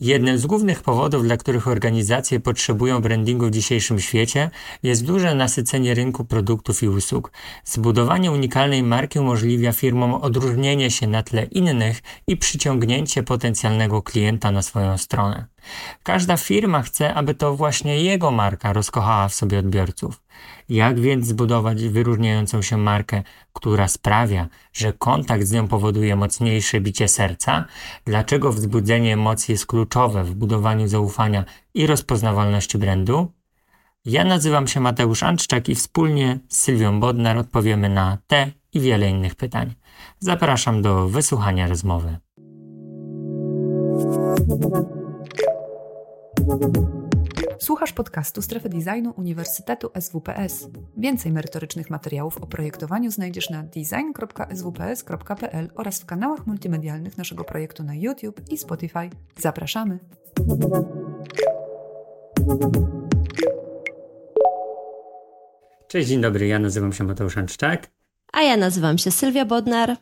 Jednym 0.00 0.38
z 0.38 0.46
głównych 0.46 0.82
powodów, 0.82 1.22
dla 1.22 1.36
których 1.36 1.68
organizacje 1.68 2.40
potrzebują 2.40 3.00
brandingu 3.00 3.46
w 3.46 3.50
dzisiejszym 3.50 4.00
świecie, 4.00 4.50
jest 4.82 5.04
duże 5.04 5.34
nasycenie 5.34 5.94
rynku 5.94 6.24
produktów 6.24 6.82
i 6.82 6.88
usług. 6.88 7.32
Zbudowanie 7.64 8.32
unikalnej 8.32 8.82
marki 8.82 9.18
umożliwia 9.18 9.72
firmom 9.72 10.14
odróżnienie 10.14 10.90
się 10.90 11.06
na 11.06 11.22
tle 11.22 11.44
innych 11.44 12.02
i 12.26 12.36
przyciągnięcie 12.36 13.22
potencjalnego 13.22 14.02
klienta 14.02 14.50
na 14.50 14.62
swoją 14.62 14.98
stronę. 14.98 15.46
Każda 16.02 16.36
firma 16.36 16.82
chce, 16.82 17.14
aby 17.14 17.34
to 17.34 17.56
właśnie 17.56 18.02
jego 18.02 18.30
marka 18.30 18.72
rozkochała 18.72 19.28
w 19.28 19.34
sobie 19.34 19.58
odbiorców. 19.58 20.20
Jak 20.68 21.00
więc 21.00 21.26
zbudować 21.26 21.84
wyróżniającą 21.84 22.62
się 22.62 22.76
markę, 22.76 23.22
która 23.52 23.88
sprawia, 23.88 24.48
że 24.72 24.92
kontakt 24.92 25.44
z 25.44 25.52
nią 25.52 25.68
powoduje 25.68 26.16
mocniejsze 26.16 26.80
bicie 26.80 27.08
serca? 27.08 27.64
Dlaczego 28.04 28.52
wzbudzenie 28.52 29.12
emocji 29.12 29.52
jest 29.52 29.66
kluczowe 29.66 30.24
w 30.24 30.34
budowaniu 30.34 30.88
zaufania 30.88 31.44
i 31.74 31.86
rozpoznawalności 31.86 32.78
brandu? 32.78 33.32
Ja 34.04 34.24
nazywam 34.24 34.66
się 34.66 34.80
Mateusz 34.80 35.22
Anczczak 35.22 35.68
i 35.68 35.74
wspólnie 35.74 36.38
z 36.48 36.60
Sylwią 36.60 37.00
Bodnar 37.00 37.38
odpowiemy 37.38 37.88
na 37.88 38.18
te 38.26 38.50
i 38.72 38.80
wiele 38.80 39.10
innych 39.10 39.34
pytań. 39.34 39.74
Zapraszam 40.18 40.82
do 40.82 41.08
wysłuchania 41.08 41.68
rozmowy. 41.68 42.18
Słuchasz 47.62 47.92
podcastu 47.92 48.42
Strefy 48.42 48.68
Designu 48.68 49.14
Uniwersytetu 49.16 49.90
SWPS. 50.00 50.68
Więcej 50.96 51.32
merytorycznych 51.32 51.90
materiałów 51.90 52.38
o 52.38 52.46
projektowaniu 52.46 53.10
znajdziesz 53.10 53.50
na 53.50 53.62
design.swps.pl 53.62 55.70
oraz 55.74 56.00
w 56.00 56.06
kanałach 56.06 56.46
multimedialnych 56.46 57.18
naszego 57.18 57.44
projektu 57.44 57.84
na 57.84 57.94
YouTube 57.94 58.40
i 58.50 58.58
Spotify. 58.58 59.10
Zapraszamy! 59.36 59.98
Cześć, 65.88 66.08
dzień 66.08 66.20
dobry, 66.20 66.46
ja 66.46 66.58
nazywam 66.58 66.92
się 66.92 67.04
Mateusz 67.04 67.36
Anczczak. 67.36 67.90
A 68.32 68.42
ja 68.42 68.56
nazywam 68.56 68.98
się 68.98 69.10
Sylwia 69.10 69.44
Bodnar. 69.44 69.96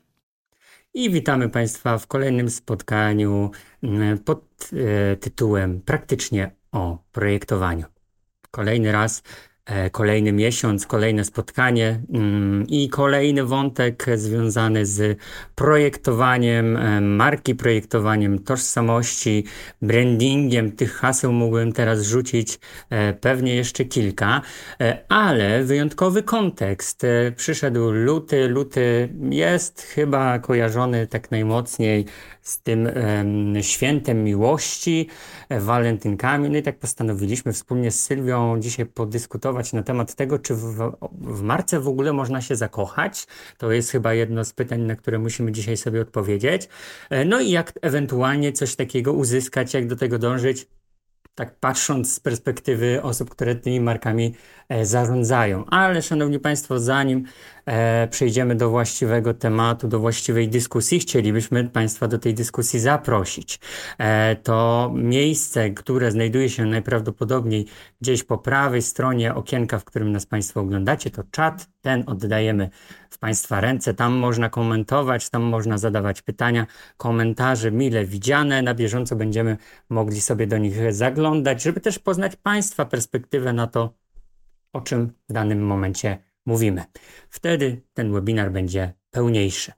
I 0.94 1.10
witamy 1.10 1.48
Państwa 1.48 1.98
w 1.98 2.06
kolejnym 2.06 2.50
spotkaniu 2.50 3.50
mm, 3.82 4.18
pod 4.18 4.70
e, 4.72 5.16
tytułem 5.16 5.80
Praktycznie 5.80 6.57
o 6.72 6.98
projektowaniu. 7.12 7.84
Kolejny 8.50 8.92
raz 8.92 9.22
E, 9.68 9.90
kolejny 9.90 10.32
miesiąc, 10.32 10.86
kolejne 10.86 11.24
spotkanie 11.24 12.00
mm, 12.14 12.66
i 12.68 12.88
kolejny 12.88 13.44
wątek 13.44 14.06
związany 14.14 14.86
z 14.86 15.18
projektowaniem 15.54 16.76
e, 16.76 17.00
marki, 17.00 17.54
projektowaniem 17.54 18.38
tożsamości, 18.38 19.44
brandingiem. 19.82 20.72
Tych 20.72 20.92
haseł 20.92 21.32
mógłbym 21.32 21.72
teraz 21.72 22.02
rzucić 22.02 22.58
e, 22.90 23.12
pewnie 23.12 23.54
jeszcze 23.54 23.84
kilka, 23.84 24.42
ale 25.08 25.64
wyjątkowy 25.64 26.22
kontekst. 26.22 27.02
Przyszedł 27.36 27.90
luty. 27.90 28.48
Luty 28.48 29.08
jest 29.30 29.82
chyba 29.82 30.38
kojarzony 30.38 31.06
tak 31.06 31.30
najmocniej 31.30 32.04
z 32.48 32.62
tym 32.62 32.88
świętem 33.60 34.24
miłości, 34.24 35.08
walentynkami. 35.50 36.50
No 36.50 36.58
i 36.58 36.62
tak 36.62 36.78
postanowiliśmy 36.78 37.52
wspólnie 37.52 37.90
z 37.90 38.02
Sylwią 38.02 38.60
dzisiaj 38.60 38.86
podyskutować 38.86 39.72
na 39.72 39.82
temat 39.82 40.14
tego, 40.14 40.38
czy 40.38 40.54
w, 40.54 40.92
w 41.12 41.42
marce 41.42 41.80
w 41.80 41.88
ogóle 41.88 42.12
można 42.12 42.40
się 42.40 42.56
zakochać. 42.56 43.26
To 43.58 43.72
jest 43.72 43.90
chyba 43.90 44.14
jedno 44.14 44.44
z 44.44 44.52
pytań, 44.52 44.80
na 44.80 44.96
które 44.96 45.18
musimy 45.18 45.52
dzisiaj 45.52 45.76
sobie 45.76 46.00
odpowiedzieć. 46.00 46.68
E, 47.10 47.24
no 47.24 47.40
i 47.40 47.50
jak 47.50 47.72
ewentualnie 47.82 48.52
coś 48.52 48.76
takiego 48.76 49.12
uzyskać, 49.12 49.74
jak 49.74 49.86
do 49.86 49.96
tego 49.96 50.18
dążyć 50.18 50.66
tak 51.38 51.54
patrząc 51.60 52.14
z 52.14 52.20
perspektywy 52.20 53.02
osób, 53.02 53.30
które 53.30 53.54
tymi 53.54 53.80
markami 53.80 54.34
e, 54.68 54.86
zarządzają. 54.86 55.64
Ale 55.64 56.02
szanowni 56.02 56.38
Państwo, 56.38 56.80
zanim 56.80 57.24
e, 57.68 58.08
przejdziemy 58.08 58.54
do 58.54 58.70
właściwego 58.70 59.34
tematu, 59.34 59.88
do 59.88 59.98
właściwej 59.98 60.48
dyskusji, 60.48 60.98
chcielibyśmy 60.98 61.64
Państwa 61.64 62.08
do 62.08 62.18
tej 62.18 62.34
dyskusji 62.34 62.80
zaprosić. 62.80 63.60
E, 63.98 64.36
to 64.36 64.90
miejsce, 64.94 65.70
które 65.70 66.10
znajduje 66.10 66.48
się 66.48 66.66
najprawdopodobniej 66.66 67.66
gdzieś 68.00 68.24
po 68.24 68.38
prawej 68.38 68.82
stronie 68.82 69.34
okienka, 69.34 69.78
w 69.78 69.84
którym 69.84 70.12
nas 70.12 70.26
Państwo 70.26 70.60
oglądacie, 70.60 71.10
to 71.10 71.22
czat. 71.30 71.68
Ten 71.80 72.04
oddajemy 72.06 72.70
w 73.10 73.18
Państwa 73.18 73.60
ręce. 73.60 73.94
Tam 73.94 74.12
można 74.12 74.48
komentować, 74.48 75.30
tam 75.30 75.42
można 75.42 75.78
zadawać 75.78 76.22
pytania, 76.22 76.66
komentarze 76.96 77.70
mile 77.70 78.04
widziane. 78.04 78.62
Na 78.62 78.74
bieżąco 78.74 79.16
będziemy 79.16 79.56
mogli 79.88 80.20
sobie 80.20 80.46
do 80.46 80.58
nich 80.58 80.92
zaglądać, 80.94 81.62
żeby 81.62 81.80
też 81.80 81.98
poznać 81.98 82.36
Państwa 82.36 82.84
perspektywę 82.84 83.52
na 83.52 83.66
to, 83.66 83.94
o 84.72 84.80
czym 84.80 85.12
w 85.28 85.32
danym 85.32 85.66
momencie 85.66 86.27
mówimy. 86.48 86.84
Wtedy 87.30 87.82
ten 87.94 88.12
webinar 88.12 88.52
będzie 88.52 88.92
pełniejszy. 89.10 89.72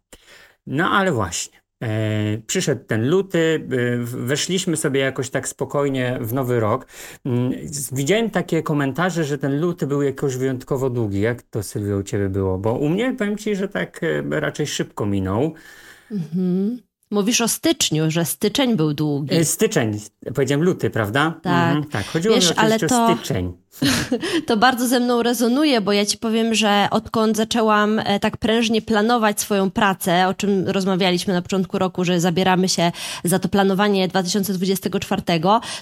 No 0.66 0.91
ale 0.91 1.12
właśnie. 1.12 1.60
E, 1.82 2.38
przyszedł 2.47 2.84
ten 2.84 3.08
luty, 3.08 3.69
e, 3.70 3.97
weszliśmy 4.04 4.76
sobie 4.76 5.00
jakoś 5.00 5.31
tak 5.31 5.48
spokojnie 5.48 6.19
w 6.20 6.32
nowy 6.32 6.60
rok. 6.60 6.86
Mm, 7.25 7.53
widziałem 7.92 8.31
takie 8.31 8.62
komentarze, 8.62 9.25
że 9.25 9.38
ten 9.38 9.60
luty 9.60 9.86
był 9.86 10.03
jakoś 10.03 10.36
wyjątkowo 10.36 10.91
długi. 10.91 11.20
Jak 11.20 11.42
to 11.42 11.62
Sylwia 11.62 11.97
u 11.97 12.03
ciebie 12.03 12.28
było? 12.28 12.58
Bo 12.58 12.72
u 12.72 12.88
mnie 12.88 13.14
powiem 13.19 13.37
ci, 13.37 13.56
że 13.56 13.69
tak 13.69 14.00
e, 14.02 14.41
raczej 14.41 14.66
szybko 14.66 15.06
minął. 15.06 15.54
Mhm. 16.10 16.78
Mówisz 17.10 17.41
o 17.41 17.48
styczniu, 17.48 18.10
że 18.10 18.25
styczeń 18.25 18.76
był 18.76 18.94
długi. 18.94 19.44
Styczeń, 19.44 20.00
powiedziałem 20.34 20.64
luty, 20.64 20.91
prawda? 20.91 21.41
Tak. 21.42 21.76
Mhm, 21.76 21.84
tak, 21.84 22.06
chodziło 22.06 22.34
Wiesz, 22.34 22.50
mi 22.50 22.56
oczywiście 22.56 22.87
to... 22.87 23.06
o 23.06 23.16
styczeń. 23.16 23.52
to 24.47 24.56
bardzo 24.56 24.86
ze 24.86 25.00
mną 25.00 25.22
rezonuje, 25.22 25.81
bo 25.81 25.92
ja 25.92 26.06
ci 26.06 26.19
powiem, 26.19 26.54
że 26.54 26.88
odkąd 26.91 27.36
zaczęłam 27.36 27.98
e, 27.98 28.20
tak 28.20 28.36
prężnie 28.36 28.82
planować 28.82 29.41
swoją 29.41 29.70
pracę, 29.70 30.28
o 30.28 30.34
czym 30.34 30.69
rozmawialiśmy 30.69 31.34
na 31.34 31.42
początku 31.42 31.78
roku, 31.78 32.04
że 32.04 32.20
zabieramy 32.20 32.69
się 32.69 32.92
za 33.25 33.38
to 33.38 33.48
planowanie 33.48 34.08
2024, 34.08 35.22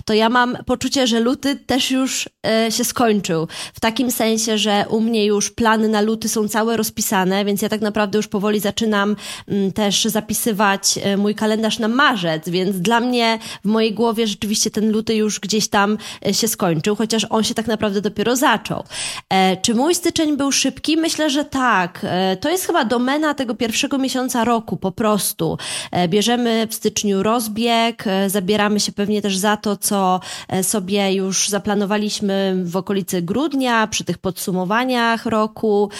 to 0.04 0.14
ja 0.14 0.28
mam 0.28 0.56
poczucie, 0.66 1.06
że 1.06 1.20
luty 1.20 1.56
też 1.56 1.90
już 1.90 2.28
e, 2.46 2.72
się 2.72 2.84
skończył. 2.84 3.48
W 3.74 3.80
takim 3.80 4.10
sensie, 4.10 4.58
że 4.58 4.84
u 4.88 5.00
mnie 5.00 5.26
już 5.26 5.50
plany 5.50 5.88
na 5.88 6.00
luty 6.00 6.28
są 6.28 6.48
całe 6.48 6.76
rozpisane, 6.76 7.44
więc 7.44 7.62
ja 7.62 7.68
tak 7.68 7.80
naprawdę 7.80 8.18
już 8.18 8.28
powoli 8.28 8.60
zaczynam 8.60 9.16
mm, 9.48 9.72
też 9.72 10.04
zapisywać 10.04 10.98
e, 11.02 11.16
mój 11.16 11.34
kalendarz 11.34 11.78
na 11.78 11.88
marzec, 11.88 12.48
więc 12.48 12.76
dla 12.80 13.00
mnie 13.00 13.38
w 13.64 13.68
mojej 13.68 13.94
głowie 13.94 14.26
rzeczywiście 14.26 14.70
ten 14.70 14.92
luty 14.92 15.14
już 15.14 15.40
gdzieś 15.40 15.68
tam 15.68 15.98
się 16.32 16.48
skończył, 16.48 16.96
chociaż 16.96 17.26
on 17.30 17.44
się 17.44 17.54
tak 17.54 17.66
naprawdę 17.66 17.77
naprawdę 17.78 18.00
dopiero 18.00 18.36
zaczął. 18.36 18.84
E, 19.28 19.56
czy 19.56 19.74
mój 19.74 19.94
styczeń 19.94 20.36
był 20.36 20.52
szybki? 20.52 20.96
Myślę, 20.96 21.30
że 21.30 21.44
tak. 21.44 22.00
E, 22.02 22.36
to 22.36 22.50
jest 22.50 22.66
chyba 22.66 22.84
domena 22.84 23.34
tego 23.34 23.54
pierwszego 23.54 23.98
miesiąca 23.98 24.44
roku 24.44 24.76
po 24.76 24.92
prostu. 24.92 25.58
E, 25.90 26.08
bierzemy 26.08 26.66
w 26.70 26.74
styczniu 26.74 27.22
rozbieg, 27.22 28.04
zabieramy 28.26 28.80
się 28.80 28.92
pewnie 28.92 29.22
też 29.22 29.36
za 29.36 29.56
to, 29.56 29.76
co 29.76 30.20
sobie 30.62 31.12
już 31.12 31.48
zaplanowaliśmy 31.48 32.62
w 32.64 32.76
okolicy 32.76 33.22
grudnia, 33.22 33.86
przy 33.86 34.04
tych 34.04 34.18
podsumowaniach 34.18 35.26
roku. 35.26 35.90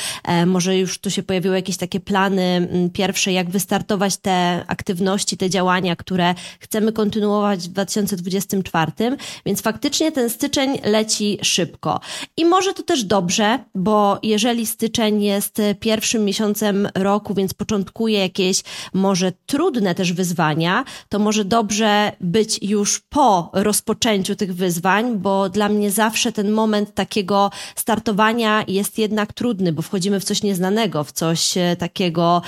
Może 0.47 0.77
już 0.77 0.99
tu 0.99 1.11
się 1.11 1.23
pojawiły 1.23 1.57
jakieś 1.57 1.77
takie 1.77 2.01
plany 2.01 2.69
pierwsze, 2.93 3.33
jak 3.33 3.51
wystartować 3.51 4.17
te 4.17 4.65
aktywności, 4.67 5.37
te 5.37 5.51
działania, 5.51 5.97
które 5.97 6.35
chcemy 6.61 6.93
kontynuować 6.93 7.61
w 7.61 7.69
2024. 7.69 8.93
Więc 9.47 9.63
faktycznie 9.63 10.13
ten 10.13 10.31
styczeń 10.31 10.79
leci 10.85 11.39
szybko 11.43 11.68
szybko. 11.69 12.01
I 12.37 12.45
może 12.45 12.75
to 12.75 12.83
też 12.83 13.05
dobrze, 13.05 13.59
bo 13.75 14.19
jeżeli 14.23 14.67
styczeń 14.67 15.23
jest 15.23 15.63
pierwszym 15.81 16.25
miesiącem 16.25 16.89
roku, 16.95 17.35
więc 17.35 17.55
początkuje 17.55 18.19
jakieś 18.19 18.63
może 18.95 19.33
trudne 19.47 19.95
też 19.95 20.13
wyzwania, 20.13 20.85
to 21.09 21.19
może 21.19 21.45
dobrze 21.45 22.13
być 22.21 22.59
już 22.63 23.01
po 23.01 23.51
rozpoczęciu 23.53 24.37
tych 24.37 24.55
wyzwań, 24.55 25.19
bo 25.19 25.49
dla 25.49 25.69
mnie 25.69 25.91
zawsze 25.91 26.33
ten 26.33 26.51
moment 26.51 26.95
takiego 26.95 27.51
startowania 27.77 28.65
jest 28.69 28.99
jednak 28.99 29.33
trudny, 29.33 29.73
bo 29.73 29.83
wchodzimy 29.83 30.21
w 30.21 30.25
coś 30.25 30.43
nieznanego, 30.43 31.05
w 31.05 31.13
coś 31.13 31.57
e, 31.57 31.77
takiego, 31.77 32.43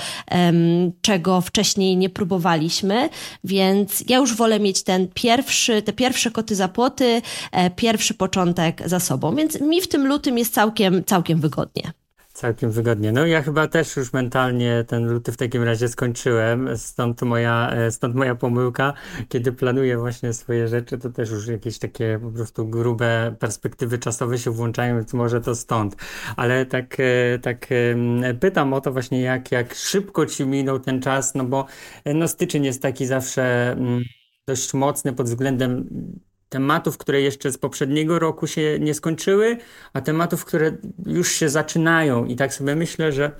czego 1.01 1.41
wcześniej 1.41 1.97
nie 1.97 2.09
próbowaliśmy, 2.09 3.09
więc 3.43 4.03
ja 4.09 4.17
już 4.17 4.35
wolę 4.35 4.59
mieć 4.59 4.83
ten 4.83 5.07
pierwszy, 5.13 5.81
te 5.81 5.93
pierwsze 5.93 6.31
koty 6.31 6.55
za 6.55 6.67
płoty, 6.67 7.21
e, 7.51 7.69
pierwszy 7.69 8.13
początek 8.13 8.81
za 8.85 8.99
sobą 8.99 9.10
sobą, 9.11 9.35
więc 9.35 9.61
mi 9.61 9.81
w 9.81 9.87
tym 9.87 10.07
lutym 10.07 10.37
jest 10.37 10.53
całkiem, 10.53 11.03
całkiem 11.03 11.39
wygodnie. 11.39 11.93
Całkiem 12.33 12.71
wygodnie. 12.71 13.11
No 13.11 13.25
ja 13.25 13.41
chyba 13.41 13.67
też 13.67 13.95
już 13.95 14.13
mentalnie 14.13 14.85
ten 14.87 15.09
luty 15.13 15.31
w 15.31 15.37
takim 15.37 15.63
razie 15.63 15.87
skończyłem, 15.87 16.77
stąd 16.77 17.21
moja, 17.21 17.69
e, 17.71 17.91
stąd 17.91 18.15
moja 18.15 18.35
pomyłka. 18.35 18.93
Kiedy 19.29 19.51
planuję 19.51 19.97
właśnie 19.97 20.33
swoje 20.33 20.67
rzeczy, 20.67 20.97
to 20.97 21.09
też 21.09 21.29
już 21.29 21.47
jakieś 21.47 21.79
takie 21.79 22.19
po 22.21 22.31
prostu 22.31 22.67
grube 22.67 23.35
perspektywy 23.39 23.97
czasowe 23.97 24.37
się 24.37 24.51
włączają, 24.51 24.95
więc 24.95 25.13
może 25.13 25.41
to 25.41 25.55
stąd. 25.55 25.95
Ale 26.35 26.65
tak, 26.65 26.97
e, 26.99 27.39
tak 27.39 27.67
pytam 28.39 28.73
o 28.73 28.81
to 28.81 28.91
właśnie, 28.91 29.21
jak, 29.21 29.51
jak 29.51 29.75
szybko 29.75 30.25
ci 30.25 30.45
minął 30.45 30.79
ten 30.79 31.01
czas, 31.01 31.35
no 31.35 31.43
bo 31.43 31.65
e, 32.05 32.13
no 32.13 32.27
styczeń 32.27 32.65
jest 32.65 32.81
taki 32.81 33.05
zawsze 33.05 33.71
mm, 33.71 34.03
dość 34.47 34.73
mocny 34.73 35.13
pod 35.13 35.25
względem 35.27 35.89
tematów, 36.51 36.97
które 36.97 37.21
jeszcze 37.21 37.51
z 37.51 37.57
poprzedniego 37.57 38.19
roku 38.19 38.47
się 38.47 38.77
nie 38.79 38.93
skończyły, 38.93 39.57
a 39.93 40.01
tematów, 40.01 40.45
które 40.45 40.71
już 41.05 41.31
się 41.31 41.49
zaczynają. 41.49 42.25
I 42.25 42.35
tak 42.35 42.53
sobie 42.53 42.75
myślę, 42.75 43.11
że 43.11 43.31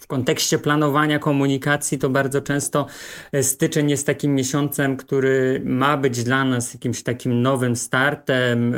w 0.00 0.06
kontekście 0.06 0.58
planowania 0.58 1.18
komunikacji 1.18 1.98
to 1.98 2.10
bardzo 2.10 2.40
często 2.40 2.86
e, 3.32 3.42
styczeń 3.42 3.90
jest 3.90 4.06
takim 4.06 4.34
miesiącem, 4.34 4.96
który 4.96 5.62
ma 5.64 5.96
być 5.96 6.24
dla 6.24 6.44
nas 6.44 6.74
jakimś 6.74 7.02
takim 7.02 7.42
nowym 7.42 7.76
startem, 7.76 8.74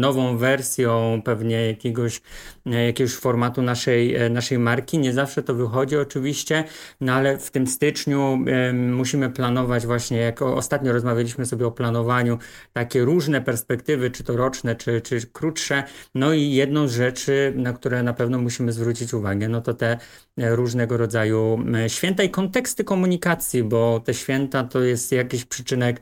nową 0.00 0.36
wersją 0.36 1.22
pewnie 1.24 1.66
jakiegoś, 1.66 2.20
jakiegoś 2.66 3.14
formatu 3.14 3.62
naszej, 3.62 4.16
e, 4.16 4.30
naszej 4.30 4.58
marki. 4.58 4.98
Nie 4.98 5.12
zawsze 5.12 5.42
to 5.42 5.54
wychodzi 5.54 5.96
oczywiście, 5.96 6.64
no 7.00 7.12
ale 7.12 7.38
w 7.38 7.50
tym 7.50 7.66
styczniu 7.66 8.38
musimy 8.72 9.30
planować 9.30 9.86
właśnie, 9.86 10.18
jak 10.18 10.42
ostatnio 10.42 10.92
rozmawialiśmy 10.92 11.46
sobie 11.46 11.66
o 11.66 11.70
planowaniu, 11.70 12.38
takie 12.72 13.04
różne 13.04 13.40
perspektywy, 13.40 14.10
czy 14.10 14.24
to 14.24 14.36
roczne, 14.36 14.76
czy, 14.76 15.00
czy 15.00 15.26
krótsze. 15.32 15.84
No 16.14 16.32
i 16.32 16.50
jedną 16.50 16.88
z 16.88 16.92
rzeczy, 16.92 17.52
na 17.56 17.72
które 17.72 18.02
na 18.02 18.12
pewno 18.12 18.38
musimy 18.38 18.72
zwrócić 18.72 19.14
uwagę, 19.14 19.48
no 19.48 19.60
to 19.60 19.74
te 19.74 19.98
różnego 20.38 20.96
rodzaju 20.96 21.58
święta 21.88 22.22
i 22.22 22.30
konteksty 22.30 22.84
komunikacji, 22.84 23.62
bo 23.62 24.00
te 24.04 24.14
święta 24.14 24.64
to 24.64 24.80
jest 24.80 25.12
jakiś 25.12 25.44
przyczynek 25.44 26.00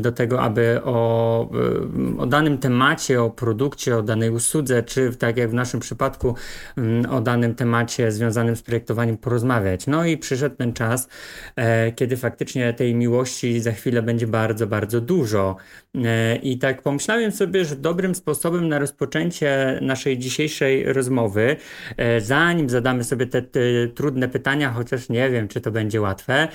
do 0.00 0.12
tego, 0.12 0.40
aby 0.40 0.80
o, 0.84 1.50
o 2.18 2.26
danym 2.26 2.58
temacie, 2.58 3.22
o 3.22 3.30
produkcie, 3.30 3.96
o 3.96 4.02
danej 4.02 4.30
usłudze, 4.30 4.82
czy 4.82 5.16
tak 5.16 5.36
jak 5.36 5.51
w 5.52 5.54
naszym 5.54 5.80
przypadku 5.80 6.34
o 7.10 7.20
danym 7.20 7.54
temacie 7.54 8.12
związanym 8.12 8.56
z 8.56 8.62
projektowaniem 8.62 9.16
porozmawiać. 9.16 9.86
No 9.86 10.04
i 10.04 10.18
przyszedł 10.18 10.56
ten 10.56 10.72
czas, 10.72 11.08
e, 11.56 11.92
kiedy 11.92 12.16
faktycznie 12.16 12.72
tej 12.72 12.94
miłości 12.94 13.60
za 13.60 13.72
chwilę 13.72 14.02
będzie 14.02 14.26
bardzo, 14.26 14.66
bardzo 14.66 15.00
dużo. 15.00 15.56
E, 15.94 16.36
I 16.36 16.58
tak 16.58 16.82
pomyślałem 16.82 17.32
sobie, 17.32 17.64
że 17.64 17.76
dobrym 17.76 18.14
sposobem 18.14 18.68
na 18.68 18.78
rozpoczęcie 18.78 19.78
naszej 19.82 20.18
dzisiejszej 20.18 20.92
rozmowy, 20.92 21.56
e, 21.96 22.20
zanim 22.20 22.70
zadamy 22.70 23.04
sobie 23.04 23.26
te, 23.26 23.42
te 23.42 23.60
trudne 23.94 24.28
pytania, 24.28 24.70
chociaż 24.70 25.08
nie 25.08 25.30
wiem, 25.30 25.48
czy 25.48 25.60
to 25.60 25.70
będzie 25.70 26.00
łatwe, 26.00 26.48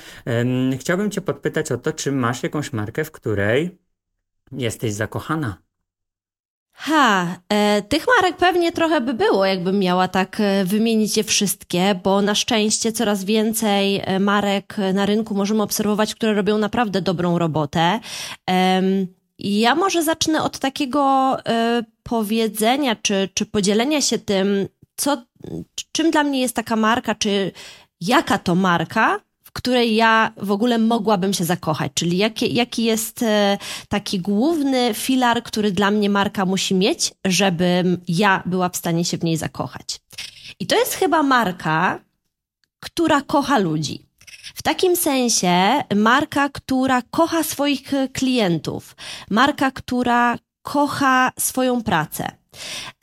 chciałbym 0.79 1.11
Cię 1.11 1.21
podpytać 1.21 1.71
o 1.71 1.77
to, 1.77 1.93
czy 1.93 2.11
masz 2.11 2.43
jakąś 2.43 2.73
markę, 2.73 3.03
w 3.03 3.11
której 3.11 3.77
jesteś 4.51 4.93
zakochana? 4.93 5.66
Ha, 6.79 7.37
e, 7.49 7.81
tych 7.81 8.05
marek 8.17 8.37
pewnie 8.37 8.71
trochę 8.71 9.01
by 9.01 9.13
było, 9.13 9.45
jakbym 9.45 9.79
miała 9.79 10.07
tak 10.07 10.39
e, 10.39 10.65
wymienić 10.65 11.17
je 11.17 11.23
wszystkie, 11.23 11.99
bo 12.03 12.21
na 12.21 12.35
szczęście 12.35 12.91
coraz 12.91 13.23
więcej 13.23 14.01
e, 14.03 14.19
marek 14.19 14.75
na 14.93 15.05
rynku 15.05 15.35
możemy 15.35 15.63
obserwować, 15.63 16.15
które 16.15 16.33
robią 16.33 16.57
naprawdę 16.57 17.01
dobrą 17.01 17.39
robotę. 17.39 17.99
E, 18.49 18.81
ja 19.39 19.75
może 19.75 20.03
zacznę 20.03 20.43
od 20.43 20.59
takiego 20.59 21.35
e, 21.45 21.83
powiedzenia, 22.03 22.95
czy, 22.95 23.29
czy 23.33 23.45
podzielenia 23.45 24.01
się 24.01 24.19
tym, 24.19 24.67
co, 24.95 25.23
czym 25.91 26.11
dla 26.11 26.23
mnie 26.23 26.41
jest 26.41 26.55
taka 26.55 26.75
marka, 26.75 27.15
czy 27.15 27.51
jaka 28.01 28.37
to 28.37 28.55
marka, 28.55 29.19
której 29.57 29.95
ja 29.95 30.31
w 30.37 30.51
ogóle 30.51 30.77
mogłabym 30.77 31.33
się 31.33 31.45
zakochać, 31.45 31.91
czyli 31.95 32.17
jaki, 32.17 32.53
jaki 32.53 32.83
jest 32.83 33.23
e, 33.23 33.57
taki 33.89 34.19
główny 34.19 34.93
filar, 34.93 35.43
który 35.43 35.71
dla 35.71 35.91
mnie 35.91 36.09
marka 36.09 36.45
musi 36.45 36.75
mieć, 36.75 37.13
żebym 37.25 37.97
ja 38.07 38.43
była 38.45 38.69
w 38.69 38.77
stanie 38.77 39.05
się 39.05 39.17
w 39.17 39.23
niej 39.23 39.37
zakochać. 39.37 39.99
I 40.59 40.67
to 40.67 40.75
jest 40.75 40.93
chyba 40.93 41.23
marka, 41.23 41.99
która 42.79 43.21
kocha 43.21 43.57
ludzi. 43.57 44.05
W 44.55 44.61
takim 44.63 44.95
sensie 44.95 45.83
marka, 45.95 46.49
która 46.49 47.01
kocha 47.01 47.43
swoich 47.43 47.91
klientów, 48.13 48.95
marka, 49.29 49.71
która 49.71 50.37
kocha 50.61 51.31
swoją 51.39 51.83
pracę. 51.83 52.31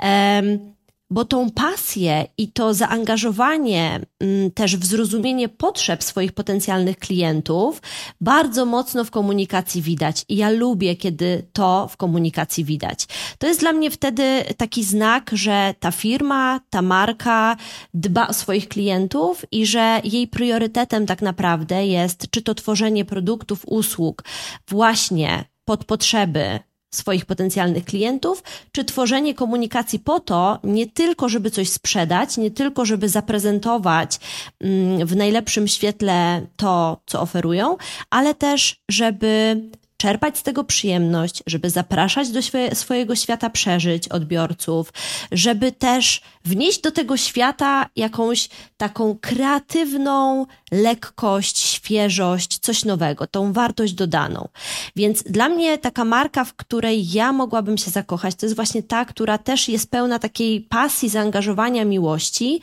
Um, 0.03 0.74
bo 1.11 1.25
tą 1.25 1.51
pasję 1.51 2.27
i 2.39 2.53
to 2.53 2.75
zaangażowanie, 2.75 4.01
mm, 4.21 4.51
też 4.51 4.77
w 4.77 4.85
zrozumienie 4.85 5.49
potrzeb 5.49 6.05
swoich 6.05 6.33
potencjalnych 6.33 6.99
klientów 6.99 7.83
bardzo 8.21 8.67
mocno 8.67 9.05
w 9.05 9.11
komunikacji 9.11 9.83
widać. 9.83 10.25
I 10.29 10.37
ja 10.37 10.51
lubię, 10.51 10.97
kiedy 10.97 11.47
to 11.53 11.89
w 11.89 11.97
komunikacji 11.97 12.65
widać. 12.65 13.07
To 13.39 13.47
jest 13.47 13.61
dla 13.61 13.73
mnie 13.73 13.91
wtedy 13.91 14.45
taki 14.57 14.85
znak, 14.85 15.31
że 15.33 15.75
ta 15.81 15.91
firma, 15.91 16.61
ta 16.71 16.83
marka 16.83 17.57
dba 17.95 18.29
o 18.29 18.33
swoich 18.33 18.69
klientów 18.69 19.45
i 19.53 19.67
że 19.67 20.01
jej 20.05 20.29
priorytetem 20.29 21.07
tak 21.07 21.23
naprawdę 21.23 21.87
jest, 21.87 22.31
czy 22.31 22.43
to 22.43 22.55
tworzenie 22.55 23.05
produktów, 23.05 23.63
usług 23.67 24.25
właśnie 24.69 25.45
pod 25.65 25.85
potrzeby 25.85 26.61
swoich 26.95 27.25
potencjalnych 27.25 27.85
klientów, 27.85 28.43
czy 28.73 28.85
tworzenie 28.85 29.35
komunikacji 29.35 29.99
po 29.99 30.21
to, 30.21 30.59
nie 30.65 30.87
tylko, 30.87 31.29
żeby 31.29 31.51
coś 31.51 31.69
sprzedać, 31.69 32.37
nie 32.37 32.51
tylko, 32.51 32.85
żeby 32.85 33.09
zaprezentować 33.09 34.21
mm, 34.61 35.07
w 35.07 35.17
najlepszym 35.17 35.69
świetle 35.69 36.47
to, 36.57 37.01
co 37.07 37.21
oferują, 37.21 37.77
ale 38.11 38.35
też, 38.35 38.77
żeby 38.91 39.61
czerpać 40.05 40.39
z 40.39 40.43
tego 40.43 40.65
przyjemność, 40.65 41.43
żeby 41.47 41.71
zapraszać 41.71 42.31
do 42.31 42.41
swojego 42.75 43.17
świata 43.17 43.51
przeżyć 43.51 44.09
odbiorców, 44.09 44.93
żeby 45.33 45.73
też 45.73 46.21
wnieść 46.45 46.81
do 46.81 46.91
tego 46.91 47.17
świata 47.17 47.87
jakąś 47.97 48.49
taką 48.77 49.19
kreatywną 49.21 50.47
lekkość, 50.73 51.59
świeżość, 51.59 52.59
coś 52.59 52.85
nowego, 52.85 53.27
tą 53.27 53.53
wartość 53.53 53.93
dodaną. 53.93 54.49
Więc 54.97 55.23
dla 55.23 55.49
mnie 55.49 55.79
taka 55.79 56.05
marka, 56.05 56.45
w 56.45 56.55
której 56.55 57.13
ja 57.13 57.33
mogłabym 57.33 57.79
się 57.79 57.91
zakochać, 57.91 58.35
to 58.35 58.47
jest 58.47 58.57
właśnie 58.57 58.83
ta, 58.83 59.05
która 59.05 59.39
też 59.39 59.69
jest 59.69 59.91
pełna 59.91 60.19
takiej 60.19 60.61
pasji, 60.61 61.09
zaangażowania, 61.09 61.85
miłości 61.85 62.61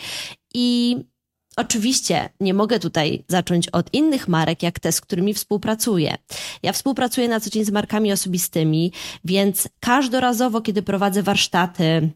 i 0.54 0.98
Oczywiście 1.58 2.30
nie 2.40 2.54
mogę 2.54 2.80
tutaj 2.80 3.24
zacząć 3.28 3.70
od 3.70 3.94
innych 3.94 4.28
marek, 4.28 4.64
jak 4.64 4.80
te, 4.80 4.92
z 4.92 5.02
którymi 5.02 5.34
współpracuję. 5.34 6.16
Ja 6.64 6.72
współpracuję 6.74 7.28
na 7.28 7.40
co 7.40 7.50
dzień 7.50 7.66
z 7.66 7.72
markami 7.72 8.12
osobistymi, 8.12 8.92
więc 9.26 9.70
każdorazowo, 9.80 10.62
kiedy 10.62 10.82
prowadzę 10.82 11.24
warsztaty, 11.24 12.12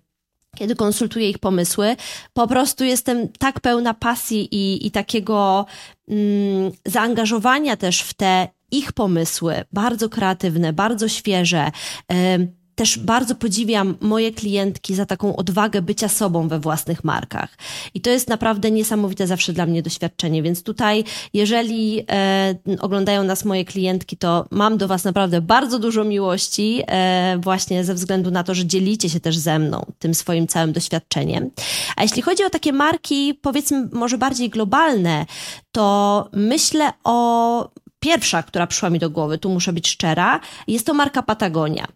kiedy 0.56 0.76
konsultuję 0.76 1.30
ich 1.30 1.40
pomysły, 1.40 1.96
po 2.34 2.48
prostu 2.48 2.84
jestem 2.84 3.30
tak 3.30 3.60
pełna 3.60 3.94
pasji 3.94 4.56
i, 4.56 4.88
i 4.88 4.92
takiego 4.92 5.66
mm, 6.08 6.72
zaangażowania 6.86 7.78
też 7.78 8.02
w 8.02 8.14
te 8.14 8.48
ich 8.72 8.94
pomysły, 8.94 9.64
bardzo 9.74 10.10
kreatywne, 10.10 10.74
bardzo 10.74 11.08
świeże. 11.08 11.72
Yy, 12.10 12.65
też 12.76 13.00
bardzo 13.00 13.36
podziwiam 13.36 13.96
moje 14.02 14.32
klientki 14.32 14.96
za 14.96 15.06
taką 15.06 15.36
odwagę 15.36 15.82
bycia 15.82 16.08
sobą 16.10 16.48
we 16.48 16.60
własnych 16.60 17.04
markach. 17.04 17.58
I 17.94 18.02
to 18.02 18.10
jest 18.10 18.30
naprawdę 18.30 18.72
niesamowite 18.72 19.28
zawsze 19.28 19.54
dla 19.54 19.66
mnie 19.66 19.82
doświadczenie. 19.82 20.44
Więc 20.44 20.64
tutaj, 20.64 21.04
jeżeli 21.34 22.04
e, 22.12 22.56
oglądają 22.80 23.24
nas 23.24 23.46
moje 23.46 23.66
klientki, 23.66 24.18
to 24.18 24.46
mam 24.52 24.78
do 24.78 24.88
Was 24.88 25.04
naprawdę 25.04 25.42
bardzo 25.42 25.80
dużo 25.80 26.04
miłości, 26.04 26.84
e, 26.88 27.38
właśnie 27.44 27.84
ze 27.84 27.94
względu 27.94 28.32
na 28.32 28.44
to, 28.44 28.54
że 28.54 28.66
dzielicie 28.66 29.10
się 29.10 29.20
też 29.20 29.38
ze 29.38 29.60
mną 29.60 29.86
tym 30.00 30.14
swoim 30.14 30.48
całym 30.48 30.74
doświadczeniem. 30.74 31.50
A 31.96 32.04
jeśli 32.04 32.22
chodzi 32.22 32.44
o 32.44 32.50
takie 32.50 32.74
marki, 32.74 33.34
powiedzmy, 33.42 33.90
może 33.92 34.18
bardziej 34.18 34.50
globalne, 34.50 35.26
to 35.72 36.30
myślę 36.34 36.92
o 37.04 37.70
pierwsza, 38.06 38.44
która 38.44 38.68
przyszła 38.68 38.90
mi 38.90 39.00
do 39.00 39.10
głowy, 39.10 39.38
tu 39.38 39.50
muszę 39.50 39.74
być 39.74 39.88
szczera, 39.88 40.40
jest 40.68 40.86
to 40.86 40.94
marka 40.94 41.24
Patagonia. 41.24 41.88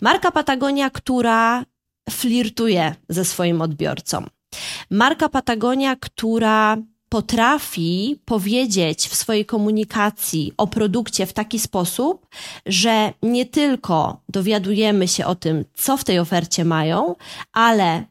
Marka 0.00 0.30
Patagonia, 0.30 0.90
która 0.90 1.64
flirtuje 2.10 2.94
ze 3.08 3.24
swoim 3.24 3.62
odbiorcą. 3.62 4.24
Marka 4.90 5.28
Patagonia, 5.28 5.96
która 5.96 6.76
potrafi 7.08 8.20
powiedzieć 8.24 9.08
w 9.08 9.14
swojej 9.14 9.46
komunikacji 9.46 10.52
o 10.56 10.66
produkcie 10.66 11.26
w 11.26 11.32
taki 11.32 11.58
sposób, 11.58 12.26
że 12.66 13.12
nie 13.22 13.46
tylko 13.46 14.20
dowiadujemy 14.28 15.08
się 15.08 15.26
o 15.26 15.34
tym, 15.34 15.64
co 15.74 15.96
w 15.96 16.04
tej 16.04 16.18
ofercie 16.18 16.64
mają, 16.64 17.14
ale 17.52 18.04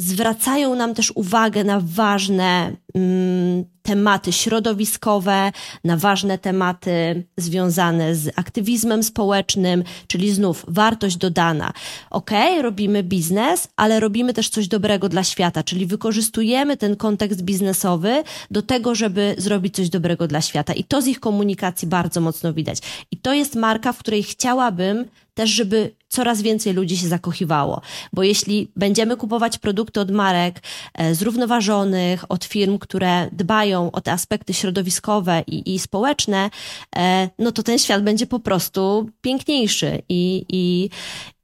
zwracają 0.00 0.74
nam 0.74 0.94
też 0.94 1.12
uwagę 1.14 1.64
na 1.64 1.80
ważne 1.84 2.72
mm, 2.94 3.64
tematy 3.82 4.32
środowiskowe, 4.32 5.52
na 5.84 5.96
ważne 5.96 6.38
tematy 6.38 7.24
związane 7.36 8.14
z 8.14 8.38
aktywizmem 8.38 9.02
społecznym, 9.02 9.84
czyli 10.06 10.32
znów 10.32 10.64
wartość 10.68 11.16
dodana. 11.16 11.72
Ok, 12.10 12.30
robimy 12.62 13.02
biznes, 13.02 13.68
ale 13.76 14.00
robimy 14.00 14.34
też 14.34 14.48
coś 14.48 14.68
dobrego 14.68 15.08
dla 15.08 15.24
świata, 15.24 15.62
czyli 15.62 15.86
wykorzystujemy 15.86 16.76
ten 16.76 16.96
kontekst 16.96 17.42
biznesowy 17.42 18.22
do 18.50 18.62
tego, 18.62 18.94
żeby 18.94 19.34
zrobić 19.38 19.74
coś 19.76 19.88
dobrego 19.88 20.26
dla 20.26 20.40
świata. 20.40 20.72
I 20.72 20.84
to 20.84 21.02
z 21.02 21.06
ich 21.06 21.20
komunikacji 21.20 21.88
bardzo 21.88 22.20
mocno 22.20 22.52
widać. 22.52 22.78
I 23.10 23.16
to 23.16 23.34
jest 23.34 23.54
marka, 23.54 23.92
w 23.92 23.98
której 23.98 24.22
chciałabym 24.22 25.04
też, 25.40 25.50
żeby 25.50 25.94
coraz 26.08 26.42
więcej 26.42 26.72
ludzi 26.72 26.96
się 26.96 27.08
zakochiwało. 27.08 27.80
Bo 28.12 28.22
jeśli 28.22 28.70
będziemy 28.76 29.16
kupować 29.16 29.58
produkty 29.58 30.00
od 30.00 30.10
marek 30.10 30.62
e, 30.94 31.14
zrównoważonych, 31.14 32.24
od 32.28 32.44
firm, 32.44 32.78
które 32.78 33.28
dbają 33.32 33.90
o 33.90 34.00
te 34.00 34.12
aspekty 34.12 34.54
środowiskowe 34.54 35.44
i, 35.46 35.74
i 35.74 35.78
społeczne, 35.78 36.50
e, 36.96 37.30
no 37.38 37.52
to 37.52 37.62
ten 37.62 37.78
świat 37.78 38.02
będzie 38.02 38.26
po 38.26 38.40
prostu 38.40 39.10
piękniejszy 39.20 40.02
i, 40.08 40.44
i, 40.48 40.90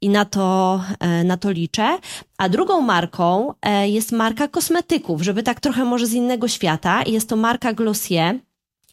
i 0.01 0.09
na, 0.09 0.25
to, 0.25 0.81
e, 0.99 1.23
na 1.23 1.37
to 1.37 1.51
liczę. 1.51 1.97
A 2.37 2.49
drugą 2.49 2.81
marką 2.81 3.53
jest 3.85 4.11
marka 4.11 4.47
kosmetyków, 4.47 5.21
żeby 5.21 5.43
tak 5.43 5.59
trochę 5.59 5.85
może 5.85 6.07
z 6.07 6.13
innego 6.13 6.47
świata. 6.47 7.03
Jest 7.07 7.29
to 7.29 7.35
marka 7.35 7.73
Glossier 7.73 8.39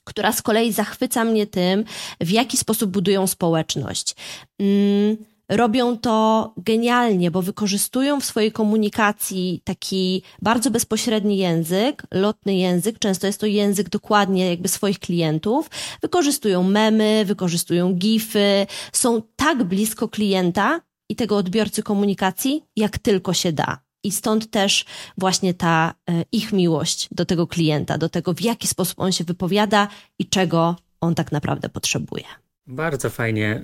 która 0.04 0.32
z 0.32 0.42
kolei 0.42 0.72
zachwyca 0.72 1.24
mnie 1.24 1.46
tym, 1.46 1.84
w 2.20 2.30
jaki 2.30 2.56
sposób 2.56 2.90
budują 2.90 3.26
społeczność. 3.26 4.16
Mm, 4.58 5.16
robią 5.48 5.98
to 5.98 6.52
genialnie, 6.56 7.30
bo 7.30 7.42
wykorzystują 7.42 8.20
w 8.20 8.24
swojej 8.24 8.52
komunikacji 8.52 9.60
taki 9.64 10.22
bardzo 10.42 10.70
bezpośredni 10.70 11.38
język, 11.38 12.02
lotny 12.12 12.56
język, 12.56 12.98
często 12.98 13.26
jest 13.26 13.40
to 13.40 13.46
język 13.46 13.88
dokładnie 13.88 14.50
jakby 14.50 14.68
swoich 14.68 14.98
klientów. 14.98 15.70
Wykorzystują 16.02 16.62
memy, 16.62 17.24
wykorzystują 17.26 17.94
gify, 17.94 18.66
są 18.92 19.22
tak 19.36 19.64
blisko 19.64 20.08
klienta 20.08 20.80
i 21.08 21.16
tego 21.16 21.36
odbiorcy 21.36 21.82
komunikacji, 21.82 22.64
jak 22.76 22.98
tylko 22.98 23.32
się 23.32 23.52
da. 23.52 23.83
I 24.04 24.12
stąd 24.12 24.50
też 24.50 24.84
właśnie 25.18 25.54
ta 25.54 25.94
e, 26.10 26.24
ich 26.32 26.52
miłość 26.52 27.08
do 27.10 27.24
tego 27.24 27.46
klienta, 27.46 27.98
do 27.98 28.08
tego, 28.08 28.34
w 28.34 28.40
jaki 28.40 28.66
sposób 28.66 29.00
on 29.00 29.12
się 29.12 29.24
wypowiada 29.24 29.88
i 30.18 30.28
czego 30.28 30.76
on 31.00 31.14
tak 31.14 31.32
naprawdę 31.32 31.68
potrzebuje. 31.68 32.24
Bardzo 32.66 33.10
fajnie 33.10 33.62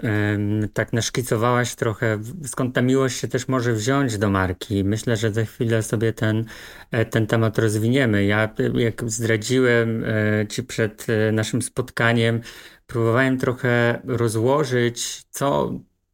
tak 0.75 0.93
naszkicowałaś 0.93 1.75
trochę, 1.75 2.19
skąd 2.45 2.75
ta 2.75 2.83
miłość 2.83 3.21
się 3.21 3.29
też 3.29 3.49
może 3.49 3.73
wziąć 3.73 4.19
do 4.19 4.31
marki. 4.31 4.85
Myślę, 4.85 5.17
że 5.17 5.33
za 5.33 5.45
chwilę 5.45 5.83
sobie 5.83 6.13
ten, 6.13 6.45
e, 6.91 7.05
ten 7.05 7.27
temat 7.27 7.59
rozwiniemy. 7.59 8.25
Ja, 8.25 8.55
jak 8.75 9.11
zdradziłem 9.11 10.05
e, 10.05 10.47
Ci 10.47 10.63
przed 10.63 11.07
naszym 11.33 11.63
spotkaniem, 11.63 12.41
próbowałem 12.87 13.39
trochę 13.39 14.01
rozłożyć, 14.05 15.23
co 15.31 15.73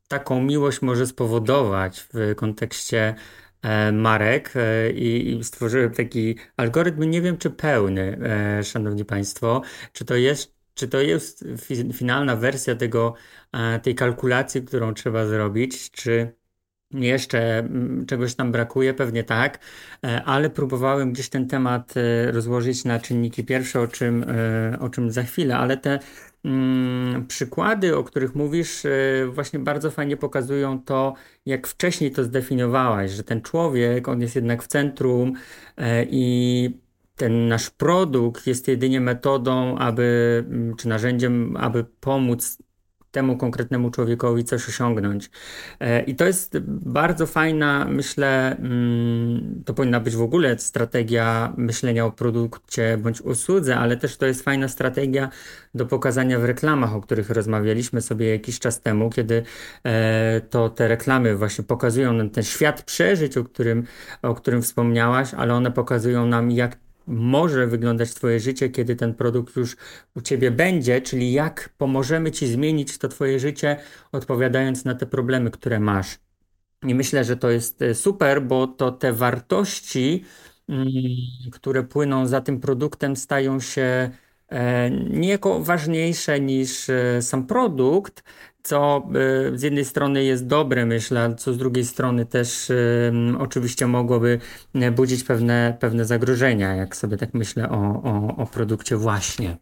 taką 0.09 0.43
miłość 0.43 0.83
może 0.83 1.07
spowodować 1.07 2.07
w 2.13 2.35
kontekście 2.37 3.15
marek 3.93 4.53
e, 4.57 4.91
i 4.91 5.45
stworzyłem 5.45 5.91
taki 5.91 6.37
algorytm, 6.57 7.03
nie 7.03 7.23
wiem 7.23 7.37
czy 7.39 7.51
pełny, 7.51 8.19
e, 8.59 8.65
szanowni 8.65 9.05
państwo, 9.05 9.63
czy 9.93 10.05
to 10.05 10.17
jest 10.17 10.57
czy 10.75 10.89
to 10.89 11.01
jest 11.01 11.45
finalna 11.93 12.37
wersja 12.37 12.75
tego, 12.75 13.15
tej 13.83 13.95
kalkulacji, 13.95 14.63
którą 14.63 14.95
trzeba 14.95 15.27
zrobić, 15.27 15.91
czy 15.91 16.33
jeszcze 16.91 17.59
mm, 17.59 18.07
czegoś 18.07 18.35
tam 18.35 18.53
brakuje, 18.53 18.95
pewnie 18.95 19.25
tak, 19.25 19.59
ale 20.25 20.51
próbowałem 20.51 21.13
gdzieś 21.13 21.29
ten 21.29 21.49
temat 21.49 21.95
rozłożyć 22.33 22.85
na 22.85 22.99
czynniki 23.01 23.45
pierwsze, 23.45 23.81
o 23.81 23.87
czym, 23.87 24.25
o 24.81 24.89
czym 24.89 25.11
za 25.11 25.23
chwilę, 25.23 25.57
ale 25.57 25.77
te 25.77 25.99
przykłady, 27.29 27.97
o 27.97 28.05
których 28.05 28.35
mówisz, 28.35 28.85
e, 28.87 28.91
właśnie 29.27 29.59
bardzo 29.59 29.91
fajnie 29.91 30.17
pokazują 30.17 30.83
to, 30.83 31.15
jak 31.47 31.67
wcześniej 31.67 32.11
to 32.11 32.25
zdefiniowałaś, 32.25 33.11
że 33.11 33.23
ten 33.23 33.43
człowiek, 33.43 34.09
on 34.09 34.21
jest 34.21 34.37
jednak 34.37 34.63
w 34.63 34.67
centrum 34.67 35.33
e, 35.77 36.07
i 36.11 36.71
ten 37.17 37.49
nasz 37.49 37.71
produkt 37.71 38.47
jest 38.47 38.69
jedynie 38.69 39.01
metodą, 39.01 39.79
aby, 39.79 40.45
mm, 40.49 40.77
czy 40.77 40.89
narzędziem, 40.89 41.57
aby 41.57 41.85
pomóc 42.01 42.59
temu 43.11 43.37
konkretnemu 43.37 43.91
człowiekowi 43.91 44.45
coś 44.45 44.69
osiągnąć. 44.69 45.31
E, 45.81 46.03
I 46.03 46.15
to 46.15 46.25
jest 46.25 46.59
bardzo 46.69 47.27
fajna, 47.27 47.87
myślę, 47.89 48.57
mm, 48.57 49.63
to 49.65 49.75
powinna 49.75 50.01
być 50.01 50.17
w 50.17 50.23
ogóle 50.23 50.59
strategia 50.59 51.53
myślenia 51.57 52.07
o 52.07 52.11
produkcie 52.11 52.99
bądź 53.03 53.21
usłudze, 53.21 53.77
ale 53.77 53.97
też 53.97 54.17
to 54.17 54.27
jest 54.27 54.43
fajna 54.43 54.69
strategia 54.69 55.29
do 55.75 55.87
pokazania 55.87 56.39
w 56.39 56.45
reklamach, 56.45 56.95
o 56.95 57.01
których 57.01 57.31
rozmawialiśmy 57.31 58.03
sobie 58.03 58.31
jakiś 58.31 58.59
czas 58.59 58.81
temu, 58.81 59.11
kiedy 59.11 59.43
e, 59.85 60.41
to 60.51 60.69
te 60.69 60.89
reklamy 60.89 61.37
właśnie 61.37 61.65
pokazują 61.65 62.13
nam 62.13 62.31
ten 62.31 62.45
świat 62.45 62.83
przeżyć, 62.83 63.37
o 63.37 63.45
którym, 63.45 63.85
o 64.23 64.35
którym 64.35 64.63
wspomniałaś, 64.63 65.35
ale 65.35 65.55
one 65.55 65.71
pokazują 65.73 66.27
nam, 66.27 66.51
jak 66.51 66.86
może 67.07 67.67
wyglądać 67.67 68.15
Twoje 68.15 68.41
życie, 68.41 68.71
kiedy 68.71 68.97
ten 68.97 69.15
produkt 69.15 69.57
już 69.57 69.77
u 70.15 70.21
Ciebie 70.21 70.51
będzie, 70.51 71.01
czyli 71.01 71.33
jak 71.33 71.69
pomożemy 71.79 72.31
Ci 72.31 72.47
zmienić 72.47 72.99
to 72.99 73.09
Twoje 73.09 73.41
życie, 73.41 73.77
odpowiadając 74.13 74.85
na 74.85 74.95
te 74.95 75.07
problemy, 75.07 75.51
które 75.51 75.81
masz. 75.81 76.19
I 76.83 76.95
myślę, 76.95 77.25
że 77.25 77.37
to 77.37 77.51
jest 77.51 77.83
e, 77.83 77.95
super, 77.95 78.43
bo 78.43 78.67
to 78.67 78.93
te 78.93 79.13
wartości, 79.13 80.25
mm, 80.69 80.87
które 81.53 81.83
płyną 81.83 82.27
za 82.27 82.41
tym 82.41 82.61
produktem, 82.61 83.17
stają 83.17 83.61
się 83.61 84.11
e, 84.49 84.91
niejako 84.91 85.63
ważniejsze 85.63 86.41
niż 86.41 86.91
e, 86.91 87.23
sam 87.23 87.47
produkt, 87.47 88.23
co 88.67 89.09
y, 89.55 89.59
z 89.59 89.63
jednej 89.63 89.85
strony 89.85 90.25
jest 90.25 90.47
dobre, 90.47 90.87
myślę, 90.87 91.35
co 91.39 91.53
z 91.53 91.59
drugiej 91.59 91.85
strony 91.85 92.27
też 92.27 92.71
y, 92.71 93.13
oczywiście 93.39 93.87
mogłoby 93.87 94.39
y, 94.75 94.91
budzić 94.91 95.25
pewne, 95.25 95.77
pewne 95.81 96.05
zagrożenia, 96.05 96.75
jak 96.75 96.97
sobie 96.97 97.17
tak 97.17 97.35
myślę 97.35 97.71
o, 97.71 98.03
o, 98.03 98.37
o 98.37 98.47
produkcie 98.47 98.97
właśnie. 98.97 99.57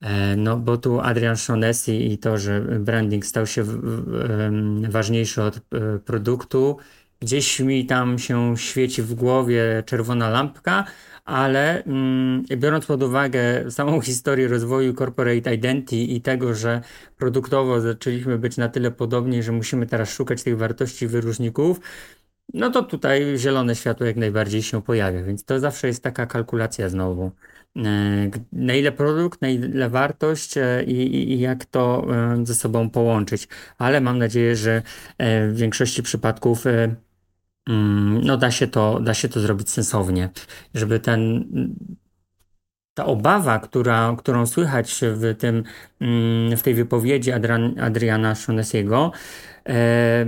E, 0.00 0.36
no, 0.36 0.56
bo 0.56 0.76
tu 0.76 1.00
Adrian 1.00 1.36
Shaughnessy 1.36 1.94
i 1.94 2.18
to, 2.18 2.38
że 2.38 2.60
branding 2.60 3.26
stał 3.26 3.46
się 3.46 3.64
ważniejszy 4.88 5.42
od 5.42 5.60
produktu, 6.04 6.76
gdzieś 7.20 7.60
mi 7.60 7.86
tam 7.86 8.18
się 8.18 8.56
świeci 8.56 9.02
w 9.02 9.14
głowie 9.14 9.82
czerwona 9.86 10.28
lampka, 10.30 10.84
ale 11.24 11.84
mm, 11.84 12.44
biorąc 12.56 12.86
pod 12.86 13.02
uwagę 13.02 13.70
samą 13.70 14.00
historię 14.08 14.48
rozwoju 14.48 14.94
corporate 14.94 15.54
identity 15.54 15.96
i 15.96 16.20
tego, 16.20 16.54
że 16.54 16.80
produktowo 17.16 17.80
zaczęliśmy 17.80 18.38
być 18.38 18.56
na 18.56 18.68
tyle 18.68 18.90
podobni, 18.90 19.42
że 19.42 19.52
musimy 19.52 19.86
teraz 19.86 20.12
szukać 20.12 20.42
tych 20.42 20.58
wartości 20.58 21.06
wyróżników, 21.06 21.80
no 22.54 22.70
to 22.70 22.82
tutaj 22.82 23.38
zielone 23.38 23.76
światło 23.76 24.06
jak 24.06 24.16
najbardziej 24.16 24.62
się 24.62 24.82
pojawia, 24.82 25.22
więc 25.22 25.44
to 25.44 25.60
zawsze 25.60 25.86
jest 25.86 26.02
taka 26.02 26.26
kalkulacja 26.26 26.88
znowu. 26.88 27.32
E, 27.76 28.30
na 28.52 28.74
ile 28.74 28.92
produkt, 28.92 29.42
na 29.42 29.48
ile 29.48 29.90
wartość 29.90 30.56
e, 30.56 30.84
i, 30.84 30.92
i, 30.92 31.32
i 31.32 31.40
jak 31.40 31.64
to 31.64 32.06
e, 32.14 32.46
ze 32.46 32.54
sobą 32.54 32.90
połączyć. 32.90 33.48
Ale 33.78 34.00
mam 34.00 34.18
nadzieję, 34.18 34.56
że 34.56 34.82
w 35.18 35.52
większości 35.56 36.02
przypadków 36.02 36.64
no 38.22 38.36
da 38.36 38.50
się 38.50 38.66
to, 38.66 39.00
da 39.00 39.14
się 39.14 39.28
to 39.28 39.40
zrobić 39.40 39.70
sensownie, 39.70 40.30
żeby 40.74 41.00
ten 41.00 41.44
ta 42.98 43.06
obawa, 43.06 43.58
która, 43.58 44.14
którą 44.18 44.46
słychać 44.46 45.00
w, 45.02 45.36
tym, 45.38 45.64
mm, 46.00 46.56
w 46.56 46.62
tej 46.62 46.74
wypowiedzi 46.74 47.32
Adrian, 47.32 47.80
Adriana 47.80 48.34
Shonesiego, 48.34 49.12
e, 49.68 50.26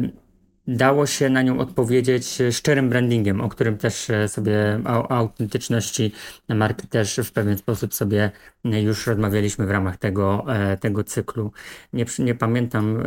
dało 0.67 1.07
się 1.07 1.31
na 1.31 1.43
nią 1.43 1.59
odpowiedzieć 1.59 2.39
szczerym 2.51 2.89
brandingiem, 2.89 3.41
o 3.41 3.49
którym 3.49 3.79
też 3.79 4.11
e, 4.11 4.29
sobie, 4.29 4.81
o 4.87 5.11
autentyczności 5.13 6.13
marki 6.49 6.89
też 6.89 7.21
w 7.25 7.33
pewien 7.33 7.59
sposób 7.59 7.95
sobie 7.95 8.31
już 8.65 9.07
rozmawialiśmy 9.07 9.67
w 9.67 9.71
ramach 9.71 9.97
tego, 9.97 10.45
e, 10.49 10.77
tego 10.77 11.05
cyklu. 11.05 11.53
Nie, 11.93 12.05
nie 12.19 12.35
pamiętam 12.35 13.03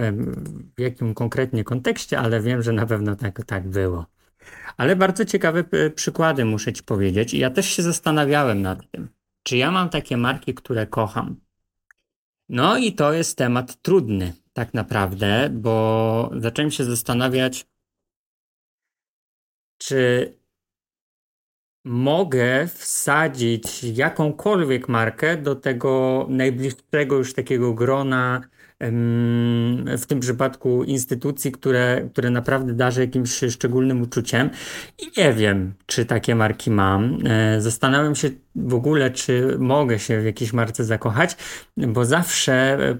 w 0.77 0.81
jakim 0.81 1.13
konkretnie 1.13 1.63
kontekście, 1.63 2.19
ale 2.19 2.41
wiem, 2.41 2.61
że 2.61 2.73
na 2.73 2.85
pewno 2.85 3.15
tak, 3.15 3.45
tak 3.45 3.67
było. 3.67 4.12
Ale 4.77 4.95
bardzo 4.95 5.25
ciekawe 5.25 5.63
e, 5.71 5.89
przykłady 5.89 6.45
muszę 6.45 6.73
Ci 6.73 6.83
powiedzieć. 6.83 7.33
Ja 7.33 7.49
też 7.49 7.65
się 7.65 7.83
zastanawiałem 7.83 8.61
nad 8.61 8.91
tym, 8.91 9.09
czy 9.43 9.57
ja 9.57 9.71
mam 9.71 9.89
takie 9.89 10.17
marki, 10.17 10.53
które 10.53 10.87
kocham. 10.87 11.35
No 12.49 12.77
i 12.77 12.93
to 12.93 13.13
jest 13.13 13.37
temat 13.37 13.81
trudny, 13.81 14.33
tak 14.53 14.73
naprawdę, 14.73 15.49
bo 15.51 16.31
zacząłem 16.37 16.71
się 16.71 16.83
zastanawiać, 16.83 17.65
czy 19.77 20.33
mogę 21.85 22.67
wsadzić 22.67 23.83
jakąkolwiek 23.83 24.89
markę 24.89 25.37
do 25.37 25.55
tego 25.55 26.25
najbliższego 26.29 27.15
już 27.17 27.33
takiego 27.33 27.73
grona 27.73 28.41
w 29.97 30.05
tym 30.07 30.19
przypadku 30.19 30.83
instytucji, 30.83 31.51
które, 31.51 32.09
które 32.13 32.29
naprawdę 32.29 32.73
darzę 32.73 33.01
jakimś 33.01 33.39
szczególnym 33.49 34.01
uczuciem 34.01 34.49
i 34.99 35.21
nie 35.21 35.33
wiem, 35.33 35.73
czy 35.85 36.05
takie 36.05 36.35
marki 36.35 36.71
mam. 36.71 37.19
E, 37.25 37.61
zastanawiam 37.61 38.15
się 38.15 38.29
w 38.55 38.73
ogóle, 38.73 39.11
czy 39.11 39.55
mogę 39.59 39.99
się 39.99 40.21
w 40.21 40.25
jakiejś 40.25 40.53
marce 40.53 40.83
zakochać, 40.83 41.37
bo 41.77 42.05
zawsze 42.05 42.53
e, 42.53 42.97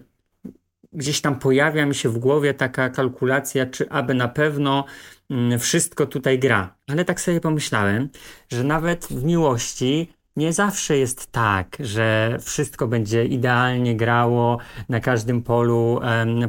gdzieś 0.94 1.22
tam 1.22 1.40
pojawia 1.40 1.86
mi 1.86 1.96
się 1.96 2.10
w 2.10 2.18
głowie 2.18 2.54
taka 2.54 2.90
kalkulacja, 2.90 3.66
czy 3.66 3.90
aby 3.90 4.14
na 4.14 4.28
pewno 4.28 4.86
mm, 5.30 5.60
wszystko 5.60 6.06
tutaj 6.06 6.40
gra. 6.40 6.76
Ale 6.88 7.06
tak 7.06 7.22
sobie 7.22 7.42
pomyślałem, 7.42 8.10
że 8.50 8.64
nawet 8.64 9.06
w 9.06 9.24
miłości 9.24 10.14
nie 10.36 10.54
zawsze 10.54 10.98
jest 10.98 11.32
tak, 11.32 11.78
że 11.80 12.38
wszystko 12.42 12.88
będzie 12.88 13.26
idealnie 13.26 13.96
grało 13.98 14.58
na 14.90 15.00
każdym 15.00 15.44
polu, 15.44 16.00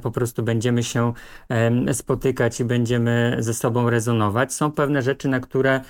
po 0.03 0.11
prostu 0.11 0.43
będziemy 0.43 0.83
się 0.83 1.13
spotykać 1.93 2.61
i 2.61 2.65
będziemy 2.65 3.37
ze 3.39 3.55
sobą 3.55 3.91
rezonować. 3.91 4.53
Są 4.53 4.73
pewne 4.73 5.03
rzeczy, 5.03 5.29
na 5.29 5.41
które 5.41 5.81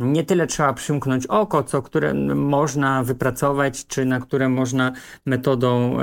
nie 0.00 0.24
tyle 0.24 0.46
trzeba 0.46 0.72
przymknąć 0.72 1.26
oko, 1.26 1.62
co 1.62 1.82
które 1.82 2.14
można 2.34 3.04
wypracować, 3.04 3.86
czy 3.86 4.04
na 4.04 4.20
które 4.20 4.48
można 4.48 4.92
metodą 5.26 5.96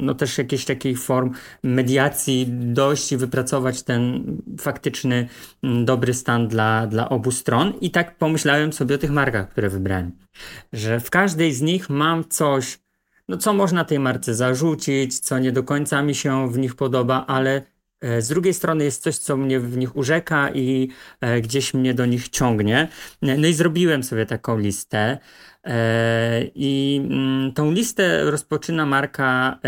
no 0.00 0.14
też 0.14 0.38
jakiejś 0.38 0.64
takiej 0.64 0.96
form 0.96 1.30
mediacji 1.62 2.46
dojść 2.48 3.12
i 3.12 3.16
wypracować 3.16 3.82
ten 3.82 4.24
faktyczny 4.60 5.28
mm, 5.62 5.84
dobry 5.84 6.14
stan 6.14 6.48
dla, 6.48 6.86
dla 6.86 7.08
obu 7.08 7.30
stron. 7.30 7.72
I 7.80 7.90
tak 7.90 8.18
pomyślałem 8.18 8.72
sobie 8.72 8.94
o 8.94 8.98
tych 8.98 9.10
markach, 9.10 9.48
które 9.48 9.68
wybrałem, 9.68 10.12
że 10.72 11.00
w 11.00 11.10
każdej 11.10 11.52
z 11.52 11.62
nich 11.62 11.90
mam 11.90 12.24
coś, 12.28 12.78
no 13.28 13.36
co 13.36 13.52
można 13.52 13.84
tej 13.84 13.98
marce 13.98 14.34
zarzucić, 14.34 15.18
co 15.18 15.38
nie 15.38 15.52
do 15.52 15.62
końca 15.62 16.02
mi 16.02 16.14
się 16.14 16.52
w 16.52 16.58
nich 16.58 16.74
podoba, 16.74 17.24
ale 17.26 17.62
z 18.18 18.28
drugiej 18.28 18.54
strony 18.54 18.84
jest 18.84 19.02
coś, 19.02 19.18
co 19.18 19.36
mnie 19.36 19.60
w 19.60 19.76
nich 19.76 19.96
urzeka 19.96 20.50
i 20.50 20.88
e, 21.20 21.40
gdzieś 21.40 21.74
mnie 21.74 21.94
do 21.94 22.06
nich 22.06 22.28
ciągnie. 22.28 22.88
E, 23.22 23.36
no 23.36 23.48
i 23.48 23.54
zrobiłem 23.54 24.02
sobie 24.02 24.26
taką 24.26 24.58
listę. 24.58 25.18
I 26.54 27.00
mm, 27.10 27.52
tą 27.52 27.70
listę 27.72 28.30
rozpoczyna 28.30 28.86
marka 28.86 29.58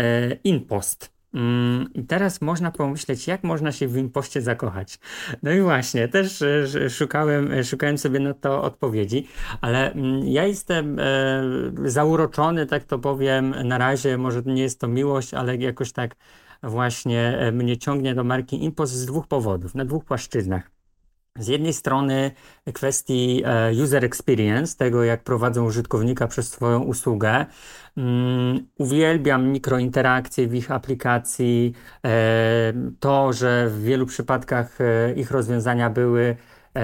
InPost. 0.43 1.11
Mm, 1.33 1.89
I 1.93 2.03
teraz 2.03 2.41
można 2.41 2.71
pomyśleć, 2.71 3.27
jak 3.27 3.43
można 3.43 3.71
się 3.71 3.87
w 3.87 3.97
impoście 3.97 4.41
zakochać. 4.41 4.99
No 5.43 5.51
i 5.51 5.61
właśnie, 5.61 6.07
też 6.07 6.43
szukałem, 6.89 7.63
szukałem 7.63 7.97
sobie 7.97 8.19
na 8.19 8.33
to 8.33 8.63
odpowiedzi, 8.63 9.27
ale 9.61 9.91
mm, 9.91 10.27
ja 10.27 10.45
jestem 10.45 10.97
zauroczony, 11.85 12.65
tak 12.65 12.83
to 12.83 12.99
powiem, 12.99 13.55
na 13.63 13.77
razie, 13.77 14.17
może 14.17 14.41
nie 14.45 14.61
jest 14.61 14.79
to 14.79 14.87
miłość, 14.87 15.33
ale 15.33 15.55
jakoś 15.55 15.91
tak 15.91 16.15
właśnie 16.63 17.37
e, 17.39 17.51
mnie 17.51 17.77
ciągnie 17.77 18.15
do 18.15 18.23
marki 18.23 18.63
Impost 18.63 18.93
z 18.93 19.05
dwóch 19.05 19.27
powodów, 19.27 19.75
na 19.75 19.85
dwóch 19.85 20.05
płaszczyznach. 20.05 20.71
Z 21.39 21.47
jednej 21.47 21.73
strony 21.73 22.31
kwestii 22.73 23.43
e, 23.45 23.71
user 23.83 24.05
experience, 24.05 24.77
tego 24.77 25.03
jak 25.03 25.23
prowadzą 25.23 25.65
użytkownika 25.65 26.27
przez 26.27 26.49
swoją 26.49 26.83
usługę. 26.83 27.45
Um, 27.97 28.67
uwielbiam 28.77 29.47
mikrointerakcje 29.47 30.47
w 30.47 30.55
ich 30.55 30.71
aplikacji, 30.71 31.73
e, 32.05 32.73
to, 32.99 33.33
że 33.33 33.69
w 33.69 33.83
wielu 33.83 34.05
przypadkach 34.05 34.77
ich 35.15 35.31
rozwiązania 35.31 35.89
były 35.89 36.35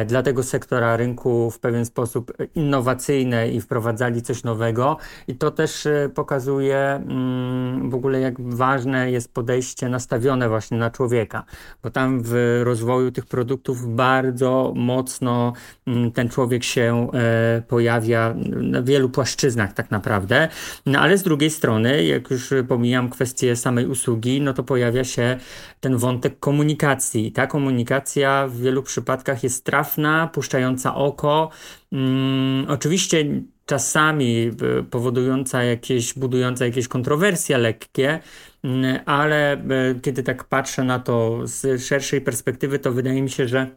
dla 0.06 0.24
tego 0.24 0.44
sektora 0.44 0.98
rynku 0.98 1.52
w 1.52 1.60
pewien 1.60 1.86
sposób 1.86 2.34
innowacyjne 2.56 3.50
i 3.50 3.62
wprowadzali 3.62 4.22
coś 4.22 4.44
nowego. 4.44 4.98
I 5.28 5.36
to 5.36 5.52
też 5.52 5.86
e, 5.86 6.10
pokazuje 6.16 6.78
mm, 6.78 7.90
w 7.90 7.96
ogóle, 7.96 8.20
jak 8.20 8.42
ważne 8.42 9.12
jest 9.12 9.34
podejście 9.34 9.90
nastawione 9.90 10.50
właśnie 10.50 10.78
na 10.78 10.92
człowieka, 10.92 11.44
bo 11.84 11.90
tam 11.90 12.22
w 12.24 12.62
rozwoju 12.64 13.12
tych 13.12 13.26
produktów 13.26 13.96
bardzo 13.96 14.74
mocno 14.76 15.54
mm, 15.88 16.12
ten 16.12 16.30
człowiek 16.30 16.64
się 16.64 17.08
e, 17.14 17.62
pojawia 17.68 18.34
na 18.56 18.82
wielu 18.82 19.10
płaszczyznach 19.10 19.74
tak 19.74 19.92
naprawdę. 19.92 20.48
No 20.86 21.00
ale 21.00 21.18
z 21.18 21.24
drugiej 21.24 21.50
strony, 21.50 22.04
jak 22.06 22.32
już 22.32 22.54
pomijam 22.68 23.10
kwestię 23.10 23.56
samej 23.56 23.86
usługi, 23.86 24.42
no 24.42 24.54
to 24.54 24.64
pojawia 24.64 25.04
się 25.04 25.38
ten 25.80 25.98
wątek 25.98 26.40
komunikacji. 26.40 27.28
I 27.28 27.32
ta 27.32 27.48
komunikacja 27.48 28.48
w 28.48 28.58
wielu 28.58 28.84
przypadkach 28.84 29.44
jest 29.44 29.64
trafna, 29.84 30.28
puszczająca 30.28 30.96
oko. 30.96 31.50
Hmm, 31.90 32.66
oczywiście 32.70 33.25
czasami 33.66 34.52
e, 34.80 34.84
powodująca 34.84 35.63
jakieś, 35.63 36.13
budująca 36.13 36.66
jakieś 36.66 36.88
kontrowersje 36.88 37.58
lekkie, 37.58 38.20
mm, 38.63 39.00
ale 39.06 39.54
e, 39.54 39.60
kiedy 40.02 40.24
tak 40.24 40.44
patrzę 40.44 40.84
na 40.84 41.00
to 41.00 41.40
z 41.44 41.84
szerszej 41.84 42.22
perspektywy, 42.22 42.80
to 42.80 42.92
wydaje 42.92 43.22
mi 43.22 43.30
się, 43.30 43.48
że 43.48 43.68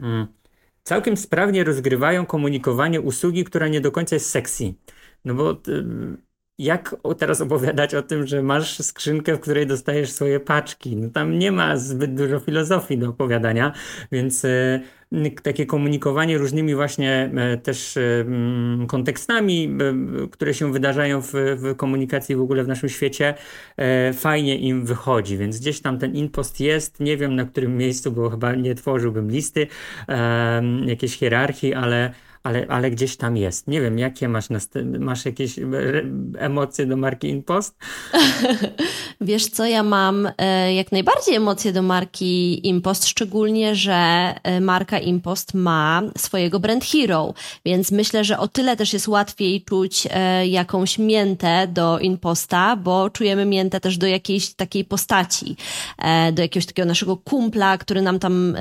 mm, 0.00 0.26
całkiem 0.82 1.16
sprawnie 1.16 1.64
rozgrywają 1.64 2.26
komunikowanie 2.26 3.00
usługi, 3.00 3.44
która 3.44 3.68
nie 3.68 3.80
do 3.80 3.92
końca 3.92 4.16
jest 4.16 4.30
sexy. 4.30 4.74
No 5.24 5.34
bo 5.34 5.54
jak 6.58 6.96
teraz 7.18 7.40
opowiadać 7.40 7.94
o 7.94 8.02
tym, 8.02 8.26
że 8.26 8.42
masz 8.42 8.78
skrzynkę, 8.78 9.36
w 9.36 9.40
której 9.40 9.66
dostajesz 9.66 10.10
swoje 10.10 10.40
paczki? 10.40 10.96
No 10.96 11.10
tam 11.10 11.38
nie 11.38 11.52
ma 11.52 11.76
zbyt 11.76 12.14
dużo 12.14 12.40
filozofii 12.40 12.98
do 12.98 13.08
opowiadania, 13.08 13.72
więc 14.12 14.44
e, 14.44 14.80
takie 15.42 15.66
komunikowanie 15.66 16.38
różnymi 16.38 16.74
właśnie 16.74 17.30
e, 17.36 17.56
też 17.56 17.96
e, 17.96 18.00
kontekstami, 18.86 19.78
które 20.30 20.54
się 20.54 20.72
wydarzają 20.72 21.22
w, 21.22 21.32
w, 21.32 21.76
komunikacji 21.76 22.36
w 22.36 22.40
ogóle 22.40 22.64
w 22.64 22.68
naszym 22.68 22.88
świecie, 22.88 23.34
fajnie 24.12 24.58
im 24.58 24.86
wychodzi, 24.86 25.38
więc 25.38 25.60
gdzieś 25.60 25.80
tam 25.80 25.98
ten 25.98 26.14
impost 26.14 26.60
jest, 26.60 27.00
nie 27.00 27.16
wiem 27.16 27.36
na 27.36 27.44
którym 27.44 27.76
miejscu, 27.76 28.12
bo 28.12 28.30
chyba 28.30 28.54
nie 28.54 28.74
tworzyłbym 28.74 29.30
listy, 29.30 29.66
jakiejś 30.86 31.18
hierarchii, 31.18 31.74
ale 31.74 32.12
ale, 32.42 32.66
ale 32.68 32.90
gdzieś 32.90 33.16
tam 33.16 33.36
jest. 33.36 33.68
Nie 33.68 33.80
wiem, 33.80 33.98
jakie 33.98 34.28
masz, 34.28 34.48
masz 34.98 35.24
jakieś 35.24 35.54
emocje 36.38 36.86
do 36.86 36.96
marki 36.96 37.28
InPost? 37.28 37.76
Wiesz 39.20 39.46
co, 39.46 39.66
ja 39.66 39.82
mam 39.82 40.28
e, 40.38 40.74
jak 40.74 40.92
najbardziej 40.92 41.34
emocje 41.34 41.72
do 41.72 41.82
marki 41.82 42.66
InPost, 42.68 43.06
szczególnie, 43.06 43.74
że 43.74 44.34
e, 44.42 44.60
marka 44.60 44.98
InPost 44.98 45.54
ma 45.54 46.02
swojego 46.18 46.60
brand 46.60 46.84
hero, 46.84 47.34
więc 47.64 47.90
myślę, 47.90 48.24
że 48.24 48.38
o 48.38 48.48
tyle 48.48 48.76
też 48.76 48.92
jest 48.92 49.08
łatwiej 49.08 49.64
czuć 49.64 50.08
e, 50.10 50.46
jakąś 50.46 50.98
miętę 50.98 51.68
do 51.72 51.98
InPosta, 51.98 52.76
bo 52.76 53.10
czujemy 53.10 53.44
miętę 53.44 53.80
też 53.80 53.98
do 53.98 54.06
jakiejś 54.06 54.54
takiej 54.54 54.84
postaci, 54.84 55.56
do 56.32 56.42
jakiegoś 56.42 56.66
takiego 56.66 56.88
naszego 56.88 57.16
kumpla, 57.16 57.78
który 57.78 58.02
nam 58.02 58.18
tam 58.18 58.56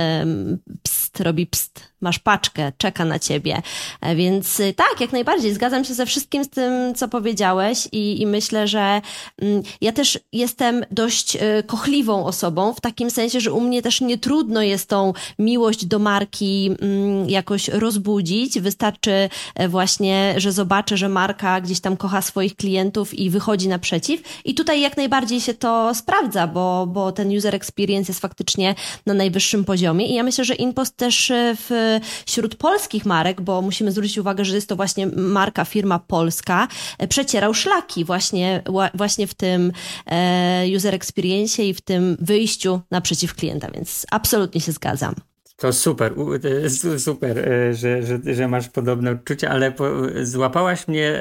pst, 0.84 1.20
robi 1.20 1.48
pst, 1.48 1.94
masz 2.02 2.20
paczkę, 2.20 2.72
czeka 2.78 3.06
na 3.06 3.20
ciebie. 3.20 3.62
E, 4.02 4.16
więc 4.16 4.60
y, 4.60 4.74
tak, 4.74 5.02
jak 5.02 5.12
najbardziej 5.12 5.54
zgadzam 5.54 5.86
się 5.86 5.94
ze 5.94 6.06
wszystkim 6.06 6.44
z 6.44 6.50
tym, 6.50 6.96
co 6.96 7.08
powiedziałeś 7.08 7.88
i, 7.92 8.22
i 8.22 8.28
myślę, 8.28 8.68
że 8.68 9.02
mm, 9.42 9.64
ja 9.82 9.92
też 9.92 10.20
jestem 10.34 10.86
dość 10.92 11.36
y, 11.36 11.64
kochliwą 11.64 12.26
osobą, 12.26 12.74
w 12.74 12.82
takim 12.82 13.12
sensie, 13.12 13.40
że 13.40 13.52
u 13.52 13.62
mnie 13.62 13.82
też 13.82 14.02
nie 14.02 14.18
trudno 14.18 14.62
jest 14.62 14.90
tą 14.90 15.14
miłość 15.40 15.86
do 15.86 16.00
marki 16.00 16.72
mm, 16.82 17.30
jakoś 17.30 17.68
rozbudzić. 17.68 18.60
Wystarczy 18.60 19.30
e, 19.56 19.68
właśnie, 19.68 20.34
że 20.38 20.52
zobaczę, 20.52 20.98
że 20.98 21.10
marka 21.10 21.62
gdzieś 21.62 21.80
tam 21.80 21.98
kocha 21.98 22.22
swoich 22.22 22.56
klientów 22.56 23.14
i 23.14 23.30
wychodzi 23.30 23.68
naprzeciw. 23.68 24.22
I 24.46 24.54
tutaj 24.54 24.82
jak 24.82 24.98
najbardziej 24.98 25.42
się 25.42 25.54
to 25.54 25.96
sprawdza, 25.96 26.48
bo, 26.48 26.88
bo 26.88 27.12
ten 27.12 27.38
user 27.38 27.56
experience 27.56 28.12
jest 28.12 28.22
faktycznie 28.22 28.76
na 29.06 29.14
najwyższym 29.14 29.66
poziomie. 29.66 30.08
I 30.08 30.14
ja 30.14 30.24
myślę, 30.24 30.46
że 30.46 30.56
InPost 30.56 30.98
też 30.98 31.30
y, 31.30 31.56
w 31.56 31.87
wśród 32.26 32.56
polskich 32.56 33.06
marek, 33.06 33.42
bo 33.42 33.62
musimy 33.62 33.92
zwrócić 33.92 34.18
uwagę, 34.18 34.46
że 34.46 34.56
jest 34.56 34.70
to 34.70 34.76
właśnie 34.76 35.08
marka, 35.08 35.66
firma 35.66 36.00
polska, 36.00 36.68
e, 36.98 37.08
przecierał 37.08 37.54
szlaki 37.54 38.06
właśnie, 38.06 38.64
właśnie 38.94 39.28
w 39.28 39.34
tym 39.34 39.72
e, 40.06 40.66
user 40.76 40.96
experience 40.96 41.64
i 41.64 41.74
w 41.74 41.82
tym 41.82 42.18
wyjściu 42.20 42.82
naprzeciw 42.92 43.36
klienta, 43.36 43.72
więc 43.72 44.06
absolutnie 44.12 44.62
się 44.62 44.72
zgadzam. 44.72 45.16
To 45.58 45.74
super, 45.74 46.14
super, 46.98 47.40
e, 47.40 47.74
że, 47.74 48.04
że, 48.04 48.20
że 48.36 48.48
masz 48.48 48.70
podobne 48.70 49.12
odczucia, 49.12 49.50
ale 49.50 49.74
złapałaś 50.24 50.88
mnie. 50.88 51.20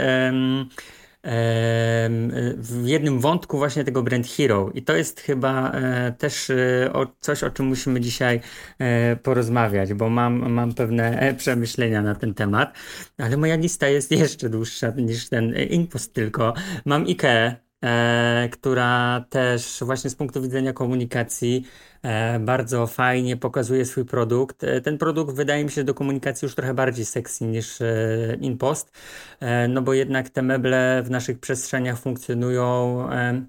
W 2.56 2.82
jednym 2.84 3.20
wątku 3.20 3.58
właśnie 3.58 3.84
tego 3.84 4.02
brand 4.02 4.26
hero. 4.26 4.70
I 4.74 4.82
to 4.82 4.96
jest 4.96 5.20
chyba 5.20 5.70
e, 5.70 6.12
też 6.12 6.50
e, 6.50 6.90
coś, 7.20 7.44
o 7.44 7.50
czym 7.50 7.66
musimy 7.66 8.00
dzisiaj 8.00 8.40
e, 8.78 9.16
porozmawiać, 9.16 9.94
bo 9.94 10.10
mam, 10.10 10.52
mam 10.52 10.74
pewne 10.74 11.34
przemyślenia 11.38 12.02
na 12.02 12.14
ten 12.14 12.34
temat, 12.34 12.78
ale 13.18 13.36
moja 13.36 13.56
lista 13.56 13.88
jest 13.88 14.10
jeszcze 14.22 14.48
dłuższa 14.48 14.90
niż 14.96 15.28
ten 15.28 15.54
impost 15.70 16.14
tylko. 16.14 16.54
Mam 16.84 17.02
IKEA, 17.02 17.65
e, 17.84 18.48
która 18.52 19.24
też 19.30 19.78
właśnie 19.82 20.10
z 20.10 20.14
punktu 20.14 20.42
widzenia 20.42 20.72
komunikacji 20.72 21.64
e, 22.02 22.38
bardzo 22.40 22.86
fajnie 22.86 23.36
pokazuje 23.36 23.84
swój 23.84 24.04
produkt. 24.04 24.64
E, 24.64 24.80
ten 24.80 24.98
produkt 24.98 25.34
wydaje 25.34 25.64
mi 25.64 25.70
się 25.70 25.84
do 25.84 25.94
komunikacji 25.94 26.46
już 26.46 26.54
trochę 26.54 26.74
bardziej 26.74 27.04
sexy 27.04 27.44
niż 27.44 27.80
e, 27.80 28.36
InPost, 28.40 28.92
e, 29.40 29.68
no 29.68 29.82
bo 29.82 29.94
jednak 29.94 30.30
te 30.30 30.42
meble 30.42 31.02
w 31.04 31.10
naszych 31.10 31.38
przestrzeniach 31.40 31.98
funkcjonują 31.98 33.06
e, 33.12 33.42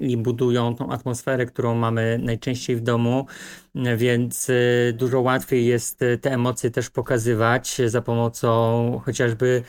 i 0.00 0.16
budują 0.16 0.74
tą 0.74 0.90
atmosferę, 0.92 1.46
którą 1.46 1.74
mamy 1.74 2.18
najczęściej 2.22 2.76
w 2.76 2.80
domu, 2.80 3.26
więc 3.96 4.50
dużo 4.94 5.20
łatwiej 5.20 5.66
jest 5.66 5.98
te 6.20 6.32
emocje 6.32 6.70
też 6.70 6.90
pokazywać 6.90 7.80
za 7.86 8.02
pomocą 8.02 9.00
chociażby 9.04 9.62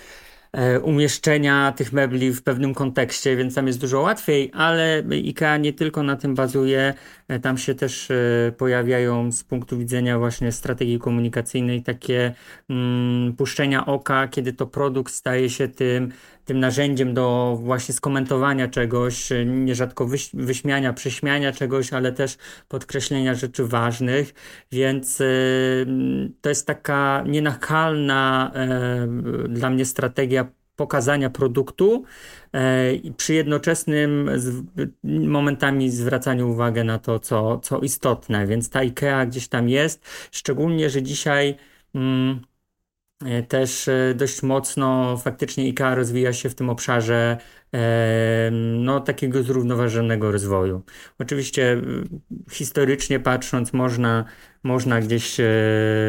umieszczenia 0.84 1.72
tych 1.72 1.94
mebli 1.94 2.34
w 2.34 2.44
pewnym 2.44 2.74
kontekście, 2.74 3.36
więc 3.36 3.56
tam 3.56 3.68
jest 3.68 3.80
dużo 3.80 4.02
łatwiej, 4.02 4.52
ale 4.54 5.04
IKEA 5.12 5.60
nie 5.60 5.74
tylko 5.74 6.04
na 6.04 6.16
tym 6.16 6.36
bazuje, 6.36 6.94
e, 7.28 7.40
tam 7.40 7.58
się 7.58 7.76
też 7.76 8.12
e, 8.12 8.52
pojawiają 8.58 9.32
z 9.32 9.44
punktu 9.44 9.78
widzenia 9.78 10.20
właśnie 10.20 10.52
strategii 10.52 11.00
komunikacyjnej 11.00 11.84
takie 11.84 12.34
mm, 12.70 13.34
puszczenia 13.34 13.86
oka, 13.86 14.28
kiedy 14.28 14.54
to 14.54 14.68
produkt 14.68 15.14
staje 15.14 15.50
się 15.50 15.68
tym 15.68 16.12
tym 16.50 16.60
narzędziem 16.60 17.14
do 17.14 17.58
właśnie 17.62 17.94
skomentowania 17.94 18.68
czegoś, 18.68 19.30
nierzadko 19.46 20.06
wyś, 20.06 20.30
wyśmiania, 20.34 20.94
prześmiania 20.94 21.52
czegoś, 21.52 21.94
ale 21.94 22.12
też 22.12 22.38
podkreślenia 22.68 23.36
rzeczy 23.36 23.66
ważnych, 23.66 24.34
więc 24.72 25.18
to 26.42 26.50
jest 26.50 26.68
taka 26.68 27.24
nienachalna 27.28 28.52
dla 29.50 29.70
mnie 29.70 29.86
strategia 29.86 30.48
pokazania 30.76 31.30
produktu 31.30 32.04
e, 32.54 32.94
i 32.94 33.14
przy 33.14 33.34
jednoczesnym 33.34 34.30
momentami 35.04 35.90
zwracaniu 35.90 36.50
uwagi 36.50 36.84
na 36.84 37.00
to, 37.00 37.20
co, 37.20 37.60
co 37.60 37.80
istotne. 37.80 38.48
Więc 38.48 38.70
ta 38.70 38.80
IKEA 38.80 39.28
gdzieś 39.28 39.48
tam 39.48 39.70
jest, 39.70 40.06
szczególnie, 40.32 40.90
że 40.90 41.02
dzisiaj. 41.04 41.56
Mm, 41.96 42.40
e, 42.40 42.49
też 43.48 43.88
e, 43.88 44.14
dość 44.16 44.44
mocno 44.44 45.18
faktycznie 45.18 45.64
IKEA 45.64 45.96
rozwija 45.96 46.34
się 46.34 46.50
w 46.50 46.56
tym 46.56 46.70
obszarze 46.70 47.38
no, 48.78 49.00
takiego 49.00 49.44
zrównoważonego 49.44 50.32
rozwoju. 50.32 50.82
Oczywiście 51.20 51.82
historycznie 52.52 53.20
patrząc 53.20 53.74
można, 53.74 54.26
można 54.64 55.02
gdzieś 55.02 55.38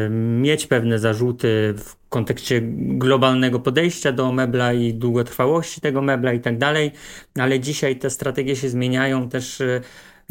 mieć 0.09 0.67
pewne 0.67 0.99
zarzuty 0.99 1.73
w 1.77 1.95
kontekście 2.09 2.61
globalnego 2.75 3.59
podejścia 3.59 4.11
do 4.11 4.31
mebla 4.31 4.73
i 4.73 4.93
długotrwałości 4.93 5.81
tego 5.81 6.01
mebla 6.01 6.33
i 6.33 6.39
tak 6.39 6.57
dalej, 6.57 6.91
ale 7.39 7.59
dzisiaj 7.59 7.95
te 7.95 8.09
strategie 8.09 8.55
się 8.55 8.69
zmieniają 8.69 9.29
też 9.29 9.61
e, 9.61 9.81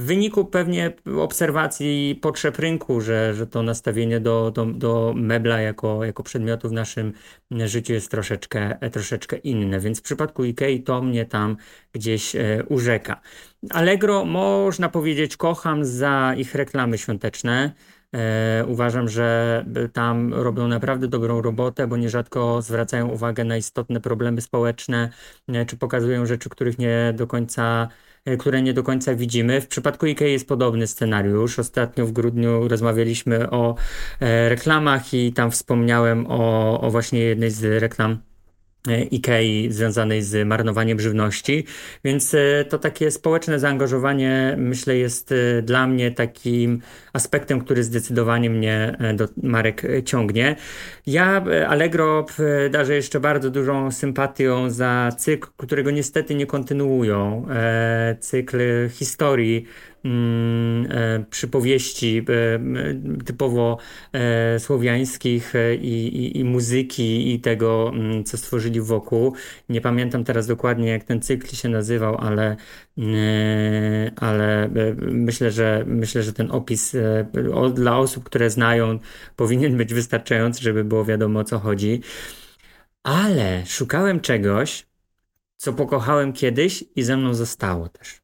w 0.00 0.02
wyniku 0.02 0.44
pewnie 0.44 0.92
obserwacji 1.18 2.18
potrzeb 2.22 2.58
rynku, 2.58 3.00
że, 3.00 3.34
że 3.34 3.46
to 3.46 3.62
nastawienie 3.62 4.20
do, 4.20 4.50
do, 4.50 4.66
do 4.66 5.12
mebla 5.16 5.60
jako, 5.60 6.04
jako 6.04 6.22
przedmiotu 6.22 6.68
w 6.68 6.72
naszym 6.72 7.12
życiu 7.50 7.92
jest 7.92 8.10
troszeczkę, 8.10 8.78
troszeczkę 8.92 9.36
inne. 9.36 9.80
Więc 9.80 9.98
w 9.98 10.02
przypadku 10.02 10.42
IKEA 10.42 10.82
to 10.82 11.02
mnie 11.02 11.24
tam 11.24 11.56
gdzieś 11.92 12.36
e, 12.36 12.64
urzeka. 12.68 13.20
Allegro 13.70 14.24
można 14.24 14.88
powiedzieć 14.88 15.36
kocham 15.36 15.84
za 15.84 16.34
ich 16.36 16.54
reklamy 16.54 16.98
świąteczne. 16.98 17.72
E, 18.14 18.64
uważam, 18.66 19.08
że 19.08 19.64
tam 19.92 20.34
robią 20.34 20.68
naprawdę 20.68 21.08
dobrą 21.08 21.42
robotę, 21.42 21.86
bo 21.86 21.96
nierzadko 21.96 22.62
zwracają 22.62 23.08
uwagę 23.08 23.44
na 23.44 23.56
istotne 23.56 24.00
problemy 24.00 24.40
społeczne, 24.40 25.10
e, 25.48 25.66
czy 25.66 25.76
pokazują 25.76 26.26
rzeczy, 26.26 26.48
których 26.48 26.78
nie 26.78 27.14
do 27.16 27.26
końca 27.26 27.88
które 28.38 28.62
nie 28.62 28.72
do 28.72 28.82
końca 28.82 29.14
widzimy. 29.14 29.60
W 29.60 29.68
przypadku 29.68 30.06
IKEA 30.06 30.32
jest 30.32 30.48
podobny 30.48 30.86
scenariusz. 30.86 31.58
Ostatnio 31.58 32.06
w 32.06 32.12
grudniu 32.12 32.68
rozmawialiśmy 32.68 33.50
o 33.50 33.74
reklamach 34.48 35.14
i 35.14 35.32
tam 35.32 35.50
wspomniałem 35.50 36.26
o, 36.28 36.80
o 36.80 36.90
właśnie 36.90 37.20
jednej 37.20 37.50
z 37.50 37.82
reklam 37.82 38.29
E, 38.29 38.29
IKEA 38.88 39.70
związanej 39.70 40.22
z 40.22 40.48
marnowaniem 40.48 41.00
żywności, 41.00 41.64
więc 42.04 42.34
e, 42.34 42.64
to 42.64 42.78
takie 42.78 43.10
społeczne 43.10 43.58
zaangażowanie 43.58 44.54
myślę 44.58 44.96
jest 44.96 45.32
e, 45.32 45.62
dla 45.62 45.86
mnie 45.86 46.10
takim 46.10 46.80
aspektem, 47.12 47.60
który 47.60 47.84
zdecydowanie 47.84 48.50
mnie 48.50 48.96
do 49.14 49.28
marek 49.42 49.82
ciągnie. 50.04 50.56
Ja 51.06 51.44
Allegro 51.68 52.26
darzę 52.70 52.94
jeszcze 52.94 53.20
bardzo 53.20 53.50
dużą 53.50 53.90
sympatią 53.90 54.70
za 54.70 55.12
cykl, 55.18 55.48
którego 55.56 55.90
niestety 55.90 56.34
nie 56.34 56.46
kontynuują, 56.46 57.46
cykl 58.20 58.58
historii 58.88 59.66
e, 59.66 59.89
przypowieści 61.30 62.18
e, 62.18 63.24
typowo 63.24 63.78
e, 64.12 64.58
słowiańskich 64.58 65.52
i, 65.80 65.86
i, 65.86 66.38
i, 66.38 66.44
muzyki 66.44 67.34
i 67.34 67.40
tego, 67.40 67.92
mm, 67.94 68.24
co 68.24 68.36
stworzyli 68.36 68.80
wokół. 68.80 69.34
Nie 69.68 69.80
pamiętam 69.80 70.24
teraz 70.24 70.46
dokładnie, 70.46 70.88
jak 70.88 71.04
ten 71.04 71.22
cykl 71.22 71.56
się 71.56 71.68
nazywał, 71.68 72.16
ale, 72.18 72.56
ale 74.16 74.70
myślę, 75.00 75.50
że 75.50 75.84
myślę, 75.86 76.22
że 76.22 76.32
ten 76.32 76.50
opis 76.50 76.96
dla 77.74 77.98
osób, 77.98 78.24
które 78.24 78.50
znają, 78.50 78.98
powinien 79.36 79.76
być 79.76 79.94
wystarczający, 79.94 80.62
żeby 80.62 80.84
było 80.84 81.04
wiadomo 81.04 81.40
o 81.40 81.44
co 81.44 81.58
chodzi. 81.58 82.00
Ale 83.02 83.66
szukałem 83.66 84.20
czegoś, 84.20 84.86
co 85.56 85.72
pokochałem 85.72 86.32
kiedyś 86.32 86.84
i 86.96 87.02
ze 87.02 87.16
mną 87.16 87.34
zostało 87.34 87.88
też. 87.88 88.19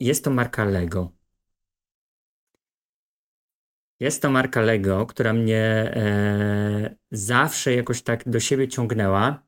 Jest 0.00 0.24
to 0.24 0.30
marka 0.30 0.64
Lego. 0.64 1.12
Jest 4.00 4.22
to 4.22 4.30
marka 4.30 4.60
Lego, 4.60 5.06
która 5.06 5.32
mnie 5.32 5.62
e, 5.96 6.96
zawsze 7.10 7.74
jakoś 7.74 8.02
tak 8.02 8.28
do 8.28 8.40
siebie 8.40 8.68
ciągnęła. 8.68 9.42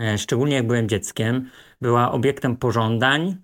E, 0.00 0.18
szczególnie 0.18 0.56
jak 0.56 0.66
byłem 0.66 0.88
dzieckiem. 0.88 1.50
Była 1.80 2.12
obiektem 2.12 2.56
pożądań. 2.56 3.36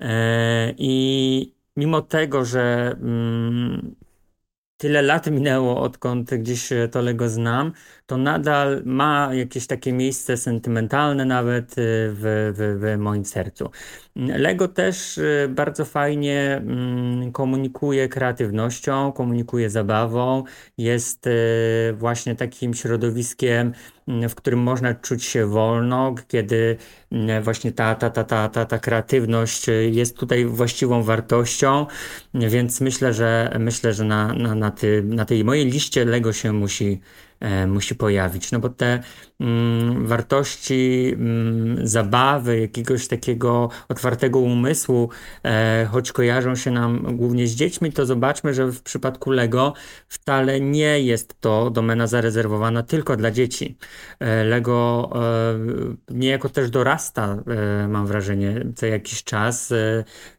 E, 0.00 0.74
I 0.78 1.54
mimo 1.76 2.02
tego, 2.02 2.44
że 2.44 2.96
mm, 3.00 3.96
tyle 4.76 5.02
lat 5.02 5.26
minęło, 5.30 5.80
odkąd 5.80 6.34
gdzieś 6.34 6.68
to 6.90 7.02
Lego 7.02 7.28
znam, 7.28 7.72
to 8.12 8.18
nadal 8.18 8.82
ma 8.84 9.30
jakieś 9.34 9.66
takie 9.66 9.92
miejsce 9.92 10.36
sentymentalne 10.36 11.24
nawet 11.24 11.70
y, 11.72 11.74
w, 11.78 12.52
w, 12.56 12.80
w 12.80 12.98
moim 12.98 13.24
sercu. 13.24 13.70
Lego 14.16 14.68
też 14.68 15.18
y, 15.18 15.48
bardzo 15.50 15.84
fajnie 15.84 16.56
mm, 16.56 17.32
komunikuje 17.32 18.08
kreatywnością, 18.08 19.12
komunikuje 19.12 19.70
zabawą, 19.70 20.44
jest 20.78 21.26
y, 21.26 21.30
właśnie 21.92 22.34
takim 22.34 22.74
środowiskiem, 22.74 23.72
mm, 24.08 24.28
w 24.28 24.34
którym 24.34 24.60
można 24.60 24.94
czuć 24.94 25.24
się 25.24 25.46
wolno, 25.46 26.14
kiedy 26.28 26.76
mm, 27.12 27.42
właśnie 27.42 27.72
ta, 27.72 27.94
ta, 27.94 28.10
ta, 28.10 28.24
ta, 28.24 28.48
ta, 28.48 28.64
ta 28.64 28.78
kreatywność 28.78 29.66
jest 29.90 30.16
tutaj 30.16 30.44
właściwą 30.44 31.02
wartością, 31.02 31.86
więc 32.34 32.80
myślę, 32.80 33.14
że 33.14 33.56
myślę, 33.58 33.92
że 33.92 34.04
na, 34.04 34.32
na, 34.32 34.54
na, 34.54 34.70
ty, 34.70 35.02
na 35.06 35.24
tej 35.24 35.44
mojej 35.44 35.66
liście 35.66 36.04
Lego 36.04 36.32
się 36.32 36.52
musi 36.52 37.00
musi 37.66 37.94
pojawić. 37.94 38.52
No 38.52 38.58
bo 38.58 38.68
te 38.68 39.02
wartości 40.04 41.12
mm, 41.14 41.86
zabawy, 41.86 42.60
jakiegoś 42.60 43.08
takiego 43.08 43.70
otwartego 43.88 44.38
umysłu, 44.38 45.08
e, 45.44 45.88
choć 45.90 46.12
kojarzą 46.12 46.56
się 46.56 46.70
nam 46.70 47.16
głównie 47.16 47.46
z 47.46 47.54
dziećmi, 47.54 47.92
to 47.92 48.06
zobaczmy, 48.06 48.54
że 48.54 48.66
w 48.66 48.82
przypadku 48.82 49.30
Lego 49.30 49.72
wcale 50.08 50.60
nie 50.60 51.00
jest 51.00 51.40
to 51.40 51.70
domena 51.70 52.06
zarezerwowana 52.06 52.82
tylko 52.82 53.16
dla 53.16 53.30
dzieci. 53.30 53.76
E, 54.20 54.44
Lego 54.44 55.10
e, 55.14 56.14
niejako 56.14 56.48
też 56.48 56.70
dorasta, 56.70 57.42
mam 57.88 58.06
wrażenie, 58.06 58.66
co 58.76 58.86
jakiś 58.86 59.24
czas 59.24 59.72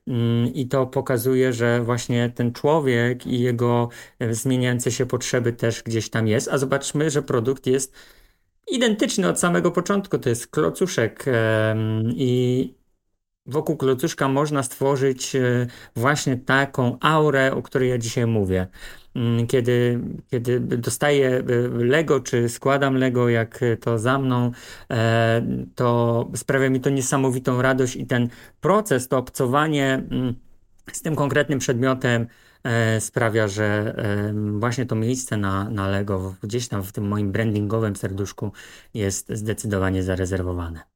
mm, 0.07 0.53
i 0.53 0.67
to 0.67 0.85
pokazuje, 0.85 1.53
że 1.53 1.81
właśnie 1.83 2.29
ten 2.35 2.53
człowiek 2.53 3.27
i 3.27 3.39
jego 3.39 3.89
zmieniające 4.31 4.91
się 4.91 5.05
potrzeby 5.05 5.53
też 5.53 5.83
gdzieś 5.83 6.09
tam 6.09 6.27
jest. 6.27 6.49
A 6.51 6.57
zobacz 6.57 6.83
zobaczmy, 6.83 7.09
że 7.09 7.21
produkt 7.21 7.67
jest 7.67 7.93
identyczny 8.71 9.29
od 9.29 9.39
samego 9.39 9.71
początku. 9.71 10.19
To 10.19 10.29
jest 10.29 10.47
klocuszek 10.47 11.25
i 12.15 12.73
wokół 13.45 13.77
klocuszka 13.77 14.27
można 14.27 14.63
stworzyć 14.63 15.35
e, 15.35 15.67
właśnie 15.95 16.37
taką 16.37 16.97
aurę, 17.01 17.53
o 17.53 17.61
której 17.61 17.89
ja 17.89 17.97
dzisiaj 17.97 18.27
mówię. 18.27 18.67
Mm, 19.15 19.47
kiedy, 19.47 19.99
kiedy 20.31 20.59
dostaję 20.59 21.29
e, 21.29 21.43
Lego, 21.85 22.19
czy 22.19 22.49
składam 22.49 22.95
Lego, 22.95 23.29
jak 23.29 23.59
to 23.81 23.99
za 23.99 24.19
mną, 24.19 24.51
e, 24.91 25.45
to 25.75 26.29
sprawia 26.35 26.69
mi 26.69 26.81
to 26.81 26.89
niesamowitą 26.89 27.61
radość 27.61 27.95
i 27.95 28.05
ten 28.05 28.29
proces, 28.61 29.07
to 29.07 29.17
obcowanie 29.17 29.93
mm, 29.93 30.35
z 30.91 31.01
tym 31.01 31.15
konkretnym 31.15 31.59
przedmiotem 31.59 32.27
E, 32.52 32.52
sprawia, 32.99 33.47
że 33.47 33.95
właśnie 34.59 34.85
to 34.85 34.95
miejsce 34.95 35.37
na, 35.37 35.69
na 35.69 35.87
Lego 35.87 36.35
gdzieś 36.43 36.67
tam 36.67 36.83
w 36.83 36.91
tym 36.91 37.07
moim 37.07 37.31
brandingowym 37.31 37.95
serduszku 37.95 38.51
jest 38.93 39.27
zdecydowanie 39.29 40.03
zarezerwowane. 40.03 40.93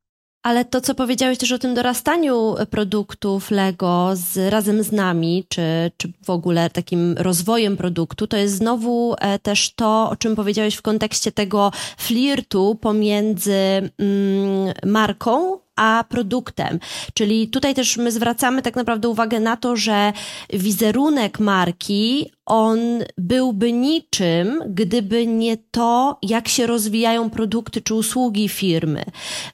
Ale 0.48 0.66
to, 0.66 0.82
co 0.82 0.96
powiedziałeś 0.96 1.38
też 1.38 1.52
o 1.52 1.60
tym 1.60 1.76
dorastaniu 1.76 2.56
produktów 2.70 3.52
Lego 3.52 4.10
z, 4.14 4.52
razem 4.52 4.84
z 4.84 4.92
nami, 4.92 5.46
czy, 5.50 5.62
czy 5.98 6.12
w 6.26 6.30
ogóle 6.30 6.70
takim 6.70 7.16
rozwojem 7.18 7.78
produktu, 7.78 8.28
to 8.28 8.38
jest 8.38 8.56
znowu 8.56 9.16
e, 9.20 9.40
też 9.40 9.74
to, 9.76 10.10
o 10.10 10.16
czym 10.16 10.36
powiedziałeś 10.36 10.76
w 10.76 10.82
kontekście 10.82 11.32
tego 11.32 11.72
flirtu 11.98 12.78
pomiędzy 12.82 13.54
mm, 13.54 14.74
marką 14.86 15.60
a 15.78 16.04
produktem. 16.10 16.80
Czyli 17.14 17.48
tutaj 17.48 17.76
też 17.76 17.98
my 17.98 18.12
zwracamy 18.12 18.62
tak 18.62 18.76
naprawdę 18.76 19.10
uwagę 19.10 19.40
na 19.40 19.58
to, 19.58 19.76
że 19.76 20.14
wizerunek 20.54 21.40
marki 21.40 22.32
on 22.48 22.80
byłby 23.18 23.72
niczym, 23.72 24.64
gdyby 24.68 25.28
nie 25.28 25.58
to, 25.72 26.20
jak 26.22 26.48
się 26.48 26.68
rozwijają 26.68 27.30
produkty 27.30 27.82
czy 27.82 27.96
usługi 27.96 28.50
firmy. 28.50 29.04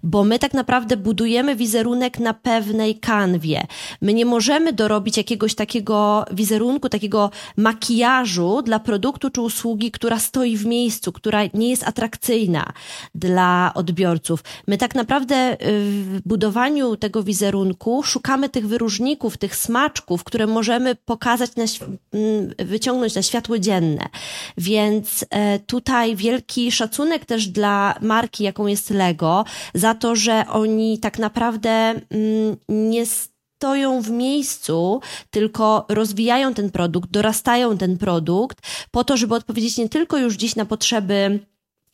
Bo 0.03 0.23
my 0.23 0.39
tak 0.39 0.53
naprawdę 0.53 0.97
budujemy 0.97 1.55
wizerunek 1.55 2.19
na 2.19 2.33
pewnej 2.33 2.99
kanwie. 2.99 3.67
My 4.01 4.13
nie 4.13 4.25
możemy 4.25 4.73
dorobić 4.73 5.17
jakiegoś 5.17 5.55
takiego 5.55 6.25
wizerunku, 6.31 6.89
takiego 6.89 7.31
makijażu 7.57 8.61
dla 8.61 8.79
produktu 8.79 9.29
czy 9.29 9.41
usługi, 9.41 9.91
która 9.91 10.19
stoi 10.19 10.57
w 10.57 10.65
miejscu, 10.65 11.11
która 11.11 11.39
nie 11.53 11.69
jest 11.69 11.87
atrakcyjna 11.87 12.73
dla 13.15 13.71
odbiorców. 13.75 14.43
My 14.67 14.77
tak 14.77 14.95
naprawdę 14.95 15.57
y, 15.67 16.12
w 16.13 16.27
budowaniu 16.27 16.97
tego 16.97 17.23
wizerunku 17.23 18.03
szukamy 18.03 18.49
tych 18.49 18.67
wyróżników, 18.67 19.37
tych 19.37 19.55
smaczków, 19.55 20.23
które 20.23 20.47
możemy 20.47 20.95
pokazać, 20.95 21.51
na, 21.55 21.63
wyciągnąć 22.59 23.15
na 23.15 23.21
światło 23.21 23.59
dzienne. 23.59 24.05
Więc 24.57 25.25
e, 25.29 25.59
tutaj 25.59 26.15
wielki 26.15 26.71
szacunek 26.71 27.25
też 27.25 27.47
dla 27.47 27.95
marki, 28.01 28.43
jaką 28.43 28.67
jest 28.67 28.89
Lego, 28.89 29.45
za 29.73 29.95
to, 29.95 30.15
że 30.15 30.45
oni 30.49 30.99
tak 30.99 31.19
naprawdę 31.19 32.01
nie 32.69 33.05
stoją 33.63 34.01
w 34.01 34.09
miejscu, 34.09 35.01
tylko 35.31 35.85
rozwijają 35.89 36.53
ten 36.53 36.71
produkt, 36.71 37.09
dorastają 37.09 37.77
ten 37.77 37.97
produkt 37.97 38.57
po 38.91 39.03
to, 39.03 39.17
żeby 39.17 39.35
odpowiedzieć 39.35 39.77
nie 39.77 39.89
tylko 39.89 40.17
już 40.17 40.35
dziś 40.35 40.55
na 40.55 40.65
potrzeby 40.65 41.39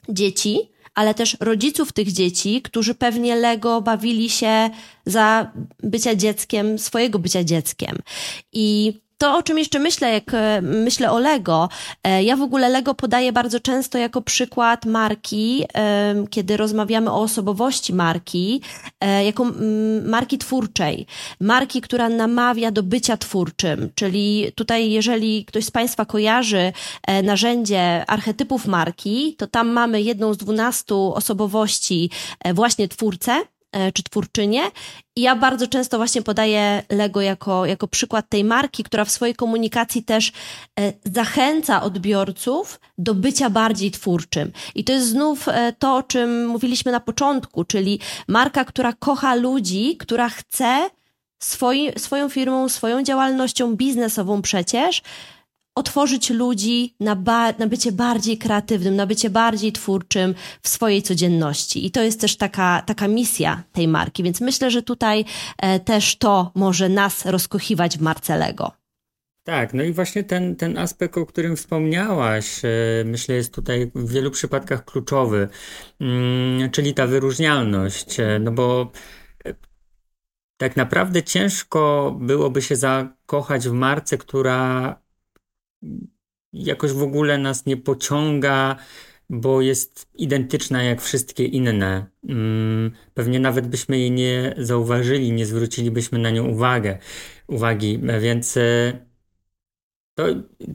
dzieci, 0.10 0.72
ale 1.00 1.14
też 1.14 1.38
rodziców 1.40 1.92
tych 1.92 2.12
dzieci, 2.12 2.62
którzy 2.62 2.96
pewnie 2.96 3.36
Lego 3.36 3.82
bawili 3.82 4.30
się 4.30 4.70
za 5.06 5.52
bycia 5.84 6.16
dzieckiem, 6.16 6.80
swojego 6.80 7.20
bycia 7.20 7.44
dzieckiem. 7.44 7.98
I 8.54 8.94
to, 9.20 9.38
o 9.38 9.44
czym 9.44 9.58
jeszcze 9.58 9.80
myślę, 9.80 10.12
jak 10.12 10.34
e, 10.34 10.62
myślę 10.62 11.12
o 11.12 11.20
Lego, 11.20 11.70
e, 12.04 12.24
ja 12.24 12.36
w 12.36 12.42
ogóle 12.42 12.70
Lego 12.70 12.94
podaję 12.94 13.34
bardzo 13.34 13.60
często 13.60 13.98
jako 13.98 14.22
przykład 14.22 14.86
marki, 14.86 15.66
kiedy 16.30 16.58
rozmawiamy 16.58 17.12
o 17.12 17.22
osobowości 17.22 17.94
marki, 17.94 18.62
e, 19.02 19.26
jako 19.26 19.46
marki 20.04 20.38
twórczej. 20.38 21.06
Marki, 21.40 21.82
która 21.82 22.10
namawia 22.10 22.72
do 22.72 22.84
bycia 22.84 23.18
twórczym. 23.18 23.90
Czyli 23.96 24.52
tutaj, 24.56 24.92
jeżeli 24.92 25.46
ktoś 25.46 25.66
z 25.66 25.72
Państwa 25.72 26.06
kojarzy 26.06 26.74
narzędzie 27.24 28.06
archetypów 28.08 28.66
marki, 28.66 29.36
to 29.38 29.48
tam 29.48 29.70
mamy 29.70 30.02
jedną 30.02 30.34
z 30.34 30.38
dwunastu 30.38 31.14
osobowości 31.14 32.10
właśnie 32.54 32.88
twórcę, 32.88 33.32
E, 33.32 33.59
czy 33.94 34.04
twórczynię. 34.04 34.62
I 35.16 35.22
ja 35.22 35.36
bardzo 35.36 35.68
często 35.68 35.98
właśnie 35.98 36.22
podaję 36.22 36.84
Lego 36.90 37.22
jako, 37.22 37.66
jako 37.66 37.88
przykład 37.88 38.30
tej 38.30 38.44
marki, 38.44 38.84
która 38.84 39.06
w 39.06 39.12
swojej 39.12 39.36
komunikacji 39.36 40.04
też 40.04 40.32
e, 40.80 40.94
zachęca 41.06 41.84
odbiorców 41.84 42.80
do 42.98 43.16
bycia 43.16 43.50
bardziej 43.50 43.92
twórczym. 43.92 44.52
I 44.76 44.84
to 44.84 44.94
jest 44.94 45.08
znów 45.08 45.48
e, 45.48 45.74
to, 45.80 45.96
o 45.96 46.04
czym 46.04 46.48
mówiliśmy 46.48 46.92
na 46.92 47.00
początku, 47.00 47.64
czyli 47.64 48.00
marka, 48.28 48.66
która 48.66 48.94
kocha 48.94 49.36
ludzi, 49.36 49.98
która 49.98 50.30
chce 50.30 50.90
swoi, 51.40 51.92
swoją 52.00 52.30
firmą, 52.30 52.70
swoją 52.70 53.04
działalnością 53.04 53.76
biznesową 53.76 54.42
przecież 54.42 55.02
otworzyć 55.76 56.30
ludzi 56.30 56.96
na, 57.00 57.16
ba- 57.16 57.52
na 57.52 57.68
bycie 57.68 57.92
bardziej 57.92 58.38
kreatywnym, 58.38 58.96
na 58.96 59.06
bycie 59.06 59.30
bardziej 59.30 59.72
twórczym 59.72 60.36
w 60.62 60.70
swojej 60.70 61.02
codzienności. 61.02 61.86
I 61.86 61.92
to 61.92 62.04
jest 62.04 62.22
też 62.22 62.38
taka, 62.38 62.84
taka 62.86 63.08
misja 63.08 63.64
tej 63.74 63.88
marki, 63.88 64.24
więc 64.24 64.42
myślę, 64.42 64.72
że 64.72 64.82
tutaj 64.82 65.26
e, 65.58 65.80
też 65.80 66.18
to 66.18 66.52
może 66.56 66.90
nas 66.90 67.26
rozkochiwać 67.26 67.98
w 67.98 68.02
marce 68.02 68.38
Lego. 68.38 68.72
Tak, 69.44 69.74
no 69.74 69.84
i 69.84 69.94
właśnie 69.94 70.24
ten, 70.24 70.56
ten 70.56 70.78
aspekt, 70.78 71.18
o 71.18 71.26
którym 71.26 71.56
wspomniałaś, 71.56 72.66
e, 72.66 72.70
myślę, 73.06 73.36
jest 73.36 73.54
tutaj 73.54 73.92
w 73.96 74.12
wielu 74.12 74.32
przypadkach 74.32 74.86
kluczowy, 74.86 75.50
mm, 76.00 76.72
czyli 76.72 76.94
ta 76.94 77.08
wyróżnialność, 77.08 78.20
e, 78.20 78.40
no 78.40 78.52
bo 78.52 78.92
e, 79.46 79.54
tak 80.58 80.78
naprawdę 80.78 81.24
ciężko 81.24 82.16
byłoby 82.22 82.62
się 82.62 82.76
zakochać 82.76 83.70
w 83.70 83.72
marce, 83.72 84.18
która 84.18 84.96
jakoś 86.54 86.92
w 86.92 87.04
ogóle 87.04 87.38
nas 87.38 87.66
nie 87.66 87.78
pociąga, 87.78 88.76
bo 89.30 89.62
jest 89.62 90.08
identyczna 90.16 90.84
jak 90.84 91.02
wszystkie 91.02 91.46
inne. 91.46 92.06
Mm, 92.30 92.92
pewnie 93.14 93.40
nawet 93.40 93.68
byśmy 93.68 94.00
jej 94.00 94.12
nie 94.12 94.56
zauważyli, 94.58 95.32
nie 95.32 95.46
zwrócilibyśmy 95.46 96.20
na 96.20 96.30
nią 96.30 96.48
uwagę, 96.48 96.98
uwagi, 97.48 98.00
więc 98.20 98.58
e, 98.58 99.00
to, 100.16 100.26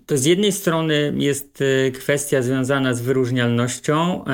to 0.07 0.19
z 0.19 0.25
jednej 0.25 0.53
strony 0.53 1.15
jest 1.17 1.63
e, 1.63 1.91
kwestia 1.91 2.43
związana 2.43 2.95
z 2.95 3.01
wyróżnialnością, 3.01 4.25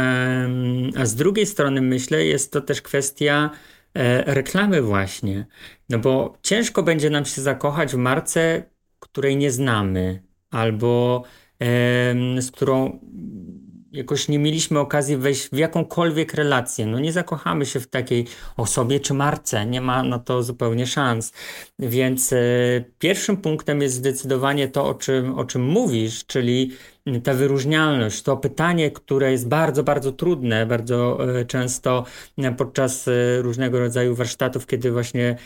a 0.96 1.06
z 1.06 1.14
drugiej 1.14 1.46
strony 1.46 1.82
myślę, 1.82 2.24
jest 2.24 2.52
to 2.52 2.60
też 2.60 2.82
kwestia 2.82 3.50
e, 3.94 4.34
reklamy 4.34 4.82
właśnie. 4.82 5.46
No 5.88 5.98
bo 5.98 6.38
ciężko 6.42 6.82
będzie 6.82 7.10
nam 7.10 7.24
się 7.24 7.42
zakochać 7.42 7.92
w 7.92 7.96
marce, 7.96 8.62
której 9.00 9.36
nie 9.36 9.50
znamy, 9.50 10.29
albo 10.50 11.22
z 12.40 12.50
którą 12.50 12.98
jakoś 13.92 14.28
nie 14.28 14.38
mieliśmy 14.38 14.78
okazji 14.78 15.16
wejść 15.16 15.48
w 15.48 15.56
jakąkolwiek 15.56 16.34
relację. 16.34 16.86
No 16.86 16.98
nie 16.98 17.12
zakochamy 17.12 17.66
się 17.66 17.80
w 17.80 17.86
takiej 17.86 18.26
osobie 18.56 19.00
czy 19.00 19.14
marce, 19.14 19.66
nie 19.66 19.80
ma 19.80 20.02
na 20.02 20.18
to 20.18 20.42
zupełnie 20.42 20.86
szans. 20.86 21.32
Więc 21.78 22.32
e, 22.32 22.36
pierwszym 22.98 23.36
punktem 23.36 23.82
jest 23.82 23.94
zdecydowanie 23.94 24.68
to, 24.68 24.86
o 24.86 24.94
czym, 24.94 25.38
o 25.38 25.44
czym 25.44 25.62
mówisz, 25.62 26.26
czyli 26.26 26.72
ta 27.22 27.34
wyróżnialność, 27.34 28.22
to 28.22 28.36
pytanie, 28.36 28.90
które 28.90 29.32
jest 29.32 29.48
bardzo, 29.48 29.82
bardzo 29.82 30.12
trudne, 30.12 30.66
bardzo 30.66 31.18
e, 31.38 31.44
często 31.44 32.04
podczas 32.56 33.08
e, 33.08 33.42
różnego 33.42 33.78
rodzaju 33.78 34.14
warsztatów, 34.14 34.66
kiedy 34.66 34.92
właśnie 34.92 35.36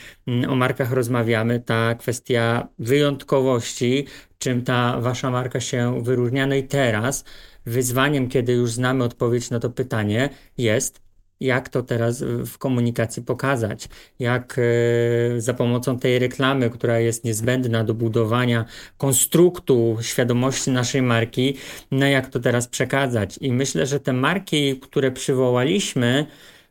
o 0.48 0.55
markach 0.55 0.92
rozmawiamy, 0.92 1.61
ta 1.61 1.94
kwestia 1.94 2.68
wyjątkowości, 2.79 4.07
czym 4.38 4.62
ta 4.62 5.00
wasza 5.00 5.31
marka 5.31 5.61
się 5.61 6.03
wyróżnia. 6.03 6.46
No 6.46 6.55
i 6.55 6.62
teraz 6.62 7.24
wyzwaniem, 7.66 8.29
kiedy 8.29 8.53
już 8.53 8.70
znamy 8.70 9.05
odpowiedź 9.05 9.50
na 9.50 9.61
to 9.61 9.70
pytanie, 9.70 10.31
jest 10.59 11.03
jak 11.40 11.68
to 11.68 11.82
teraz 11.82 12.22
w 12.22 12.58
komunikacji 12.58 13.22
pokazać, 13.22 13.88
jak 14.18 14.56
e, 14.58 15.40
za 15.40 15.54
pomocą 15.54 15.98
tej 15.98 16.18
reklamy, 16.18 16.70
która 16.70 16.98
jest 16.98 17.24
niezbędna 17.24 17.84
do 17.84 17.94
budowania 17.94 18.64
konstruktu 18.96 19.98
świadomości 20.00 20.70
naszej 20.70 21.02
marki, 21.02 21.56
no 21.90 22.06
jak 22.06 22.26
to 22.30 22.40
teraz 22.40 22.68
przekazać. 22.68 23.38
I 23.40 23.52
myślę, 23.52 23.86
że 23.86 24.00
te 24.00 24.12
marki, 24.12 24.80
które 24.80 25.12
przywołaliśmy, 25.12 26.26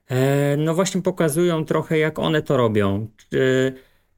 e, 0.09 0.57
no 0.57 0.73
właśnie 0.73 1.01
pokazują 1.01 1.65
trochę, 1.65 1.97
jak 1.97 2.19
one 2.19 2.41
to 2.41 2.57
robią. 2.57 3.07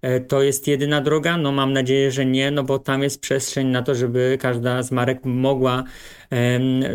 E, 0.01 0.19
to 0.21 0.43
jest 0.43 0.67
jedyna 0.67 1.01
droga? 1.01 1.37
No 1.37 1.51
mam 1.51 1.73
nadzieję, 1.73 2.11
że 2.11 2.25
nie, 2.25 2.51
no 2.51 2.63
bo 2.63 2.79
tam 2.79 3.03
jest 3.03 3.21
przestrzeń 3.21 3.67
na 3.67 3.81
to, 3.81 3.95
żeby 3.95 4.37
każda 4.41 4.83
z 4.83 4.91
marek 4.91 5.19
mogła 5.25 5.83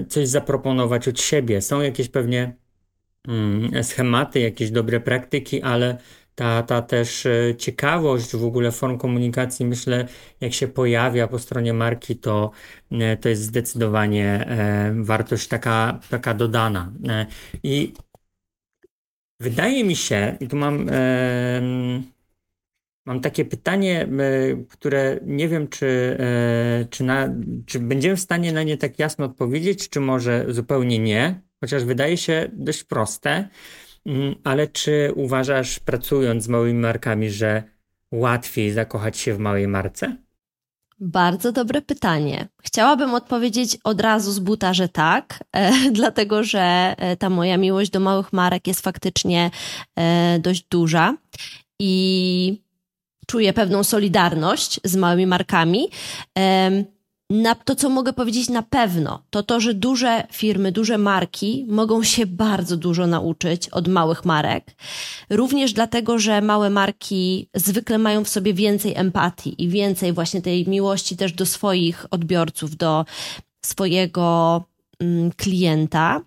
coś 0.08 0.28
zaproponować 0.28 1.08
od 1.08 1.20
siebie. 1.20 1.60
Są 1.60 1.80
jakieś 1.80 2.08
pewnie 2.08 2.56
schematy, 3.82 4.40
jakieś 4.40 4.70
dobre 4.70 5.00
praktyki, 5.00 5.62
ale 5.62 5.98
ta, 6.34 6.62
ta 6.62 6.82
też 6.82 7.26
e, 7.26 7.54
ciekawość 7.58 8.36
w 8.36 8.44
ogóle 8.44 8.72
form 8.72 8.98
komunikacji, 8.98 9.66
myślę, 9.66 10.08
jak 10.40 10.52
się 10.52 10.68
pojawia 10.68 11.28
po 11.28 11.38
stronie 11.38 11.72
marki, 11.72 12.16
to, 12.16 12.50
e, 12.92 13.16
to 13.16 13.28
jest 13.28 13.42
zdecydowanie 13.42 14.46
wartość 14.94 15.48
taka, 15.48 16.00
taka 16.10 16.34
dodana. 16.34 16.92
I 17.62 17.92
wydaje 19.40 19.84
mi 19.84 19.96
się, 19.96 20.36
i 20.40 20.48
tu 20.48 20.56
mam 20.56 20.86
Mam 23.06 23.20
takie 23.20 23.44
pytanie, 23.44 24.02
e, 24.02 24.08
które 24.68 25.20
nie 25.26 25.48
wiem, 25.48 25.68
czy, 25.68 26.16
e, 26.20 26.84
czy, 26.90 27.04
na, 27.04 27.34
czy 27.66 27.80
będziemy 27.80 28.16
w 28.16 28.20
stanie 28.20 28.52
na 28.52 28.62
nie 28.62 28.76
tak 28.76 28.98
jasno 28.98 29.24
odpowiedzieć, 29.24 29.88
czy 29.88 30.00
może 30.00 30.44
zupełnie 30.48 30.98
nie, 30.98 31.40
chociaż 31.60 31.84
wydaje 31.84 32.16
się 32.16 32.50
dość 32.52 32.84
proste. 32.84 33.48
Mm, 34.06 34.34
ale 34.44 34.66
czy 34.66 35.12
uważasz, 35.16 35.78
pracując 35.78 36.44
z 36.44 36.48
małymi 36.48 36.80
markami, 36.80 37.30
że 37.30 37.62
łatwiej 38.12 38.72
zakochać 38.72 39.18
się 39.18 39.34
w 39.34 39.38
małej 39.38 39.68
marce? 39.68 40.16
Bardzo 41.00 41.52
dobre 41.52 41.82
pytanie. 41.82 42.48
Chciałabym 42.62 43.14
odpowiedzieć 43.14 43.78
od 43.84 44.00
razu 44.00 44.32
z 44.32 44.38
buta, 44.38 44.74
że 44.74 44.88
tak, 44.88 45.44
e, 45.52 45.72
dlatego 45.92 46.44
że 46.44 46.94
e, 46.98 47.16
ta 47.16 47.30
moja 47.30 47.56
miłość 47.56 47.90
do 47.90 48.00
małych 48.00 48.32
marek 48.32 48.66
jest 48.66 48.80
faktycznie 48.80 49.50
e, 49.96 50.38
dość 50.38 50.66
duża. 50.70 51.16
I 51.78 52.62
czuję 53.26 53.52
pewną 53.52 53.84
solidarność 53.84 54.80
z 54.84 54.96
małymi 54.96 55.26
markami. 55.26 55.88
Na 57.30 57.54
to, 57.54 57.76
co 57.76 57.88
mogę 57.88 58.12
powiedzieć 58.12 58.48
na 58.48 58.62
pewno, 58.62 59.22
to 59.30 59.42
to, 59.42 59.60
że 59.60 59.74
duże 59.74 60.26
firmy, 60.32 60.72
duże 60.72 60.98
marki 60.98 61.66
mogą 61.68 62.02
się 62.02 62.26
bardzo 62.26 62.76
dużo 62.76 63.06
nauczyć 63.06 63.68
od 63.68 63.88
małych 63.88 64.24
marek. 64.24 64.76
Również 65.30 65.72
dlatego, 65.72 66.18
że 66.18 66.40
małe 66.40 66.70
marki 66.70 67.48
zwykle 67.54 67.98
mają 67.98 68.24
w 68.24 68.28
sobie 68.28 68.54
więcej 68.54 68.94
empatii 68.96 69.62
i 69.62 69.68
więcej 69.68 70.12
właśnie 70.12 70.42
tej 70.42 70.68
miłości 70.68 71.16
też 71.16 71.32
do 71.32 71.46
swoich 71.46 72.06
odbiorców, 72.10 72.76
do 72.76 73.04
swojego 73.64 74.64
mm, 75.00 75.32
klienta. 75.32 76.20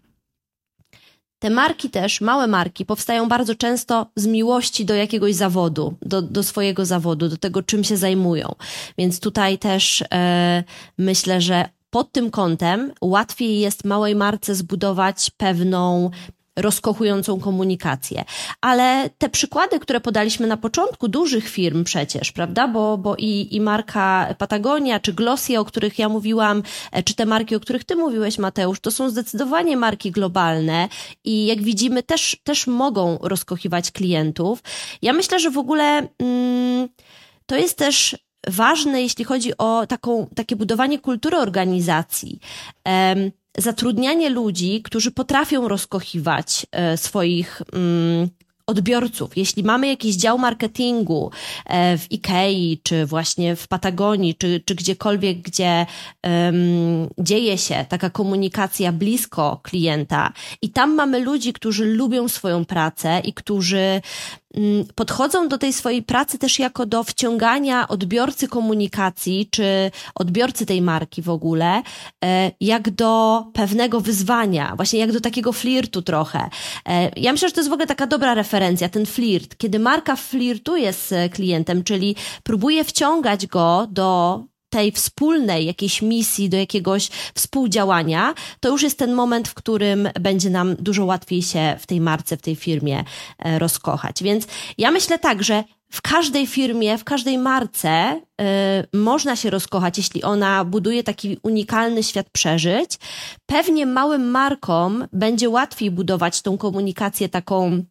Te 1.44 1.50
marki 1.50 1.90
też, 1.90 2.22
małe 2.22 2.48
marki, 2.48 2.86
powstają 2.86 3.28
bardzo 3.30 3.56
często 3.56 4.08
z 4.16 4.28
miłości 4.28 4.86
do 4.86 4.96
jakiegoś 4.96 5.36
zawodu, 5.36 5.94
do, 6.02 6.22
do 6.22 6.44
swojego 6.44 6.86
zawodu, 6.86 7.30
do 7.30 7.38
tego, 7.38 7.64
czym 7.64 7.84
się 7.84 7.98
zajmują. 7.98 8.56
Więc 8.98 9.20
tutaj 9.20 9.58
też 9.58 10.04
e, 10.14 10.64
myślę, 10.98 11.42
że 11.42 11.70
pod 11.90 12.12
tym 12.12 12.32
kątem 12.32 12.92
łatwiej 13.02 13.60
jest 13.60 13.86
małej 13.86 14.16
marce 14.16 14.56
zbudować 14.56 15.32
pewną 15.38 16.10
rozkochującą 16.56 17.40
komunikację. 17.40 18.24
Ale 18.62 19.10
te 19.18 19.30
przykłady, 19.30 19.80
które 19.80 20.00
podaliśmy 20.00 20.48
na 20.48 20.58
początku, 20.58 21.08
dużych 21.08 21.50
firm 21.50 21.84
przecież, 21.84 22.32
prawda? 22.32 22.68
Bo, 22.68 22.98
bo 22.98 23.16
i, 23.16 23.48
i 23.52 23.62
marka 23.62 24.36
Patagonia, 24.38 25.00
czy 25.00 25.14
Glossier, 25.14 25.60
o 25.60 25.66
których 25.66 26.00
ja 26.00 26.10
mówiłam, 26.10 26.64
e, 26.92 27.04
czy 27.04 27.16
te 27.16 27.26
marki, 27.26 27.56
o 27.56 27.60
których 27.60 27.84
ty 27.84 27.96
mówiłeś, 27.96 28.38
Mateusz, 28.38 28.80
to 28.80 28.92
są 28.92 29.10
zdecydowanie 29.10 29.78
marki 29.78 30.12
globalne 30.12 30.88
i 31.24 31.46
jak 31.46 31.62
widzimy, 31.62 32.04
też, 32.04 32.38
też 32.44 32.68
mogą 32.68 33.18
rozkochiwać 33.22 33.92
klientów. 33.92 34.64
Ja 35.02 35.14
myślę, 35.14 35.40
że 35.40 35.50
w 35.50 35.58
ogóle 35.58 36.08
mm, 36.20 36.90
to 37.46 37.56
jest 37.56 37.78
też 37.78 38.18
ważne, 38.48 39.02
jeśli 39.02 39.26
chodzi 39.26 39.58
o 39.58 39.88
taką, 39.88 40.28
takie 40.36 40.56
budowanie 40.56 41.00
kultury 41.00 41.38
organizacji. 41.38 42.40
Um, 42.86 43.32
zatrudnianie 43.58 44.30
ludzi, 44.30 44.82
którzy 44.84 45.12
potrafią 45.12 45.68
rozkochiwać 45.68 46.66
e, 46.72 46.98
swoich 46.98 47.62
mm, 47.74 48.30
odbiorców. 48.68 49.38
Jeśli 49.38 49.64
mamy 49.64 49.88
jakiś 49.88 50.16
dział 50.16 50.38
marketingu 50.40 51.32
e, 51.66 51.98
w 51.98 52.12
Ikei, 52.12 52.80
czy 52.84 53.06
właśnie 53.06 53.56
w 53.56 53.68
Patagonii, 53.68 54.36
czy, 54.36 54.62
czy 54.66 54.76
gdziekolwiek, 54.76 55.42
gdzie 55.42 55.86
um, 56.24 57.10
dzieje 57.18 57.58
się 57.58 57.86
taka 57.90 58.10
komunikacja 58.10 58.92
blisko 58.92 59.60
klienta 59.64 60.34
i 60.62 60.70
tam 60.70 60.96
mamy 60.96 61.20
ludzi, 61.20 61.54
którzy 61.54 61.86
lubią 61.86 62.28
swoją 62.28 62.66
pracę 62.66 63.22
i 63.24 63.34
którzy 63.34 64.02
podchodzą 64.96 65.48
do 65.48 65.58
tej 65.58 65.74
swojej 65.74 66.04
pracy 66.04 66.38
też 66.38 66.60
jako 66.60 66.86
do 66.86 67.04
wciągania 67.04 67.88
odbiorcy 67.88 68.48
komunikacji, 68.48 69.48
czy 69.52 69.92
odbiorcy 70.16 70.66
tej 70.66 70.82
marki 70.82 71.22
w 71.22 71.30
ogóle, 71.30 71.82
e, 72.26 72.52
jak 72.62 72.90
do 72.90 73.44
pewnego 73.54 74.00
wyzwania, 74.00 74.74
właśnie 74.76 75.00
jak 75.00 75.12
do 75.12 75.22
takiego 75.22 75.54
flirtu 75.54 76.02
trochę. 76.02 76.50
E, 76.90 77.12
ja 77.20 77.32
myślę, 77.32 77.48
że 77.48 77.54
to 77.54 77.60
jest 77.62 77.70
w 77.70 77.74
ogóle 77.74 77.88
taka 77.88 78.08
dobra 78.08 78.34
referencja, 78.34 78.90
ten 78.90 79.06
flirt. 79.06 79.56
Kiedy 79.58 79.80
marka 79.80 80.16
flirtuje 80.16 80.94
z 80.94 81.34
klientem, 81.34 81.84
czyli 81.84 82.16
próbuje 82.44 82.84
wciągać 82.84 83.48
go 83.48 83.88
do 83.92 84.44
tej 84.74 84.92
wspólnej 84.92 85.66
jakiejś 85.66 86.02
misji, 86.02 86.50
do 86.50 86.58
jakiegoś 86.58 87.10
współdziałania, 87.36 88.34
to 88.60 88.70
już 88.70 88.84
jest 88.84 89.00
ten 89.00 89.14
moment, 89.14 89.48
w 89.48 89.54
którym 89.54 90.10
będzie 90.20 90.50
nam 90.50 90.76
dużo 90.76 91.06
łatwiej 91.06 91.42
się 91.42 91.78
w 91.80 91.88
tej 91.88 92.02
marce, 92.02 92.38
w 92.38 92.42
tej 92.42 92.56
firmie 92.56 93.04
e, 93.40 93.60
rozkochać. 93.60 94.24
Więc 94.24 94.48
ja 94.78 94.92
myślę 94.92 95.20
tak, 95.20 95.44
że 95.44 95.64
w 95.92 96.02
każdej 96.02 96.48
firmie, 96.48 96.98
w 96.98 97.04
każdej 97.04 97.38
marce 97.38 98.22
y, 98.42 98.98
można 98.98 99.36
się 99.36 99.50
rozkochać, 99.50 99.98
jeśli 99.98 100.24
ona 100.24 100.66
buduje 100.66 101.04
taki 101.04 101.38
unikalny 101.44 102.04
świat 102.04 102.30
przeżyć. 102.30 102.92
Pewnie 103.46 103.86
małym 103.86 104.32
markom 104.32 105.08
będzie 105.12 105.50
łatwiej 105.50 105.92
budować 105.92 106.42
tą 106.42 106.58
komunikację 106.58 107.30
taką 107.30 107.84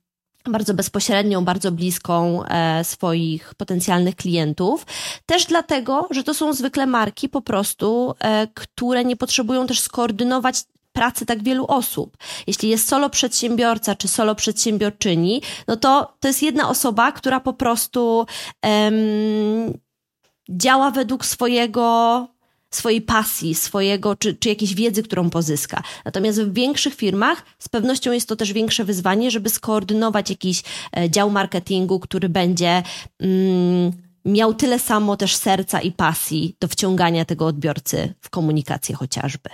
bardzo 0.50 0.74
bezpośrednią, 0.74 1.44
bardzo 1.44 1.72
bliską 1.72 2.44
e, 2.44 2.84
swoich 2.84 3.54
potencjalnych 3.54 4.16
klientów. 4.16 4.86
Też 5.26 5.46
dlatego, 5.46 6.08
że 6.10 6.22
to 6.24 6.34
są 6.34 6.52
zwykle 6.52 6.86
marki 6.86 7.28
po 7.28 7.42
prostu, 7.42 8.14
e, 8.20 8.46
które 8.54 9.04
nie 9.04 9.16
potrzebują 9.16 9.66
też 9.66 9.80
skoordynować 9.80 10.64
pracy 10.92 11.26
tak 11.26 11.42
wielu 11.42 11.66
osób. 11.66 12.16
Jeśli 12.46 12.68
jest 12.68 12.88
solo 12.88 13.10
przedsiębiorca 13.10 13.94
czy 13.94 14.08
solo 14.08 14.34
przedsiębiorczyni, 14.34 15.42
no 15.68 15.76
to 15.76 16.14
to 16.20 16.28
jest 16.28 16.42
jedna 16.42 16.68
osoba, 16.68 17.12
która 17.12 17.40
po 17.40 17.52
prostu 17.52 18.26
działa 20.50 20.90
według 20.90 21.24
swojego 21.24 22.28
swojej 22.76 23.02
pasji, 23.02 23.54
swojego, 23.54 24.16
czy, 24.16 24.34
czy 24.34 24.48
jakiejś 24.48 24.74
wiedzy, 24.74 25.02
którą 25.02 25.30
pozyska. 25.30 25.82
Natomiast 26.04 26.42
w 26.42 26.52
większych 26.52 26.94
firmach 26.94 27.42
z 27.58 27.68
pewnością 27.68 28.12
jest 28.12 28.28
to 28.28 28.36
też 28.36 28.52
większe 28.52 28.84
wyzwanie, 28.84 29.30
żeby 29.30 29.50
skoordynować 29.50 30.30
jakiś 30.30 30.62
e, 30.96 31.10
dział 31.10 31.30
marketingu, 31.30 32.00
który 32.00 32.28
będzie 32.28 32.82
mm, 33.20 33.92
miał 34.24 34.54
tyle 34.54 34.78
samo 34.78 35.16
też 35.16 35.36
serca 35.36 35.80
i 35.80 35.92
pasji 35.92 36.56
do 36.60 36.68
wciągania 36.68 37.24
tego 37.24 37.46
odbiorcy 37.46 38.14
w 38.20 38.30
komunikację 38.30 38.94
chociażby. 38.94 39.50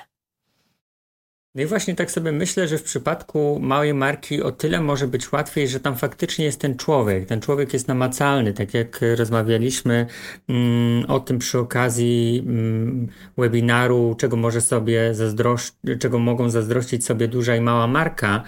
No 1.55 1.63
i 1.63 1.67
właśnie 1.67 1.95
tak 1.95 2.11
sobie 2.11 2.33
myślę, 2.33 2.69
że 2.69 2.79
w 2.79 2.83
przypadku 2.83 3.59
małej 3.63 3.95
marki 3.95 4.43
o 4.43 4.53
tyle 4.53 4.81
może 4.81 5.09
być 5.09 5.33
łatwiej, 5.33 5.69
że 5.69 5.81
tam 5.81 5.97
faktycznie 5.97 6.45
jest 6.45 6.61
ten 6.61 6.77
człowiek. 6.77 7.27
Ten 7.27 7.41
człowiek 7.41 7.73
jest 7.73 7.89
namacalny, 7.89 8.53
tak 8.53 8.75
jak 8.75 9.01
rozmawialiśmy 9.17 10.07
mm, 10.49 11.05
o 11.11 11.21
tym 11.21 11.39
przy 11.39 11.59
okazji 11.59 12.45
mm, 12.47 13.09
webinaru, 13.39 14.15
czego 14.19 14.37
może 14.37 14.61
sobie 14.61 15.15
zazdroszczyć, 15.15 16.01
czego 16.01 16.19
mogą 16.19 16.51
zazdrościć 16.51 17.07
sobie 17.07 17.29
duża 17.29 17.57
i 17.57 17.61
mała 17.61 17.87
marka. 17.87 18.43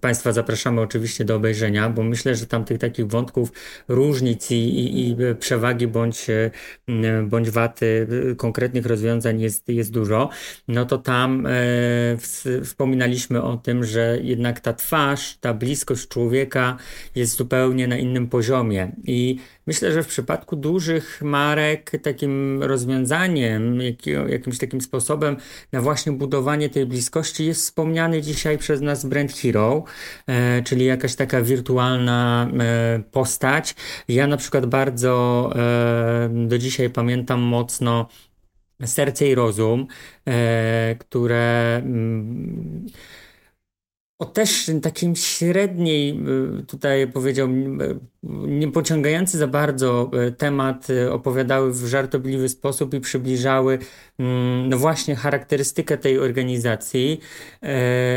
Państwa 0.00 0.32
zapraszamy 0.32 0.80
oczywiście 0.80 1.24
do 1.24 1.36
obejrzenia, 1.36 1.90
bo 1.90 2.02
myślę, 2.02 2.34
że 2.34 2.46
tam 2.46 2.64
tych 2.64 2.78
takich 2.78 3.06
wątków 3.06 3.52
różnic 3.88 4.50
i, 4.50 4.54
i, 4.54 5.10
i 5.10 5.16
przewagi 5.38 5.86
bądź, 5.86 6.26
mm, 6.88 7.28
bądź 7.28 7.50
waty 7.50 8.06
konkretnych 8.36 8.86
rozwiązań 8.86 9.40
jest, 9.40 9.68
jest 9.68 9.92
dużo. 9.92 10.28
No 10.68 10.86
to 10.86 10.98
tam 10.98 11.46
e, 11.46 11.77
wspominaliśmy 12.64 13.42
o 13.42 13.56
tym, 13.56 13.84
że 13.84 14.18
jednak 14.22 14.60
ta 14.60 14.72
twarz, 14.72 15.38
ta 15.40 15.54
bliskość 15.54 16.08
człowieka 16.08 16.76
jest 17.14 17.36
zupełnie 17.36 17.88
na 17.88 17.96
innym 17.96 18.28
poziomie. 18.28 18.92
I 19.04 19.38
myślę, 19.66 19.92
że 19.92 20.02
w 20.02 20.06
przypadku 20.06 20.56
dużych 20.56 21.22
marek 21.22 21.90
takim 22.02 22.62
rozwiązaniem, 22.62 23.78
jakimś 24.28 24.58
takim 24.58 24.80
sposobem 24.80 25.36
na 25.72 25.80
właśnie 25.80 26.12
budowanie 26.12 26.68
tej 26.68 26.86
bliskości 26.86 27.46
jest 27.46 27.60
wspomniany 27.60 28.22
dzisiaj 28.22 28.58
przez 28.58 28.80
nas 28.80 29.06
brand 29.06 29.32
hero, 29.32 29.84
e, 30.26 30.62
czyli 30.62 30.84
jakaś 30.84 31.14
taka 31.14 31.42
wirtualna 31.42 32.50
e, 32.60 33.02
postać. 33.12 33.74
Ja 34.08 34.26
na 34.26 34.36
przykład 34.36 34.66
bardzo 34.66 35.50
e, 35.56 36.30
do 36.48 36.58
dzisiaj 36.58 36.90
pamiętam 36.90 37.40
mocno 37.40 38.08
Serce 38.84 39.28
i 39.28 39.34
Rozum, 39.34 39.86
e, 40.26 40.96
które 40.98 41.76
mm, 41.84 42.86
o 44.18 44.24
też 44.24 44.70
takim 44.82 45.16
średniej, 45.16 46.10
e, 46.10 46.62
tutaj 46.62 47.12
powiedział, 47.12 47.48
nie 48.48 48.72
pociągający 48.72 49.38
za 49.38 49.46
bardzo 49.46 50.10
e, 50.12 50.32
temat, 50.32 50.88
opowiadały 51.10 51.72
w 51.72 51.86
żartobliwy 51.86 52.48
sposób 52.48 52.94
i 52.94 53.00
przybliżały 53.00 53.78
mm, 54.18 54.68
no 54.68 54.78
właśnie 54.78 55.16
charakterystykę 55.16 55.98
tej 55.98 56.18
organizacji, 56.18 57.20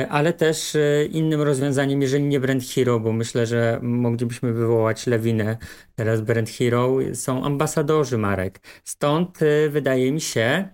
ale 0.10 0.34
też 0.34 0.78
innym 1.12 1.42
rozwiązaniem, 1.42 2.02
jeżeli 2.02 2.24
nie 2.24 2.40
Brand 2.40 2.64
Hero, 2.64 3.00
bo 3.00 3.14
myślę, 3.14 3.46
że 3.46 3.80
moglibyśmy 3.82 4.54
wywołać 4.54 5.08
lawinę 5.08 5.58
teraz 5.96 6.22
Brand 6.22 6.50
Hero, 6.50 6.98
są 7.14 7.44
ambasadorzy 7.44 8.18
marek. 8.18 8.60
Stąd 8.84 9.40
wydaje 9.70 10.12
mi 10.12 10.22
się, 10.22 10.70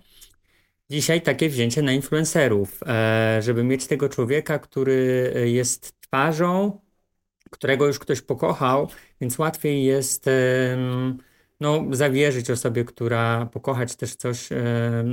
dzisiaj 0.90 1.22
takie 1.22 1.48
wzięcie 1.48 1.82
na 1.82 1.92
influencerów, 1.92 2.80
e, 2.86 3.38
żeby 3.42 3.64
mieć 3.64 3.86
tego 3.86 4.08
człowieka, 4.08 4.58
który 4.58 5.32
jest 5.46 6.00
twarzą, 6.00 6.80
którego 7.50 7.86
już 7.86 7.98
ktoś 7.98 8.20
pokochał, 8.22 8.88
więc 9.20 9.38
łatwiej 9.38 9.84
jest 9.84 10.26
no, 11.60 11.84
zawierzyć 11.90 12.50
osobie, 12.50 12.84
która 12.84 13.46
pokochać 13.46 13.96
też 13.96 14.16
coś 14.16 14.48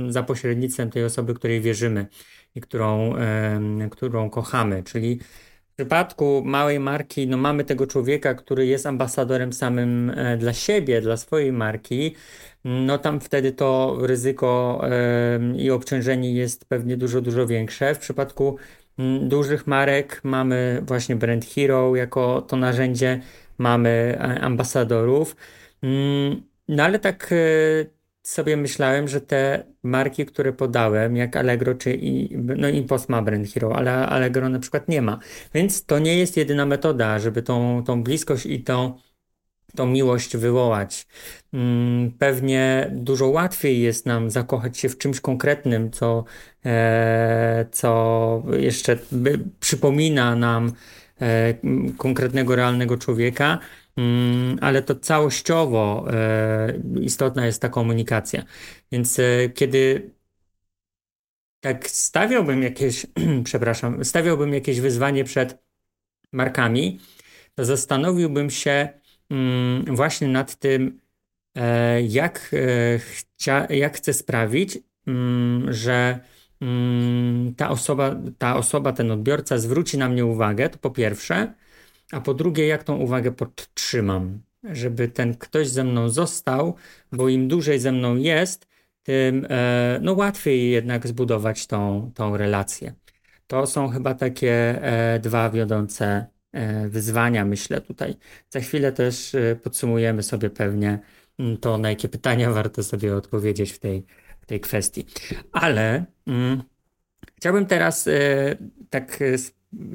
za 0.08 0.22
pośrednictwem 0.22 0.90
tej 0.90 1.04
osoby, 1.04 1.34
której 1.34 1.60
wierzymy 1.60 2.06
i 2.54 2.60
którą, 2.60 3.14
którą 3.90 4.30
kochamy. 4.30 4.82
Czyli 4.82 5.20
w 5.76 5.78
przypadku 5.78 6.42
małej 6.44 6.80
marki, 6.80 7.26
no 7.28 7.36
mamy 7.36 7.64
tego 7.64 7.86
człowieka, 7.86 8.34
który 8.34 8.66
jest 8.66 8.86
ambasadorem 8.86 9.52
samym 9.52 10.10
e, 10.10 10.36
dla 10.36 10.52
siebie, 10.52 11.00
dla 11.00 11.16
swojej 11.16 11.52
marki, 11.52 12.14
no 12.66 12.98
tam 12.98 13.20
wtedy 13.20 13.52
to 13.52 13.96
ryzyko 14.00 14.80
i 15.56 15.70
obciążenie 15.70 16.32
jest 16.32 16.64
pewnie 16.64 16.96
dużo, 16.96 17.20
dużo 17.20 17.46
większe. 17.46 17.94
W 17.94 17.98
przypadku 17.98 18.56
dużych 19.20 19.66
marek 19.66 20.20
mamy 20.24 20.82
właśnie 20.86 21.16
Brand 21.16 21.44
Hero 21.44 21.96
jako 21.96 22.42
to 22.42 22.56
narzędzie, 22.56 23.20
mamy 23.58 24.18
e, 24.18 24.40
ambasadorów. 24.40 25.36
No 26.68 26.84
ale 26.84 26.98
tak 26.98 27.32
e, 27.32 27.36
sobie 28.22 28.56
myślałem, 28.56 29.08
że 29.08 29.20
te 29.20 29.64
marki, 29.82 30.26
które 30.26 30.52
podałem, 30.52 31.16
jak 31.16 31.36
Allegro 31.36 31.74
czy 31.74 31.94
i, 31.94 32.36
no 32.36 32.68
Impost 32.68 33.08
ma 33.08 33.22
Brand 33.22 33.48
Hero, 33.48 33.76
ale 33.76 34.06
Allegro 34.06 34.48
na 34.48 34.58
przykład 34.58 34.88
nie 34.88 35.02
ma. 35.02 35.18
Więc 35.54 35.84
to 35.84 35.98
nie 35.98 36.18
jest 36.18 36.36
jedyna 36.36 36.66
metoda, 36.66 37.18
żeby 37.18 37.42
tą, 37.42 37.84
tą 37.84 38.02
bliskość 38.02 38.46
i 38.46 38.62
tą 38.64 38.98
tą 39.74 39.86
miłość 39.86 40.36
wywołać. 40.36 41.06
Mm, 41.52 42.12
pewnie 42.18 42.90
dużo 42.94 43.26
łatwiej 43.26 43.80
jest 43.80 44.06
nam 44.06 44.30
zakochać 44.30 44.78
się 44.78 44.88
w 44.88 44.98
czymś 44.98 45.20
konkretnym, 45.20 45.90
co, 45.90 46.24
e, 46.64 47.66
co 47.72 48.42
jeszcze 48.58 48.98
przypomina 49.60 50.36
nam 50.36 50.72
e, 51.20 51.54
konkretnego, 51.98 52.56
realnego 52.56 52.96
człowieka, 52.96 53.58
mm, 53.96 54.58
ale 54.60 54.82
to 54.82 54.94
całościowo 54.94 56.06
e, 56.12 56.72
istotna 57.00 57.46
jest 57.46 57.62
ta 57.62 57.68
komunikacja. 57.68 58.42
Więc 58.92 59.20
kiedy 59.54 60.10
tak 61.60 61.90
stawiałbym 61.90 62.62
jakieś, 62.62 63.06
przepraszam, 63.44 64.04
stawiałbym 64.04 64.54
jakieś 64.54 64.80
wyzwanie 64.80 65.24
przed 65.24 65.58
markami, 66.32 67.00
to 67.54 67.64
zastanowiłbym 67.64 68.50
się 68.50 68.88
właśnie 69.86 70.28
nad 70.28 70.56
tym, 70.56 71.00
e, 71.56 72.02
jak, 72.02 72.50
e, 72.52 72.98
chcia, 72.98 73.66
jak 73.70 73.96
chcę 73.96 74.12
sprawić, 74.12 74.78
mm, 75.06 75.72
że 75.72 76.20
mm, 76.60 77.54
ta 77.54 77.70
osoba, 77.70 78.16
ta 78.38 78.56
osoba, 78.56 78.92
ten 78.92 79.10
odbiorca 79.10 79.58
zwróci 79.58 79.98
na 79.98 80.08
mnie 80.08 80.24
uwagę, 80.24 80.68
to 80.68 80.78
po 80.78 80.90
pierwsze, 80.90 81.54
a 82.12 82.20
po 82.20 82.34
drugie, 82.34 82.66
jak 82.66 82.84
tą 82.84 82.96
uwagę 82.96 83.32
podtrzymam, 83.32 84.40
żeby 84.64 85.08
ten 85.08 85.34
ktoś 85.34 85.68
ze 85.68 85.84
mną 85.84 86.08
został, 86.08 86.74
bo 87.12 87.28
im 87.28 87.48
dłużej 87.48 87.78
ze 87.78 87.92
mną 87.92 88.16
jest, 88.16 88.66
tym 89.02 89.46
e, 89.50 89.98
no, 90.02 90.12
łatwiej 90.12 90.70
jednak 90.70 91.06
zbudować 91.06 91.66
tą, 91.66 92.10
tą 92.14 92.36
relację. 92.36 92.94
To 93.46 93.66
są 93.66 93.88
chyba 93.88 94.14
takie 94.14 94.80
dwa 95.20 95.50
wiodące 95.50 96.26
wyzwania, 96.88 97.44
myślę 97.44 97.80
tutaj. 97.80 98.16
Za 98.50 98.60
chwilę 98.60 98.92
też 98.92 99.36
podsumujemy 99.62 100.22
sobie 100.22 100.50
pewnie 100.50 100.98
mm, 101.38 101.56
to, 101.56 101.78
na 101.78 101.90
jakie 101.90 102.08
pytania 102.08 102.50
warto 102.50 102.82
sobie 102.82 103.16
odpowiedzieć 103.16 103.72
w 103.72 103.78
tej, 103.78 104.06
w 104.40 104.46
tej 104.46 104.60
kwestii. 104.60 105.06
Ale 105.52 106.04
mm, 106.26 106.62
chciałbym 107.36 107.66
teraz 107.66 108.08
tak 108.90 109.18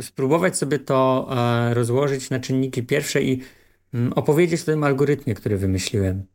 spróbować 0.02 0.58
sobie 0.58 0.80
to 0.80 1.30
rozłożyć 1.74 2.30
na 2.30 2.40
czynniki 2.40 2.84
pierwsze 2.84 3.22
i 3.22 3.42
mm, 3.94 4.14
opowiedzieć 4.14 4.62
o 4.62 4.66
tym 4.66 4.84
algorytmie, 4.84 5.34
który 5.34 5.58
wymyśliłem. 5.58 6.26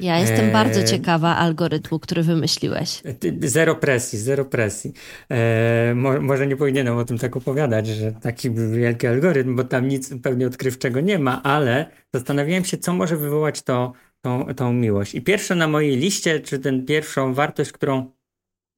Ja 0.00 0.18
jestem 0.18 0.48
e... 0.48 0.52
bardzo 0.52 0.82
ciekawa 0.82 1.36
algorytmu, 1.36 1.98
który 1.98 2.22
wymyśliłeś. 2.22 3.02
Zero 3.40 3.74
presji, 3.74 4.18
zero 4.18 4.44
presji. 4.44 4.92
E... 5.30 5.94
Mo 5.94 6.20
może 6.20 6.46
nie 6.46 6.56
powinienem 6.56 6.96
o 6.96 7.04
tym 7.04 7.18
tak 7.18 7.36
opowiadać, 7.36 7.86
że 7.86 8.12
taki 8.12 8.50
wielki 8.50 9.06
algorytm, 9.06 9.56
bo 9.56 9.64
tam 9.64 9.88
nic 9.88 10.10
pewnie 10.22 10.46
odkrywczego 10.46 11.00
nie 11.00 11.18
ma, 11.18 11.42
ale 11.42 11.90
zastanawiałem 12.14 12.64
się, 12.64 12.78
co 12.78 12.92
może 12.92 13.16
wywołać 13.16 13.62
to, 13.62 13.92
tą, 14.20 14.54
tą 14.56 14.72
miłość. 14.72 15.14
I 15.14 15.22
pierwsze 15.22 15.54
na 15.54 15.68
mojej 15.68 15.96
liście, 15.96 16.40
czy 16.40 16.58
tę 16.58 16.82
pierwszą 16.82 17.34
wartość, 17.34 17.72
którą 17.72 18.10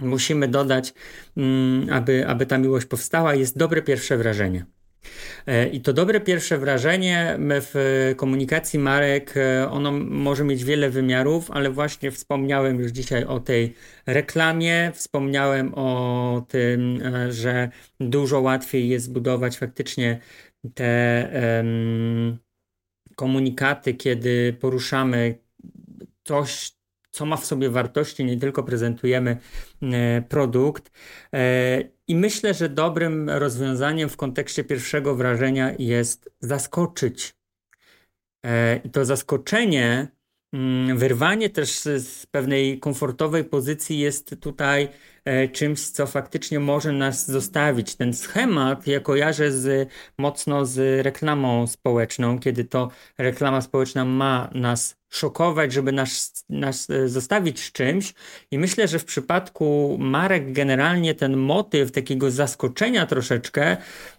musimy 0.01 0.49
dodać, 0.49 0.95
mm, 1.37 1.93
aby, 1.93 2.27
aby 2.29 2.47
ta 2.47 2.59
miłość 2.59 2.87
powstała, 2.87 3.35
jest 3.35 3.59
dobre 3.59 3.83
pierwsze 3.83 4.17
wrażenie. 4.17 4.65
E, 5.47 5.69
I 5.69 5.81
to 5.81 5.93
dobre 5.93 6.21
pierwsze 6.21 6.59
wrażenie 6.59 7.37
w 7.41 8.15
komunikacji 8.17 8.79
marek, 8.79 9.37
e, 9.37 9.71
ono 9.71 9.93
może 9.93 10.45
mieć 10.45 10.65
wiele 10.65 10.91
wymiarów, 10.91 11.51
ale 11.51 11.71
właśnie 11.71 12.11
wspomniałem 12.11 12.81
już 12.81 12.93
dzisiaj 12.93 13.25
o 13.25 13.41
tej 13.41 13.75
reklamie, 14.07 14.93
wspomniałem 14.95 15.75
o 15.75 16.47
tym, 16.49 17.03
e, 17.03 17.33
że 17.33 17.69
dużo 18.01 18.41
łatwiej 18.41 18.89
jest 18.89 19.05
zbudować 19.05 19.59
faktycznie 19.59 20.19
te 20.75 21.31
um, 21.57 22.39
komunikaty, 23.17 23.95
kiedy 23.95 24.57
poruszamy 24.61 25.39
coś, 26.25 26.73
co 27.11 27.27
ma 27.27 27.37
w 27.37 27.45
sobie 27.45 27.71
wartości, 27.71 28.25
nie 28.25 28.37
tylko 28.37 28.63
prezentujemy 28.63 29.37
produkt. 30.29 30.91
E, 32.11 32.13
I 32.13 32.17
myślę, 32.17 32.55
że 32.55 32.69
dobrym 32.69 33.31
rozwiązaniem 33.31 34.09
w 34.09 34.17
kontekście 34.17 34.65
pierwszego 34.65 35.15
wrażenia 35.15 35.75
jest 35.79 36.31
zaskoczyć. 36.41 37.35
E, 38.47 38.77
I 38.77 38.91
to 38.91 39.05
zaskoczenie, 39.05 40.09
mm, 40.53 40.99
wyrwanie 40.99 41.51
też 41.51 41.81
z 41.81 42.27
pewnej 42.27 42.81
komfortowej 42.81 43.45
pozycji 43.45 43.99
jest 43.99 44.37
tutaj 44.41 44.89
czymś, 45.53 45.91
co 45.91 46.07
faktycznie 46.07 46.61
może 46.61 46.93
nas 46.93 47.27
zostawić. 47.27 47.97
Ten 47.97 48.15
schemat 48.15 48.87
ja 48.87 49.01
kojarzę 49.01 49.53
z, 49.53 49.89
mocno 50.19 50.67
z 50.67 51.07
reklamą 51.07 51.67
społeczną, 51.67 52.39
kiedy 52.39 52.65
to 52.65 52.91
reklama 53.19 53.61
społeczna 53.61 54.05
ma 54.05 54.51
nas 54.55 55.00
szokować, 55.11 55.73
żeby 55.73 55.93
nas, 55.93 56.45
nas 56.49 56.91
e, 56.91 57.09
zostawić 57.09 57.61
z 57.61 57.73
czymś. 57.73 58.15
I 58.51 58.59
myślę, 58.59 58.89
że 58.89 58.99
w 58.99 59.05
przypadku 59.05 59.97
marek 60.01 60.53
generalnie 60.53 61.15
ten 61.15 61.37
motyw 61.37 61.93
takiego 61.93 62.31
zaskoczenia 62.31 63.07
troszeczkę 63.07 63.77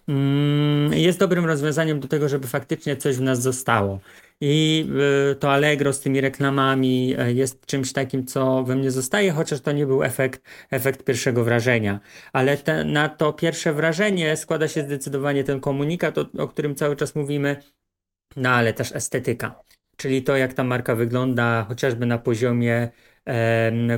mm, 0.08 0.92
jest 0.92 1.18
dobrym 1.18 1.46
rozwiązaniem 1.46 2.00
do 2.00 2.08
tego, 2.08 2.28
żeby 2.28 2.46
faktycznie 2.48 2.96
coś 2.96 3.16
w 3.16 3.20
nas 3.20 3.42
zostało. 3.42 4.00
I 4.40 4.86
y, 5.32 5.36
to 5.36 5.52
Allegro 5.52 5.92
z 5.92 6.00
tymi 6.00 6.20
reklamami 6.20 7.14
e, 7.18 7.32
jest 7.32 7.66
czymś 7.66 7.92
takim, 7.92 8.26
co 8.26 8.64
we 8.64 8.76
mnie 8.76 8.90
zostaje, 8.90 9.32
chociaż 9.32 9.60
to 9.60 9.72
nie 9.72 9.86
był 9.86 10.02
efekt, 10.02 10.42
efekt 10.70 11.04
pierwszego 11.04 11.44
wrażenia. 11.44 12.00
Ale 12.32 12.56
te, 12.56 12.84
na 12.84 13.08
to 13.08 13.32
pierwsze 13.32 13.72
wrażenie 13.72 14.36
składa 14.36 14.68
się 14.68 14.82
zdecydowanie 14.82 15.44
ten 15.44 15.60
komunikat, 15.60 16.18
o, 16.18 16.26
o 16.38 16.48
którym 16.48 16.74
cały 16.74 16.96
czas 16.96 17.14
mówimy, 17.14 17.56
no 18.36 18.50
ale 18.50 18.72
też 18.72 18.92
estetyka 18.92 19.62
czyli 19.96 20.22
to, 20.22 20.36
jak 20.36 20.54
ta 20.54 20.64
marka 20.64 20.94
wygląda 20.94 21.64
chociażby 21.68 22.06
na 22.06 22.18
poziomie 22.18 22.90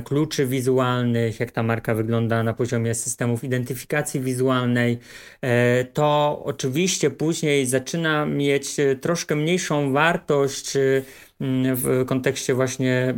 kluczy 0.03 0.47
wizualnych, 0.47 1.39
jak 1.39 1.51
ta 1.51 1.63
marka 1.63 1.95
wygląda 1.95 2.43
na 2.43 2.53
poziomie 2.53 2.95
systemów 2.95 3.43
identyfikacji 3.43 4.19
wizualnej, 4.19 4.99
e, 5.41 5.85
to 5.85 6.41
oczywiście 6.45 7.11
później 7.11 7.65
zaczyna 7.65 8.25
mieć 8.25 8.79
e, 8.79 8.95
troszkę 8.95 9.35
mniejszą 9.35 9.91
wartość 9.91 10.75
e, 10.75 11.01
w 11.75 12.05
kontekście 12.07 12.53
właśnie 12.53 13.13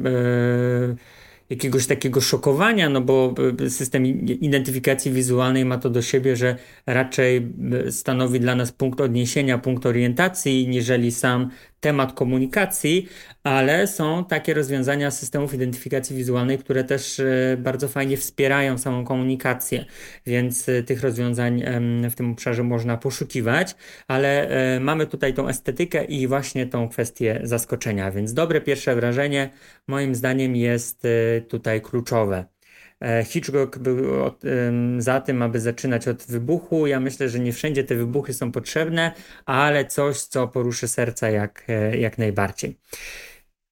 jakiegoś 1.50 1.88
takiego 1.88 2.22
szokowania, 2.22 2.90
no 2.90 3.02
bo 3.02 3.36
system 3.70 4.06
identyfikacji 4.28 5.12
wizualnej 5.12 5.66
ma 5.66 5.78
to 5.78 5.90
do 5.90 6.02
siebie, 6.02 6.36
że 6.36 6.56
raczej 6.86 7.48
stanowi 7.90 8.40
dla 8.40 8.56
nas 8.56 8.72
punkt 8.72 9.02
odniesienia, 9.02 9.58
punkt 9.58 9.86
orientacji, 9.86 10.68
niżeli 10.68 11.12
sam 11.12 11.50
temat 11.80 12.14
komunikacji, 12.14 13.08
ale 13.44 13.88
są 13.88 14.26
takie 14.26 14.54
rozwiązania 14.54 15.12
systemów 15.12 15.54
identyfikacji 15.54 16.16
wizualnej, 16.16 16.58
które 16.58 16.84
też 16.84 17.20
e, 17.20 17.58
bardzo 17.60 17.88
fajnie 17.88 18.18
wspierają 18.18 18.78
samą 18.78 19.06
komunikację, 19.06 19.86
więc 20.26 20.70
e, 20.70 20.84
tych 20.84 21.02
rozwiązań 21.02 21.64
w 22.12 22.16
tym 22.16 22.32
obszarze 22.32 22.64
można 22.64 22.98
poszukiwać, 22.98 23.76
ale 24.08 24.50
e, 24.50 24.80
mamy 24.80 25.08
tutaj 25.08 25.34
tą 25.34 25.48
estetykę 25.48 26.04
i 26.04 26.28
właśnie 26.28 26.68
tą 26.68 26.90
kwestię 26.90 27.40
zaskoczenia, 27.44 28.12
więc 28.12 28.34
dobre 28.34 28.62
pierwsze 28.62 28.96
wrażenie 28.96 29.50
moim 29.88 30.16
zdaniem 30.16 30.56
jest 30.56 31.04
tutaj 31.48 31.82
kluczowe. 31.82 32.57
E, 33.02 33.24
Hitchcock 33.24 33.78
był 33.78 33.98
za 34.98 35.22
tym, 35.22 35.42
aby 35.42 35.60
zaczynać 35.60 36.08
od 36.08 36.24
wybuchu. 36.24 36.88
Ja 36.88 37.00
myślę, 37.00 37.30
że 37.30 37.40
nie 37.40 37.54
wszędzie 37.54 37.84
te 37.84 37.96
wybuchy 37.96 38.34
są 38.34 38.52
potrzebne, 38.52 39.12
ale 39.46 39.86
coś, 39.86 40.22
co 40.22 40.48
poruszy 40.48 40.88
serca 40.88 41.30
jak, 41.30 41.64
e, 41.68 41.98
jak 41.98 42.18
najbardziej. 42.18 42.78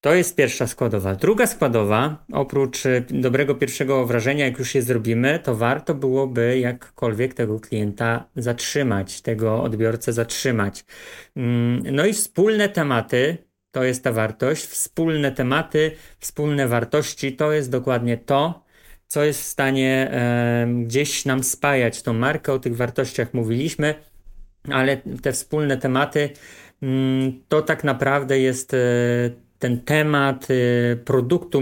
To 0.02 0.14
jest 0.14 0.36
pierwsza 0.36 0.68
składowa. 0.68 1.16
Druga 1.16 1.48
składowa, 1.48 2.26
oprócz 2.34 2.86
e, 2.86 3.02
dobrego 3.10 3.56
pierwszego 3.56 4.06
wrażenia, 4.06 4.46
jak 4.46 4.60
już 4.60 4.76
je 4.76 4.82
zrobimy, 4.82 5.40
to 5.44 5.56
warto 5.56 5.96
byłoby 5.96 6.60
jakkolwiek 6.60 7.34
tego 7.34 7.60
klienta 7.60 8.30
zatrzymać, 8.36 9.22
tego 9.22 9.64
odbiorcę 9.64 10.14
zatrzymać. 10.14 10.86
Mm, 11.36 11.84
no 11.92 12.06
i 12.06 12.14
wspólne 12.14 12.70
tematy, 12.70 13.38
to 13.72 13.84
jest 13.84 14.04
ta 14.04 14.12
wartość. 14.12 14.66
Wspólne 14.66 15.32
tematy, 15.32 15.92
wspólne 16.20 16.68
wartości 16.68 17.36
to 17.36 17.52
jest 17.52 17.72
dokładnie 17.72 18.18
to, 18.18 18.65
co 19.08 19.24
jest 19.24 19.42
w 19.42 19.44
stanie 19.44 20.12
gdzieś 20.84 21.26
nam 21.26 21.44
spajać 21.44 22.02
tą 22.02 22.14
markę. 22.14 22.54
O 22.54 22.60
tych 22.60 22.76
wartościach 22.76 23.34
mówiliśmy, 23.34 23.96
ale 24.72 24.98
te 25.22 25.32
wspólne 25.32 25.78
tematy 25.78 26.30
mm, 26.82 27.34
to 27.48 27.62
tak 27.62 27.84
naprawdę 27.84 28.40
jest 28.40 28.74
e, 28.74 28.78
ten 29.60 29.82
temat 29.82 30.48
e, 30.52 30.96
produktu 30.96 31.62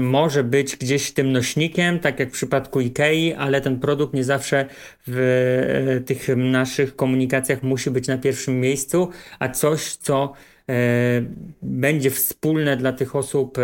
może 0.00 0.44
być 0.44 0.76
gdzieś 0.76 1.12
tym 1.12 1.32
nośnikiem, 1.32 1.98
tak 1.98 2.20
jak 2.20 2.28
w 2.28 2.32
przypadku 2.32 2.78
IKEA, 2.78 3.34
ale 3.38 3.60
ten 3.60 3.80
produkt 3.80 4.14
nie 4.14 4.24
zawsze 4.24 4.66
w 5.06 5.18
e, 5.18 6.00
tych 6.00 6.28
naszych 6.36 6.96
komunikacjach 6.96 7.62
musi 7.62 7.90
być 7.90 8.08
na 8.08 8.18
pierwszym 8.18 8.60
miejscu, 8.60 9.08
a 9.38 9.48
coś, 9.48 9.96
co 9.96 10.32
będzie 11.62 12.10
wspólne 12.10 12.76
dla 12.76 12.92
tych 12.92 13.16
osób, 13.16 13.58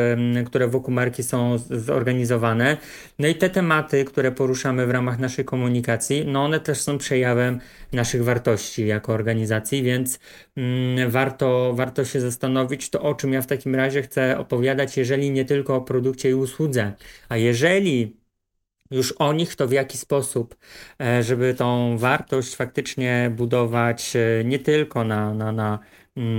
które 0.46 0.68
wokół 0.68 0.94
marki 0.94 1.22
są 1.22 1.58
zorganizowane. 1.70 2.76
No 3.18 3.28
i 3.28 3.34
te 3.34 3.50
tematy, 3.50 4.04
które 4.04 4.32
poruszamy 4.32 4.86
w 4.86 4.90
ramach 4.90 5.18
naszej 5.18 5.44
komunikacji, 5.44 6.24
no 6.26 6.44
one 6.44 6.60
też 6.60 6.80
są 6.80 6.98
przejawem 6.98 7.60
naszych 7.92 8.24
wartości 8.24 8.86
jako 8.86 9.12
organizacji, 9.12 9.82
więc 9.82 10.18
mm, 10.56 11.10
warto, 11.10 11.72
warto 11.74 12.04
się 12.04 12.20
zastanowić, 12.20 12.90
to 12.90 13.02
o 13.02 13.14
czym 13.14 13.32
ja 13.32 13.42
w 13.42 13.46
takim 13.46 13.74
razie 13.74 14.02
chcę 14.02 14.38
opowiadać, 14.38 14.96
jeżeli 14.96 15.30
nie 15.30 15.44
tylko 15.44 15.76
o 15.76 15.80
produkcie 15.80 16.30
i 16.30 16.34
usłudze, 16.34 16.92
a 17.28 17.36
jeżeli 17.36 18.16
już 18.90 19.12
o 19.12 19.32
nich, 19.32 19.56
to 19.56 19.68
w 19.68 19.72
jaki 19.72 19.98
sposób, 19.98 20.56
e, 21.00 21.22
żeby 21.22 21.54
tą 21.54 21.98
wartość 21.98 22.56
faktycznie 22.56 23.32
budować 23.36 24.16
e, 24.16 24.44
nie 24.44 24.58
tylko 24.58 25.04
na, 25.04 25.34
na, 25.34 25.52
na, 25.52 25.78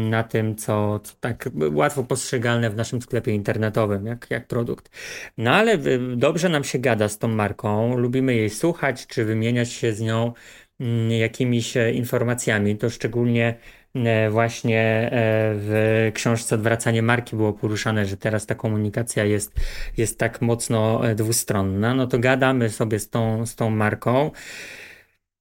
na 0.10 0.24
tym, 0.24 0.56
co, 0.56 1.00
co 1.00 1.14
tak 1.20 1.50
łatwo 1.72 2.04
postrzegalne 2.04 2.70
w 2.70 2.76
naszym 2.76 3.02
sklepie 3.02 3.32
internetowym, 3.34 4.06
jak, 4.06 4.28
jak 4.30 4.48
produkt. 4.48 4.90
No 5.38 5.52
ale 5.52 5.78
dobrze 6.16 6.50
nam 6.50 6.64
się 6.64 6.80
gada 6.80 7.10
z 7.10 7.18
tą 7.18 7.28
marką, 7.28 7.98
lubimy 7.98 8.36
jej 8.36 8.50
słuchać, 8.50 9.08
czy 9.08 9.26
wymieniać 9.26 9.72
się 9.72 9.94
z 9.94 10.02
nią 10.02 10.34
mm, 10.80 11.12
jakimiś 11.12 11.78
e, 11.78 11.92
informacjami. 11.92 12.78
To 12.78 12.90
szczególnie 12.90 13.56
E, 13.96 14.30
właśnie 14.30 14.80
e, 15.12 15.12
w 15.56 16.12
książce 16.14 16.56
Odwracanie 16.56 17.02
marki 17.02 17.36
było 17.36 17.54
poruszane, 17.54 18.06
że 18.06 18.18
teraz 18.18 18.46
ta 18.46 18.56
komunikacja 18.56 19.24
jest, 19.24 19.54
jest 19.98 20.20
tak 20.20 20.42
mocno 20.42 21.02
dwustronna, 21.16 21.94
no 21.94 22.08
to 22.08 22.20
gadamy 22.20 22.70
sobie 22.70 23.00
z 23.00 23.10
tą, 23.10 23.46
z 23.46 23.56
tą 23.56 23.70
marką. 23.70 24.32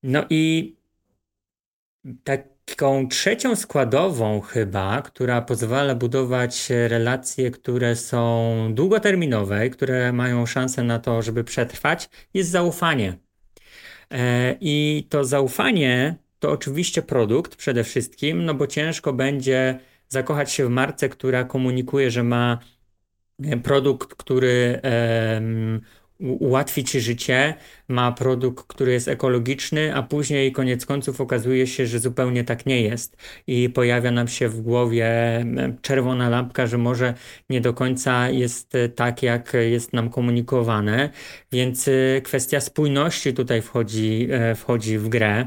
No 0.03 0.24
i 0.30 0.76
taką 2.65 3.09
trzecią 3.09 3.57
składową 3.57 4.41
chyba, 4.41 5.03
która 5.03 5.43
pozwala 5.43 5.95
budować 5.95 6.71
relacje, 6.89 7.51
które 7.51 7.97
są 7.97 8.55
długoterminowe, 8.75 9.71
które 9.71 10.12
mają 10.12 10.47
szansę 10.47 10.83
na 10.83 10.99
to, 10.99 11.23
żeby 11.23 11.45
przetrwać, 11.45 12.09
jest 12.35 12.51
zaufanie. 12.51 13.19
I 14.61 15.07
to 15.11 15.25
zaufanie 15.25 16.17
to 16.39 16.51
oczywiście 16.51 17.03
produkt 17.03 17.57
przede 17.57 17.85
wszystkim, 17.85 18.45
no 18.45 18.55
bo 18.55 18.67
ciężko 18.67 19.12
będzie 19.12 19.79
zakochać 20.09 20.53
się 20.53 20.67
w 20.67 20.71
marce, 20.71 21.09
która 21.09 21.45
komunikuje, 21.45 22.11
że 22.11 22.23
ma 22.23 22.59
e, 23.45 23.57
produkt, 23.57 24.15
który 24.15 24.81
ułatwi 26.21 26.85
ci 26.85 27.01
życie, 27.01 27.55
ma 27.89 28.12
produkt, 28.12 28.67
który 28.67 28.93
jest 28.93 29.09
ekologiczny, 29.09 29.95
a 29.95 30.03
później 30.03 30.53
koniec 30.53 30.87
końców 30.87 31.21
okazuje 31.21 31.67
się, 31.67 31.87
że 31.87 31.99
zupełnie 31.99 32.45
tak 32.45 32.67
nie 32.67 32.83
jest. 32.83 33.17
I 33.47 33.71
pojawia 33.71 34.11
nam 34.11 34.29
się 34.29 34.49
w 34.49 34.61
głowie 34.61 35.07
czerwona 35.83 36.29
lampka, 36.29 36.67
że 36.67 36.79
może 36.79 37.15
nie 37.51 37.61
do 37.61 37.75
końca 37.75 38.31
jest 38.31 38.75
e, 38.75 38.89
tak, 38.89 39.23
jak 39.23 39.53
jest 39.55 39.93
nam 39.93 40.11
komunikowane, 40.11 41.11
więc 41.53 41.89
e, 41.89 42.21
kwestia 42.21 42.61
spójności 42.61 43.35
tutaj 43.35 43.62
wchodzi, 43.62 44.29
e, 44.31 44.55
wchodzi 44.55 44.99
w 44.99 45.09
grę. 45.09 45.47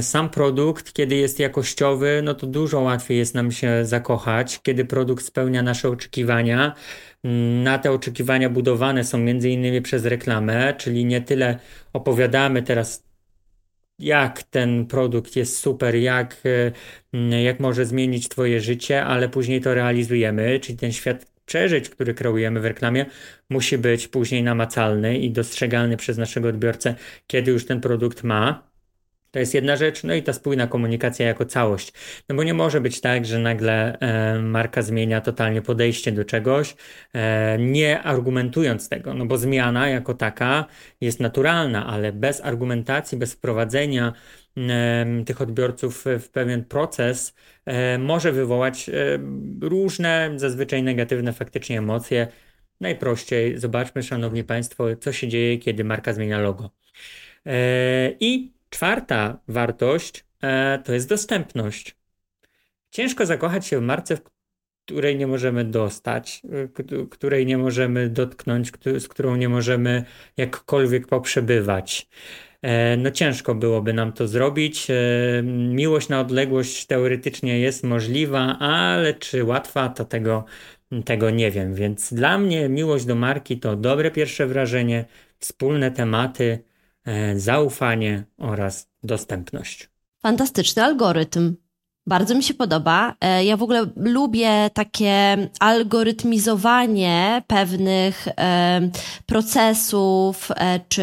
Sam 0.00 0.30
produkt, 0.30 0.92
kiedy 0.92 1.16
jest 1.16 1.38
jakościowy, 1.38 2.20
no 2.24 2.34
to 2.34 2.46
dużo 2.46 2.80
łatwiej 2.80 3.18
jest 3.18 3.34
nam 3.34 3.52
się 3.52 3.84
zakochać, 3.84 4.60
kiedy 4.62 4.84
produkt 4.84 5.24
spełnia 5.24 5.62
nasze 5.62 5.88
oczekiwania, 5.88 6.74
na 7.64 7.78
te 7.78 7.92
oczekiwania 7.92 8.50
budowane 8.50 9.04
są 9.04 9.18
między 9.18 9.50
innymi 9.50 9.82
przez 9.82 10.04
reklamę, 10.04 10.74
czyli 10.78 11.04
nie 11.04 11.20
tyle 11.20 11.58
opowiadamy 11.92 12.62
teraz 12.62 13.04
jak 13.98 14.42
ten 14.42 14.86
produkt 14.86 15.36
jest 15.36 15.58
super, 15.58 15.94
jak, 15.94 16.36
e, 17.12 17.42
jak 17.42 17.60
może 17.60 17.86
zmienić 17.86 18.28
Twoje 18.28 18.60
życie, 18.60 19.04
ale 19.04 19.28
później 19.28 19.60
to 19.60 19.74
realizujemy, 19.74 20.60
czyli 20.60 20.78
ten 20.78 20.92
świat 20.92 21.34
przeżyć, 21.46 21.88
który 21.88 22.14
kreujemy 22.14 22.60
w 22.60 22.64
reklamie, 22.64 23.06
musi 23.50 23.78
być 23.78 24.08
później 24.08 24.42
namacalny 24.42 25.18
i 25.18 25.30
dostrzegalny 25.30 25.96
przez 25.96 26.18
naszego 26.18 26.48
odbiorcę, 26.48 26.94
kiedy 27.26 27.50
już 27.50 27.66
ten 27.66 27.80
produkt 27.80 28.22
ma. 28.22 28.73
To 29.34 29.38
jest 29.38 29.54
jedna 29.54 29.76
rzecz, 29.76 30.04
no 30.04 30.14
i 30.14 30.22
ta 30.22 30.32
spójna 30.32 30.66
komunikacja 30.66 31.26
jako 31.26 31.44
całość. 31.44 31.92
No 32.28 32.34
bo 32.34 32.42
nie 32.42 32.54
może 32.54 32.80
być 32.80 33.00
tak, 33.00 33.26
że 33.26 33.38
nagle 33.38 33.98
e, 33.98 34.38
marka 34.38 34.82
zmienia 34.82 35.20
totalnie 35.20 35.62
podejście 35.62 36.12
do 36.12 36.24
czegoś, 36.24 36.76
e, 37.14 37.58
nie 37.58 38.02
argumentując 38.02 38.88
tego, 38.88 39.14
no 39.14 39.26
bo 39.26 39.38
zmiana 39.38 39.88
jako 39.88 40.14
taka 40.14 40.66
jest 41.00 41.20
naturalna, 41.20 41.86
ale 41.86 42.12
bez 42.12 42.40
argumentacji, 42.40 43.18
bez 43.18 43.32
wprowadzenia 43.32 44.12
e, 44.56 45.24
tych 45.26 45.40
odbiorców 45.40 46.04
w 46.18 46.28
pewien 46.28 46.64
proces 46.64 47.34
e, 47.66 47.98
może 47.98 48.32
wywołać 48.32 48.88
e, 48.88 48.92
różne, 49.60 50.32
zazwyczaj 50.36 50.82
negatywne 50.82 51.32
faktycznie 51.32 51.78
emocje. 51.78 52.28
Najprościej 52.80 53.58
zobaczmy, 53.58 54.02
szanowni 54.02 54.44
państwo, 54.44 54.96
co 54.96 55.12
się 55.12 55.28
dzieje, 55.28 55.58
kiedy 55.58 55.84
marka 55.84 56.12
zmienia 56.12 56.38
logo. 56.40 56.70
E, 57.46 58.12
I 58.20 58.54
Czwarta 58.74 59.38
wartość 59.48 60.24
e, 60.42 60.78
to 60.84 60.92
jest 60.92 61.08
dostępność. 61.08 61.96
Ciężko 62.90 63.26
zakochać 63.26 63.66
się 63.66 63.78
w 63.78 63.82
marce, 63.82 64.16
w 64.16 64.20
której 64.84 65.16
nie 65.16 65.26
możemy 65.26 65.64
dostać, 65.64 66.42
e, 66.92 67.06
której 67.06 67.46
nie 67.46 67.58
możemy 67.58 68.08
dotknąć, 68.08 68.72
z 68.98 69.08
którą 69.08 69.36
nie 69.36 69.48
możemy 69.48 70.04
jakkolwiek 70.36 71.06
poprzebywać. 71.06 72.08
E, 72.62 72.96
no 72.96 73.10
ciężko 73.10 73.54
byłoby 73.54 73.92
nam 73.92 74.12
to 74.12 74.28
zrobić. 74.28 74.86
Miłość 75.68 76.08
na 76.08 76.20
odległość 76.20 76.86
teoretycznie 76.86 77.60
jest 77.60 77.84
możliwa, 77.84 78.58
ale 78.58 79.14
czy 79.14 79.44
łatwa, 79.44 79.88
to 79.88 80.04
tego, 80.04 80.44
tego 81.04 81.30
nie 81.30 81.50
wiem. 81.50 81.74
Więc 81.74 82.14
dla 82.14 82.38
mnie 82.38 82.68
miłość 82.68 83.04
do 83.04 83.14
marki 83.14 83.58
to 83.58 83.76
dobre 83.76 84.10
pierwsze 84.10 84.46
wrażenie, 84.46 85.04
wspólne 85.38 85.90
tematy, 85.90 86.58
E, 86.58 86.73
zaufanie 87.36 88.24
oraz 88.38 88.88
dostępność. 89.02 89.90
Fantastyczny 90.22 90.84
algorytm. 90.84 91.56
Bardzo 92.06 92.34
mi 92.34 92.42
się 92.42 92.54
podoba. 92.54 93.14
E, 93.20 93.44
ja 93.44 93.56
w 93.56 93.62
ogóle 93.62 93.86
lubię 93.96 94.70
takie 94.74 95.48
algorytmizowanie 95.60 97.42
pewnych 97.46 98.28
e, 98.28 98.90
procesów, 99.26 100.48
czy 100.88 101.02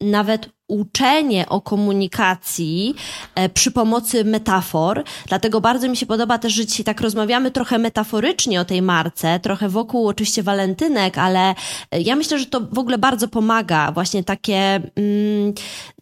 nawet 0.00 0.48
uczenie 0.74 1.48
o 1.48 1.60
komunikacji 1.60 2.94
e, 3.34 3.48
przy 3.48 3.70
pomocy 3.70 4.24
metafor. 4.24 5.04
Dlatego 5.28 5.60
bardzo 5.60 5.88
mi 5.88 5.96
się 5.96 6.06
podoba 6.06 6.38
też, 6.38 6.52
że 6.52 6.66
dzisiaj 6.66 6.84
tak 6.84 7.00
rozmawiamy 7.00 7.50
trochę 7.50 7.78
metaforycznie 7.78 8.60
o 8.60 8.64
tej 8.64 8.82
marce, 8.82 9.40
trochę 9.40 9.68
wokół 9.68 10.08
oczywiście 10.08 10.42
walentynek, 10.42 11.18
ale 11.18 11.54
e, 11.90 12.00
ja 12.00 12.16
myślę, 12.16 12.38
że 12.38 12.46
to 12.46 12.60
w 12.72 12.78
ogóle 12.78 12.98
bardzo 12.98 13.28
pomaga. 13.28 13.92
Właśnie 13.92 14.24
takie 14.24 14.56
mm, 14.96 15.54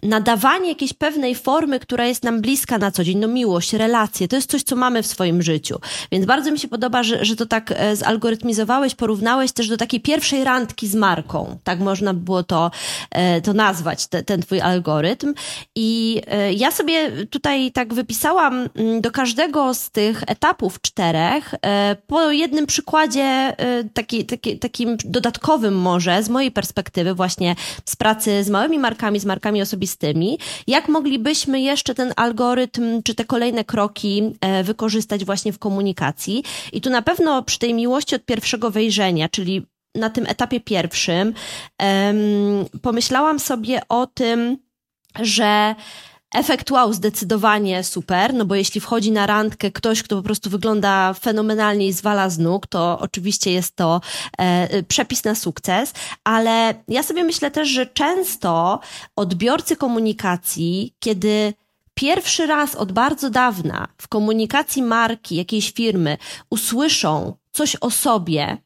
nadawanie 0.03 0.69
jakiejś 0.69 0.93
pewnej 0.93 1.35
formy, 1.35 1.81
która 1.81 2.07
jest 2.07 2.25
nam 2.25 2.41
bliska 2.41 2.79
na 2.79 2.91
co 2.91 3.05
dzień. 3.05 3.19
No 3.19 3.29
miłość, 3.29 3.73
relacje, 3.73 4.29
to 4.29 4.37
jest 4.37 4.51
coś, 4.51 4.63
co 4.63 4.77
mamy 4.77 5.03
w 5.03 5.07
swoim 5.07 5.43
życiu. 5.43 5.79
Więc 6.13 6.27
bardzo 6.27 6.51
mi 6.51 6.59
się 6.59 6.69
podoba, 6.69 7.03
że, 7.03 7.25
że 7.25 7.37
to 7.37 7.47
tak 7.47 7.73
e, 7.77 7.97
zalgorytmizowałeś, 7.97 8.95
porównałeś 8.95 9.53
też 9.53 9.69
do 9.69 9.77
takiej 9.77 10.01
pierwszej 10.01 10.45
randki 10.45 10.89
z 10.89 10.95
marką. 10.95 11.59
Tak 11.65 11.79
można 11.81 12.15
było 12.15 12.43
to, 12.43 12.71
to 13.43 13.53
nazwać, 13.53 14.07
te, 14.07 14.23
ten 14.23 14.43
twój 14.43 14.61
algorytm. 14.63 15.35
I 15.77 16.21
e, 16.27 16.53
ja 16.53 16.71
sobie 16.71 17.27
tutaj 17.27 17.73
tak 17.73 17.95
wypisałam 17.95 18.69
mm, 18.75 19.01
do 19.01 19.11
każdego 19.11 19.75
z 19.75 19.91
tych 19.91 20.23
etapów 20.27 20.81
czterech 20.81 21.55
e, 21.67 21.97
po 22.07 22.31
jednym 22.31 22.67
przykładzie, 22.67 23.23
e, 23.23 23.85
taki, 23.85 24.27
taki, 24.27 24.59
takim 24.59 24.97
dodatkowym 25.05 25.75
może 25.75 26.23
z 26.23 26.29
mojej 26.29 26.51
perspektywy, 26.51 27.15
właśnie 27.15 27.57
z 27.85 27.97
pracy 27.97 28.45
z 28.45 28.51
małymi 28.51 28.79
markami, 28.79 29.21
z 29.21 29.25
markami 29.25 29.63
osobistymi, 29.63 30.39
jak 30.67 30.89
moglibyśmy 30.89 31.61
jeszcze 31.61 31.95
ten 31.95 32.13
algorytm 32.17 33.03
czy 33.03 33.15
te 33.15 33.25
kolejne 33.25 33.65
kroki 33.65 34.23
wykorzystać 34.65 35.25
właśnie 35.25 35.53
w 35.53 35.59
komunikacji. 35.59 36.45
I 36.73 36.81
tu 36.81 36.91
na 36.91 37.03
pewno 37.03 37.43
przy 37.43 37.59
tej 37.59 37.75
miłości 37.75 38.15
od 38.15 38.25
pierwszego 38.25 38.71
wejrzenia, 38.71 39.29
czyli 39.29 39.67
na 39.95 40.11
tym 40.11 40.27
etapie 40.27 40.61
pierwszym 40.61 41.35
pomyślałam 42.83 43.39
sobie 43.39 43.81
o 43.89 44.07
tym, 44.07 44.59
że 45.21 45.75
Efekt 46.35 46.71
wow, 46.71 46.93
zdecydowanie 46.93 47.85
super, 47.85 48.35
no 48.35 48.45
bo 48.45 48.55
jeśli 48.55 48.81
wchodzi 48.81 49.13
na 49.13 49.27
randkę 49.27 49.71
ktoś, 49.71 50.03
kto 50.03 50.17
po 50.17 50.23
prostu 50.23 50.51
wygląda 50.51 51.15
fenomenalnie 51.15 51.87
i 51.87 51.93
zwala 51.93 52.31
z 52.31 52.39
nóg, 52.39 52.67
to 52.67 52.99
oczywiście 52.99 53.53
jest 53.53 53.77
to 53.77 54.01
e, 54.39 54.83
przepis 54.83 55.25
na 55.25 55.35
sukces, 55.35 55.93
ale 56.25 56.75
ja 56.89 57.03
sobie 57.03 57.25
myślę 57.25 57.51
też, 57.51 57.69
że 57.69 57.87
często 57.87 58.81
odbiorcy 59.17 59.77
komunikacji, 59.77 60.95
kiedy 60.99 61.55
pierwszy 61.95 62.47
raz 62.47 62.75
od 62.75 62.93
bardzo 62.93 63.31
dawna 63.31 63.89
w 63.99 64.09
komunikacji 64.09 64.83
marki 64.83 65.37
jakiejś 65.37 65.73
firmy 65.73 66.17
usłyszą 66.51 67.37
coś 67.53 67.77
o 67.81 67.91
sobie, 67.91 68.59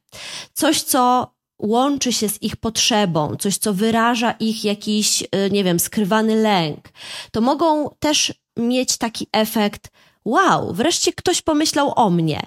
coś, 0.53 0.83
co 0.83 1.33
łączy 1.59 2.13
się 2.13 2.29
z 2.29 2.43
ich 2.43 2.57
potrzebą, 2.57 3.37
coś, 3.37 3.57
co 3.57 3.75
wyraża 3.75 4.31
ich 4.31 4.65
jakiś, 4.65 5.23
y, 5.23 5.27
nie 5.51 5.65
wiem, 5.65 5.81
skrywany 5.81 6.37
lęk, 6.37 6.89
to 7.31 7.41
mogą 7.41 7.91
też 7.99 8.35
mieć 8.57 8.99
taki 8.99 9.27
efekt, 9.33 9.91
wow, 10.25 10.73
wreszcie 10.73 11.13
ktoś 11.13 11.43
pomyślał 11.43 11.93
o 11.97 12.11
mnie. 12.11 12.43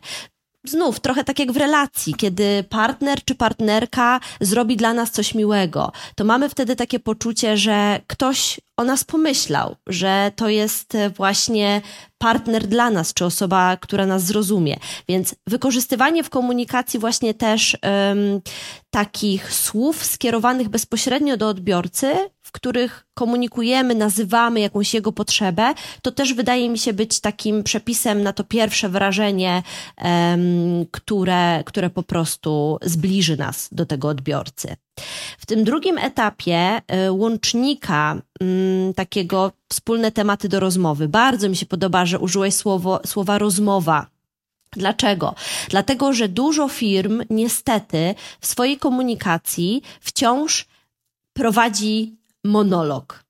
Znów 0.64 1.00
trochę 1.00 1.24
tak 1.24 1.40
jak 1.40 1.52
w 1.52 1.58
relacji, 1.58 2.14
kiedy 2.14 2.64
partner 2.70 3.24
czy 3.26 3.36
partnerka 3.36 4.20
zrobi 4.42 4.78
dla 4.78 4.94
nas 4.94 5.12
coś 5.12 5.36
miłego, 5.36 5.92
to 6.16 6.24
mamy 6.24 6.50
wtedy 6.50 6.76
takie 6.76 7.00
poczucie, 7.00 7.58
że 7.58 8.02
ktoś 8.08 8.60
o 8.78 8.84
nas 8.84 9.04
pomyślał, 9.04 9.76
że 9.88 10.32
to 10.36 10.50
jest 10.50 10.98
właśnie 11.16 11.82
partner 12.18 12.68
dla 12.68 12.90
nas, 12.90 13.14
czy 13.14 13.26
osoba, 13.26 13.78
która 13.78 14.06
nas 14.06 14.24
zrozumie. 14.24 14.78
Więc 15.08 15.36
wykorzystywanie 15.48 16.24
w 16.24 16.30
komunikacji 16.30 17.00
właśnie 17.00 17.34
też 17.34 17.78
um, 17.84 18.42
takich 18.90 19.54
słów 19.54 20.06
skierowanych 20.06 20.70
bezpośrednio 20.70 21.38
do 21.38 21.48
odbiorcy, 21.48 22.30
w 22.50 22.52
których 22.52 23.06
komunikujemy, 23.14 23.96
nazywamy 23.96 24.60
jakąś 24.60 24.94
jego 24.94 25.12
potrzebę, 25.12 25.74
to 26.02 26.12
też 26.12 26.34
wydaje 26.34 26.70
mi 26.70 26.78
się 26.78 26.94
być 26.94 27.20
takim 27.20 27.64
przepisem 27.64 28.24
na 28.24 28.34
to 28.34 28.44
pierwsze 28.44 28.90
wrażenie, 28.90 29.64
które, 30.92 31.64
które 31.66 31.90
po 31.90 32.04
prostu 32.04 32.78
zbliży 32.82 33.38
nas 33.38 33.70
do 33.72 33.86
tego 33.86 34.08
odbiorcy. 34.08 34.76
W 35.38 35.46
tym 35.46 35.64
drugim 35.64 35.98
etapie 35.98 36.82
y, 37.08 37.12
łącznika, 37.12 38.22
mm, 38.42 38.94
takiego 38.94 39.52
wspólne 39.72 40.12
tematy 40.12 40.50
do 40.50 40.60
rozmowy, 40.60 41.08
bardzo 41.08 41.50
mi 41.50 41.56
się 41.56 41.66
podoba, 41.66 42.06
że 42.06 42.20
użyłeś 42.20 42.56
słowo, 42.56 43.00
słowa 43.06 43.38
rozmowa. 43.38 44.06
Dlaczego? 44.72 45.36
Dlatego, 45.70 46.14
że 46.14 46.30
dużo 46.30 46.68
firm 46.68 47.24
niestety 47.30 48.16
w 48.40 48.48
swojej 48.48 48.78
komunikacji 48.78 49.82
wciąż 50.02 50.66
prowadzi 51.34 52.19
monolog. 52.46 53.24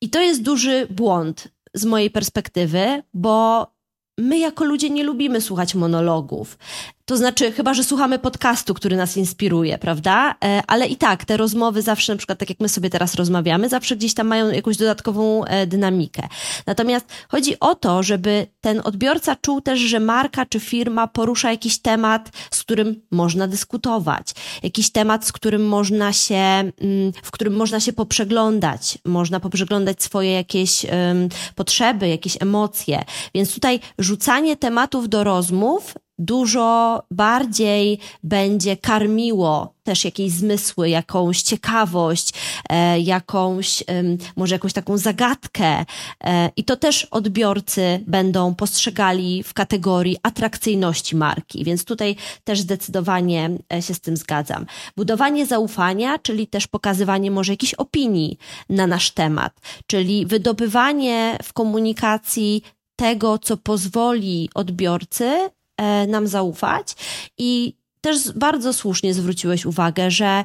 I 0.00 0.10
to 0.10 0.20
jest 0.20 0.42
duży 0.42 0.86
błąd 0.90 1.48
z 1.74 1.84
mojej 1.84 2.10
perspektywy, 2.10 3.02
bo 3.14 3.66
my 4.18 4.38
jako 4.38 4.64
ludzie 4.64 4.90
nie 4.90 5.04
lubimy 5.04 5.40
słuchać 5.40 5.74
monologów. 5.74 6.58
To 7.10 7.16
znaczy, 7.16 7.52
chyba, 7.52 7.74
że 7.74 7.84
słuchamy 7.84 8.18
podcastu, 8.18 8.74
który 8.74 8.96
nas 8.96 9.16
inspiruje, 9.16 9.78
prawda? 9.78 10.34
E, 10.44 10.62
ale 10.66 10.86
i 10.86 10.96
tak, 10.96 11.24
te 11.24 11.36
rozmowy 11.36 11.82
zawsze, 11.82 12.12
na 12.12 12.16
przykład 12.16 12.38
tak 12.38 12.48
jak 12.48 12.60
my 12.60 12.68
sobie 12.68 12.90
teraz 12.90 13.14
rozmawiamy, 13.14 13.68
zawsze 13.68 13.96
gdzieś 13.96 14.14
tam 14.14 14.26
mają 14.26 14.50
jakąś 14.50 14.76
dodatkową 14.76 15.44
e, 15.44 15.66
dynamikę. 15.66 16.28
Natomiast 16.66 17.06
chodzi 17.28 17.60
o 17.60 17.74
to, 17.74 18.02
żeby 18.02 18.46
ten 18.60 18.80
odbiorca 18.84 19.36
czuł 19.36 19.60
też, 19.60 19.80
że 19.80 20.00
marka 20.00 20.46
czy 20.46 20.60
firma 20.60 21.06
porusza 21.06 21.50
jakiś 21.50 21.78
temat, 21.78 22.30
z 22.50 22.60
którym 22.60 23.02
można 23.10 23.48
dyskutować. 23.48 24.28
Jakiś 24.62 24.92
temat, 24.92 25.26
z 25.26 25.32
którym 25.32 25.66
można 25.66 26.12
się, 26.12 26.34
mm, 26.34 26.72
w 27.22 27.30
którym 27.30 27.56
można 27.56 27.80
się 27.80 27.92
poprzeglądać. 27.92 28.98
Można 29.04 29.40
poprzeglądać 29.40 30.02
swoje 30.02 30.32
jakieś 30.32 30.84
um, 30.84 31.28
potrzeby, 31.54 32.08
jakieś 32.08 32.42
emocje. 32.42 33.04
Więc 33.34 33.54
tutaj 33.54 33.80
rzucanie 33.98 34.56
tematów 34.56 35.08
do 35.08 35.24
rozmów 35.24 35.94
dużo 36.20 37.02
bardziej 37.10 37.98
będzie 38.22 38.76
karmiło 38.76 39.74
też 39.82 40.04
jakieś 40.04 40.32
zmysły, 40.32 40.88
jakąś 40.88 41.42
ciekawość, 41.42 42.32
e, 42.68 43.00
jakąś, 43.00 43.84
może 44.36 44.54
jakąś 44.54 44.72
taką 44.72 44.98
zagadkę. 44.98 45.84
E, 46.24 46.50
I 46.56 46.64
to 46.64 46.76
też 46.76 47.04
odbiorcy 47.04 48.00
będą 48.06 48.54
postrzegali 48.54 49.42
w 49.42 49.54
kategorii 49.54 50.16
atrakcyjności 50.22 51.16
marki, 51.16 51.64
więc 51.64 51.84
tutaj 51.84 52.16
też 52.44 52.60
zdecydowanie 52.60 53.50
e, 53.72 53.82
się 53.82 53.94
z 53.94 54.00
tym 54.00 54.16
zgadzam. 54.16 54.66
Budowanie 54.96 55.46
zaufania, 55.46 56.18
czyli 56.18 56.46
też 56.46 56.66
pokazywanie 56.66 57.30
może 57.30 57.52
jakichś 57.52 57.74
opinii 57.74 58.38
na 58.68 58.86
nasz 58.86 59.10
temat, 59.10 59.52
czyli 59.86 60.26
wydobywanie 60.26 61.38
w 61.42 61.52
komunikacji 61.52 62.62
tego, 62.96 63.38
co 63.38 63.56
pozwoli 63.56 64.50
odbiorcy 64.54 65.50
E, 65.50 65.59
nam 66.08 66.26
zaufać. 66.26 66.94
I 67.38 67.74
też 68.00 68.32
bardzo 68.32 68.72
słusznie 68.72 69.14
zwróciłeś 69.14 69.66
uwagę, 69.66 70.10
że 70.10 70.44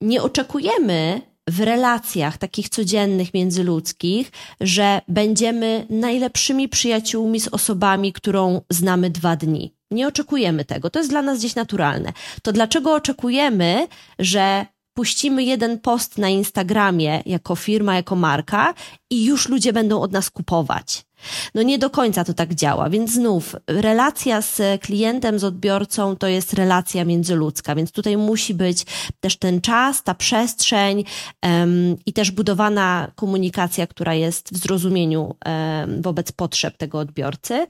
nie 0.00 0.22
oczekujemy 0.22 1.20
w 1.48 1.60
relacjach 1.60 2.38
takich 2.38 2.68
codziennych, 2.68 3.34
międzyludzkich, 3.34 4.32
że 4.60 5.00
będziemy 5.08 5.86
najlepszymi 5.90 6.68
przyjaciółmi 6.68 7.40
z 7.40 7.48
osobami, 7.48 8.12
którą 8.12 8.60
znamy 8.70 9.10
dwa 9.10 9.36
dni. 9.36 9.74
Nie 9.90 10.08
oczekujemy 10.08 10.64
tego. 10.64 10.90
To 10.90 10.98
jest 10.98 11.10
dla 11.10 11.22
nas 11.22 11.38
gdzieś 11.38 11.54
naturalne. 11.54 12.12
To 12.42 12.52
dlaczego 12.52 12.94
oczekujemy, 12.94 13.86
że 14.18 14.66
puścimy 14.94 15.44
jeden 15.44 15.78
post 15.80 16.18
na 16.18 16.28
Instagramie 16.28 17.22
jako 17.26 17.56
firma, 17.56 17.96
jako 17.96 18.16
marka 18.16 18.74
i 19.10 19.24
już 19.24 19.48
ludzie 19.48 19.72
będą 19.72 20.00
od 20.00 20.12
nas 20.12 20.30
kupować? 20.30 21.04
No 21.54 21.62
nie 21.62 21.78
do 21.78 21.90
końca 21.90 22.24
to 22.24 22.34
tak 22.34 22.54
działa, 22.54 22.90
więc 22.90 23.12
znów 23.12 23.56
relacja 23.66 24.42
z 24.42 24.82
klientem, 24.82 25.38
z 25.38 25.44
odbiorcą 25.44 26.16
to 26.16 26.26
jest 26.26 26.52
relacja 26.52 27.04
międzyludzka, 27.04 27.74
więc 27.74 27.92
tutaj 27.92 28.16
musi 28.16 28.54
być 28.54 28.86
też 29.20 29.36
ten 29.36 29.60
czas, 29.60 30.02
ta 30.02 30.14
przestrzeń 30.14 31.04
um, 31.42 31.96
i 32.06 32.12
też 32.12 32.30
budowana 32.30 33.10
komunikacja, 33.14 33.86
która 33.86 34.14
jest 34.14 34.54
w 34.54 34.56
zrozumieniu 34.56 35.34
um, 35.46 36.02
wobec 36.02 36.32
potrzeb 36.32 36.76
tego 36.76 36.98
odbiorcy. 36.98 37.66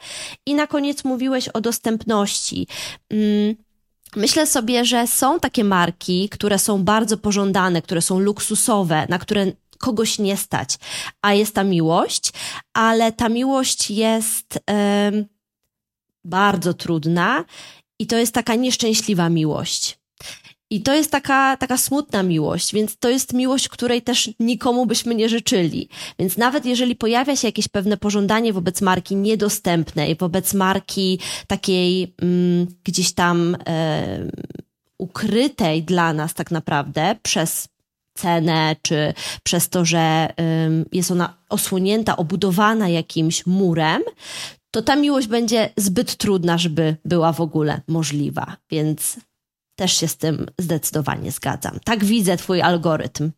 I 0.46 0.54
na 0.54 0.66
koniec 0.66 1.04
mówiłeś 1.04 1.48
o 1.48 1.60
dostępności. 1.60 2.66
Um, 3.10 3.56
Myślę 4.16 4.46
sobie, 4.46 4.84
że 4.84 5.06
są 5.06 5.40
takie 5.40 5.64
marki, 5.64 6.28
które 6.28 6.58
są 6.58 6.84
bardzo 6.84 7.16
pożądane, 7.16 7.82
które 7.82 8.02
są 8.02 8.18
luksusowe, 8.18 9.06
na 9.08 9.18
które 9.18 9.46
kogoś 9.82 10.18
nie 10.18 10.36
stać, 10.36 10.78
a 11.22 11.34
jest 11.34 11.54
ta 11.54 11.64
miłość, 11.64 12.32
ale 12.74 13.12
ta 13.12 13.28
miłość 13.28 13.90
jest 13.90 14.58
bardzo 16.24 16.74
trudna 16.74 17.44
i 17.98 18.06
to 18.06 18.16
jest 18.16 18.34
taka 18.34 18.54
nieszczęśliwa 18.54 19.28
miłość. 19.28 19.98
I 20.70 20.82
to 20.82 20.94
jest 20.94 21.10
taka, 21.10 21.56
taka 21.56 21.76
smutna 21.76 22.22
miłość, 22.22 22.74
więc 22.74 22.98
to 22.98 23.08
jest 23.08 23.32
miłość, 23.32 23.68
której 23.68 24.02
też 24.02 24.30
nikomu 24.40 24.86
byśmy 24.86 25.14
nie 25.14 25.28
życzyli. 25.28 25.88
Więc 26.18 26.36
nawet 26.36 26.66
jeżeli 26.66 26.96
pojawia 26.96 27.36
się 27.36 27.48
jakieś 27.48 27.68
pewne 27.68 27.96
pożądanie 27.96 28.52
wobec 28.52 28.80
marki 28.80 29.16
niedostępnej, 29.16 30.16
wobec 30.16 30.54
marki 30.54 31.18
takiej 31.46 32.14
mm, 32.22 32.66
gdzieś 32.84 33.12
tam 33.14 33.56
e, 33.66 34.30
ukrytej 34.98 35.82
dla 35.82 36.12
nas 36.12 36.34
tak 36.34 36.50
naprawdę 36.50 37.16
przez 37.22 37.68
cenę, 38.14 38.76
czy 38.82 39.14
przez 39.42 39.68
to, 39.68 39.84
że 39.84 40.28
jest 40.92 41.10
ona 41.10 41.36
osłonięta, 41.48 42.16
obudowana 42.16 42.88
jakimś 42.88 43.46
murem, 43.46 44.02
to 44.70 44.82
ta 44.82 44.96
miłość 44.96 45.26
będzie 45.28 45.70
zbyt 45.76 46.16
trudna, 46.16 46.58
żeby 46.58 46.96
była 47.04 47.32
w 47.32 47.40
ogóle 47.40 47.80
możliwa. 47.88 48.56
Więc 48.70 49.20
też 49.76 49.92
się 49.92 50.08
z 50.08 50.16
tym 50.16 50.46
zdecydowanie 50.58 51.30
zgadzam. 51.30 51.78
Tak 51.84 52.04
widzę 52.04 52.36
Twój 52.36 52.62
algorytm. 52.62 53.30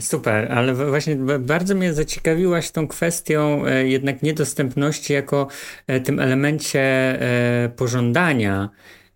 Super, 0.00 0.52
ale 0.52 0.74
właśnie 0.74 1.16
bardzo 1.40 1.74
mnie 1.74 1.94
zaciekawiłaś 1.94 2.70
tą 2.70 2.88
kwestią 2.88 3.66
e, 3.66 3.88
jednak 3.88 4.22
niedostępności 4.22 5.12
jako 5.12 5.48
e, 5.86 6.00
tym 6.00 6.20
elemencie 6.20 6.80
e, 6.80 7.68
pożądania. 7.68 8.68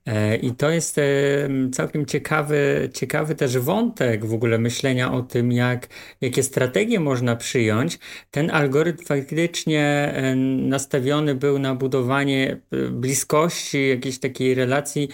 E, 0.08 0.36
I 0.36 0.50
to 0.50 0.70
jest 0.70 0.98
e, 0.98 1.02
całkiem 1.72 2.06
ciekawy, 2.06 2.90
ciekawy 2.94 3.34
też 3.34 3.58
wątek 3.58 4.26
w 4.26 4.34
ogóle 4.34 4.58
myślenia 4.58 5.12
o 5.12 5.22
tym, 5.22 5.52
jak, 5.52 5.88
jakie 6.20 6.42
strategie 6.42 7.00
można 7.00 7.36
przyjąć. 7.36 7.98
Ten 8.30 8.50
algorytm 8.50 9.04
faktycznie 9.04 9.82
e, 10.14 10.36
nastawiony 10.36 11.34
był 11.34 11.58
na 11.58 11.74
budowanie 11.74 12.60
bliskości, 12.90 13.88
jakiejś 13.88 14.18
takiej 14.18 14.54
relacji 14.54 15.08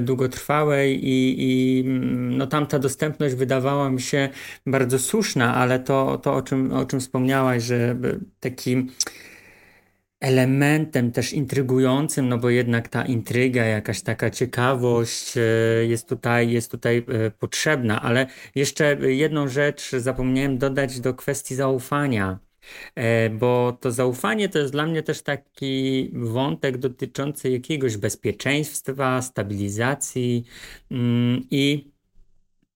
długotrwałej 0.00 1.08
i, 1.08 1.36
i 1.38 1.80
mm, 1.80 2.36
no 2.38 2.46
tam 2.46 2.66
ta 2.66 2.78
dostępność 2.78 3.34
wydawała 3.34 3.90
mi 3.90 4.00
się 4.00 4.28
bardzo 4.66 4.98
słuszna, 4.98 5.54
ale 5.54 5.78
to, 5.78 6.18
to 6.18 6.34
o, 6.34 6.42
czym, 6.42 6.72
o 6.72 6.86
czym 6.86 7.00
wspomniałaś, 7.00 7.62
że 7.62 7.96
taki 8.40 8.86
elementem 10.20 11.12
też 11.12 11.32
intrygującym, 11.32 12.28
no 12.28 12.38
bo 12.38 12.50
jednak 12.50 12.88
ta 12.88 13.04
intryga, 13.04 13.64
jakaś 13.64 14.02
taka 14.02 14.30
ciekawość 14.30 15.36
e, 15.36 15.40
jest 15.86 16.08
tutaj, 16.08 16.50
jest 16.50 16.70
tutaj 16.70 16.98
e, 17.08 17.30
potrzebna, 17.30 18.02
ale 18.02 18.26
jeszcze 18.54 18.96
jedną 19.00 19.48
rzecz 19.48 19.90
zapomniałem 19.90 20.58
dodać 20.58 21.00
do 21.00 21.14
kwestii 21.14 21.54
zaufania. 21.54 22.38
E, 22.94 23.30
bo 23.30 23.78
to 23.80 23.92
zaufanie 23.92 24.48
to 24.48 24.58
jest 24.58 24.72
dla 24.72 24.86
mnie 24.86 25.02
też 25.02 25.22
taki 25.22 26.10
wątek 26.14 26.78
dotyczący 26.78 27.50
jakiegoś 27.50 27.96
bezpieczeństwa, 27.96 29.22
stabilizacji. 29.22 30.44
Mm, 30.90 31.46
I 31.50 31.90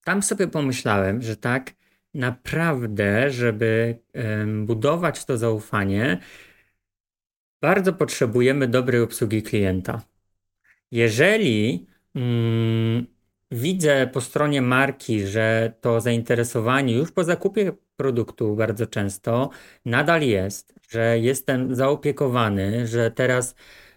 tam 0.05 0.23
sobie 0.23 0.49
pomyślałem, 0.49 1.23
że 1.23 1.37
tak 1.37 1.73
naprawdę, 2.15 3.31
żeby 3.31 3.99
budować 4.67 5.25
to 5.25 5.39
zaufanie, 5.39 6.19
bardzo 7.65 7.93
potrzebujemy 7.93 8.69
dobrej 8.69 9.01
obsługi 9.01 9.43
klienta. 9.43 10.03
Jeżeli 10.91 11.87
mm, 12.15 13.07
widzę 13.51 14.11
po 14.13 14.21
stronie 14.21 14.63
marki, 14.63 15.27
że 15.27 15.73
to 15.81 16.01
zainteresowanie 16.01 16.95
już 16.95 17.13
po 17.13 17.25
zakupie 17.25 17.73
produktu 17.97 18.57
bardzo 18.57 18.87
często 18.87 19.51
nadal 19.85 20.23
jest, 20.23 20.75
że 20.91 21.19
jestem 21.19 21.75
zaopiekowany, 21.75 22.87
że 22.87 23.11
teraz 23.11 23.55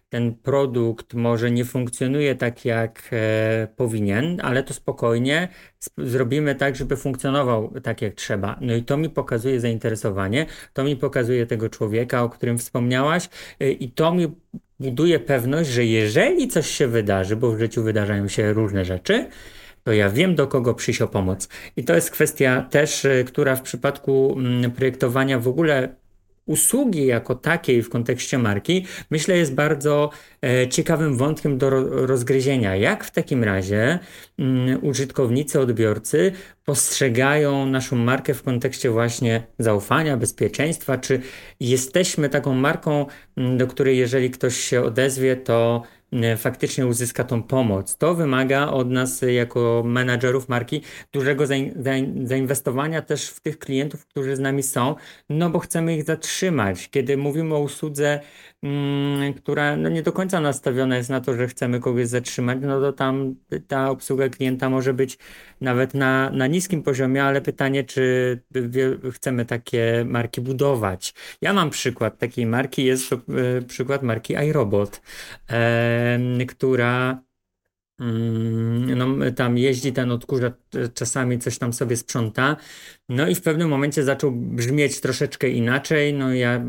ten 0.10 0.36
produkt 0.36 1.14
może 1.14 1.51
nie 1.51 1.66
funkcjonuje 1.66 2.36
tak, 2.36 2.66
jak 2.66 3.10
e, 3.12 3.68
powinien, 3.76 4.41
ale 4.43 4.64
to 4.64 4.74
spokojnie 4.74 5.47
zrobimy 5.97 6.55
tak, 6.55 6.76
żeby 6.76 6.95
funkcjonował 6.95 7.74
tak, 7.84 8.01
jak 8.01 8.16
trzeba. 8.16 8.58
No 8.62 8.76
i 8.76 8.84
to 8.84 8.97
mi 8.97 9.10
pokazuje 9.10 9.60
zainteresowanie, 9.60 10.45
to 10.74 10.84
mi 10.84 10.95
pokazuje 10.95 11.45
tego 11.45 11.70
człowieka, 11.70 12.24
o 12.24 12.30
którym 12.30 12.58
wspomniałaś, 12.58 13.30
e, 13.60 13.72
i 13.72 13.91
to 13.91 14.14
mi 14.14 14.28
buduje 14.80 15.20
pewność, 15.20 15.70
że 15.70 15.86
jeżeli 15.86 16.47
coś 16.47 16.68
się 16.68 16.88
wydarzy, 16.88 17.36
bo 17.36 17.51
w 17.51 17.60
życiu 17.60 17.84
wydarzają 17.84 18.28
się 18.28 18.53
różne 18.53 18.86
rzeczy, 18.86 19.30
to 19.84 19.93
ja 19.93 20.10
wiem, 20.10 20.36
do 20.36 20.47
kogo 20.47 20.74
przyjść 20.74 21.01
o 21.01 21.08
pomoc. 21.08 21.49
I 21.78 21.84
to 21.84 21.95
jest 21.95 22.12
kwestia 22.12 22.62
też, 22.62 23.05
e, 23.05 23.24
która 23.24 23.55
w 23.55 23.62
przypadku 23.62 24.36
mm, 24.39 24.72
projektowania 24.72 25.39
w 25.39 25.47
ogóle 25.47 25.95
usługi 26.47 27.05
jako 27.05 27.35
takiej 27.35 27.83
w 27.83 27.89
kontekście 27.89 28.37
marki, 28.37 28.85
myślę, 29.09 29.37
jest 29.37 29.53
bardzo 29.53 30.09
e, 30.41 30.67
ciekawym 30.67 31.17
wątkiem 31.17 31.57
do 31.57 31.69
rozgryzienia. 32.05 32.75
Jak 32.75 33.03
w 33.03 33.11
takim 33.11 33.43
razie 33.43 33.99
mm, 34.39 34.83
użytkownicy, 34.83 35.59
odbiorcy 35.59 36.31
postrzegają 36.65 37.65
naszą 37.65 37.95
markę 37.95 38.33
w 38.33 38.43
kontekście 38.43 38.89
właśnie 38.89 39.43
zaufania, 39.59 40.17
bezpieczeństwa? 40.17 40.97
Czy 40.97 41.21
jesteśmy 41.59 42.29
taką 42.29 42.53
marką, 42.53 43.05
mm, 43.37 43.57
do 43.57 43.67
której 43.67 43.97
jeżeli 43.97 44.31
ktoś 44.31 44.57
się 44.57 44.81
odezwie, 44.81 45.35
to 45.35 45.83
faktycznie 46.38 46.88
uzyska 46.88 47.24
tą 47.24 47.43
pomoc. 47.43 47.97
To 47.97 48.16
wymaga 48.16 48.68
od 48.68 48.89
nas 48.89 49.22
jako 49.22 49.84
menadżerów 49.86 50.49
marki 50.49 50.82
dużego 51.12 51.45
zainwestowania 52.24 53.01
też 53.01 53.30
w 53.30 53.39
tych 53.39 53.60
klientów, 53.60 54.05
którzy 54.05 54.36
z 54.36 54.39
nami 54.39 54.64
są, 54.64 54.95
no 55.30 55.49
bo 55.49 55.60
chcemy 55.60 55.95
ich 55.95 56.03
zatrzymać. 56.03 56.89
Kiedy 56.89 57.18
mówimy 57.18 57.55
o 57.55 57.60
usłudze 57.60 58.20
która 59.38 59.78
no 59.78 59.89
nie 59.89 60.03
do 60.03 60.12
końca 60.12 60.39
nastawiona 60.39 60.97
jest 60.97 61.10
na 61.10 61.22
to, 61.22 61.34
że 61.34 61.47
chcemy 61.47 61.80
kogoś 61.80 62.08
zatrzymać, 62.08 62.58
no 62.62 62.82
to 62.82 62.93
tam 62.93 63.36
ta 63.68 63.89
obsługa 63.89 64.30
klienta 64.30 64.70
może 64.70 64.93
być 64.93 65.18
nawet 65.62 65.93
na, 65.93 66.30
na 66.30 66.47
niskim 66.47 66.84
poziomie, 66.84 67.24
ale 67.24 67.41
pytanie, 67.41 67.84
czy 67.84 68.39
chcemy 69.12 69.45
takie 69.45 70.05
marki 70.05 70.41
budować. 70.41 71.14
Ja 71.41 71.53
mam 71.53 71.70
przykład 71.70 72.18
takiej 72.18 72.45
marki, 72.45 72.86
jest 72.86 73.10
to 73.10 73.16
e, 73.16 73.62
przykład 73.62 74.03
marki 74.03 74.34
iRobot, 74.34 75.01
e, 75.49 76.20
która 76.47 77.22
mm, 77.99 78.97
no, 78.97 79.32
tam 79.32 79.58
jeździ 79.58 79.93
ten 79.93 80.12
odkurzacz, 80.12 80.53
czasami 80.93 81.39
coś 81.39 81.58
tam 81.58 81.74
sobie 81.74 81.97
sprząta. 81.97 82.55
No 83.10 83.28
i 83.28 83.36
w 83.36 83.41
pewnym 83.41 83.70
momencie 83.70 84.03
zaczął 84.03 84.32
brzmieć 84.32 85.01
troszeczkę 85.01 85.49
inaczej. 85.49 86.14
No 86.14 86.34
ja 86.34 86.66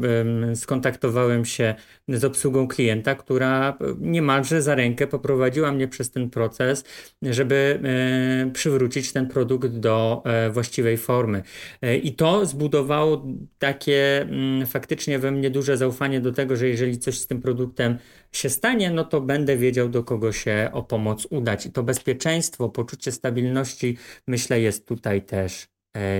skontaktowałem 0.54 1.44
się 1.44 1.74
z 2.08 2.24
obsługą 2.24 2.68
klienta, 2.68 3.14
która 3.14 3.78
niemalże 3.98 4.62
za 4.62 4.74
rękę 4.74 5.06
poprowadziła 5.06 5.72
mnie 5.72 5.88
przez 5.88 6.10
ten 6.10 6.30
proces, 6.30 6.84
żeby 7.22 7.80
e, 7.84 8.50
przywrócić 8.52 9.12
ten 9.12 9.28
produkt 9.28 9.68
do 9.68 10.22
e, 10.24 10.50
właściwej 10.50 10.96
formy. 10.96 11.42
E, 11.82 11.96
I 11.96 12.14
to 12.14 12.46
zbudowało 12.46 13.26
takie 13.58 14.22
mm, 14.22 14.66
faktycznie 14.66 15.18
we 15.18 15.30
mnie 15.30 15.50
duże 15.50 15.76
zaufanie 15.76 16.20
do 16.20 16.32
tego, 16.32 16.56
że 16.56 16.68
jeżeli 16.68 16.98
coś 16.98 17.18
z 17.18 17.26
tym 17.26 17.40
produktem 17.42 17.98
się 18.32 18.50
stanie, 18.50 18.90
no 18.90 19.04
to 19.04 19.20
będę 19.20 19.56
wiedział, 19.56 19.88
do 19.88 20.04
kogo 20.04 20.32
się 20.32 20.70
o 20.72 20.82
pomoc 20.82 21.26
udać. 21.30 21.66
I 21.66 21.72
to 21.72 21.82
bezpieczeństwo, 21.82 22.68
poczucie 22.68 23.12
stabilności, 23.12 23.96
myślę, 24.26 24.60
jest 24.60 24.88
tutaj 24.88 25.22
też 25.22 25.62
e, 25.62 25.77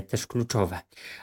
też 0.09 0.27
kluczowe. 0.27 0.79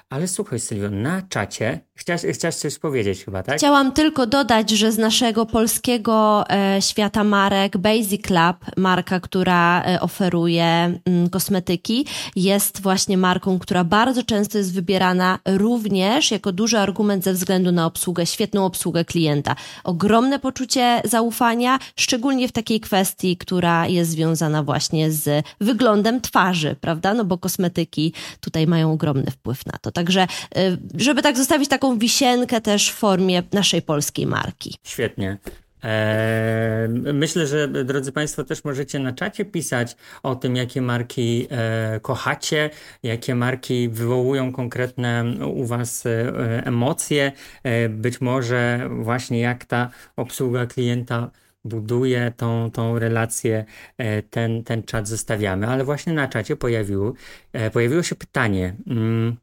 Ale 0.10 0.28
słuchaj, 0.28 0.60
Sylwio, 0.60 0.90
na 0.90 1.22
czacie 1.22 1.80
chciałaś, 1.96 2.22
chciałaś 2.34 2.56
coś 2.56 2.80
powiedzieć 2.80 3.26
chyba, 3.26 3.44
tak? 3.44 3.58
Chciałam 3.58 3.92
tylko 3.92 4.28
dodać, 4.28 4.70
że 4.70 4.92
z 4.92 4.98
naszego 4.98 5.46
polskiego 5.46 6.44
e, 6.50 6.82
świata 6.82 7.24
marek 7.24 7.78
Basic 7.78 8.30
Lab, 8.30 8.66
marka, 8.78 9.20
która 9.20 9.84
e, 9.84 10.02
oferuje 10.02 10.66
m, 10.66 11.00
mm, 11.06 11.30
kosmetyki, 11.30 12.06
jest 12.36 12.82
właśnie 12.82 13.18
marką, 13.18 13.60
która 13.60 13.84
bardzo 13.84 14.24
często 14.24 14.58
jest 14.58 14.74
wybierana 14.74 15.40
również 15.46 16.32
jako 16.32 16.52
duży 16.52 16.80
argument 16.80 17.24
ze 17.24 17.34
względu 17.34 17.72
na 17.72 17.86
obsługę, 17.86 18.26
świetną 18.26 18.66
obsługę 18.66 19.06
klienta. 19.06 19.56
Ogromne 19.84 20.40
poczucie 20.40 21.02
zaufania, 21.04 21.80
szczególnie 21.96 22.48
w 22.48 22.52
takiej 22.52 22.80
kwestii, 22.80 23.38
która 23.38 23.88
jest 23.88 24.12
związana 24.12 24.64
właśnie 24.64 25.12
z 25.12 25.46
wyglądem 25.62 26.22
twarzy, 26.22 26.76
prawda? 26.82 27.14
No 27.14 27.26
bo 27.26 27.38
kosmetyki 27.38 28.14
tutaj 28.46 28.68
mają 28.68 28.92
ogromny 28.92 29.32
wpływ 29.32 29.66
na 29.66 29.78
to. 29.82 29.92
Także, 29.92 30.28
y, 30.58 30.78
żeby 30.96 31.22
tak 31.22 31.38
zostawić 31.38 31.70
taką 31.70 32.00
wisienkę 32.00 32.62
też 32.62 32.92
w 32.92 32.96
formie 32.96 33.44
naszej 33.54 33.82
polskiej 33.82 34.26
marki. 34.28 34.78
Świetnie. 34.84 35.38
Eee, 35.86 36.90
myślę, 37.14 37.48
że 37.48 37.68
drodzy 37.68 38.12
Państwo 38.12 38.44
też 38.44 38.64
możecie 38.64 39.00
na 39.00 39.14
czacie 39.14 39.46
pisać 39.46 39.96
o 40.24 40.36
tym, 40.36 40.56
jakie 40.56 40.82
marki 40.82 41.48
e, 41.52 42.00
kochacie, 42.00 42.70
jakie 43.04 43.36
marki 43.36 43.90
wywołują 43.90 44.52
konkretne 44.52 45.24
u 45.46 45.66
Was 45.66 46.06
e, 46.06 46.66
emocje, 46.66 47.32
e, 47.64 47.90
być 47.90 48.22
może 48.22 48.90
właśnie 49.00 49.40
jak 49.40 49.66
ta 49.66 49.90
obsługa 50.16 50.66
klienta 50.66 51.32
buduje 51.66 52.34
tą, 52.38 52.72
tą 52.72 53.00
relację, 53.00 53.66
e, 53.98 54.22
ten, 54.22 54.64
ten 54.64 54.84
czat 54.84 55.08
zostawiamy. 55.08 55.68
Ale 55.68 55.84
właśnie 55.84 56.14
na 56.14 56.28
czacie 56.28 56.56
pojawiło, 56.56 57.14
e, 57.54 57.72
pojawiło 57.72 58.04
się 58.04 58.16
pytanie. 58.16 58.76
Mm, 58.88 59.38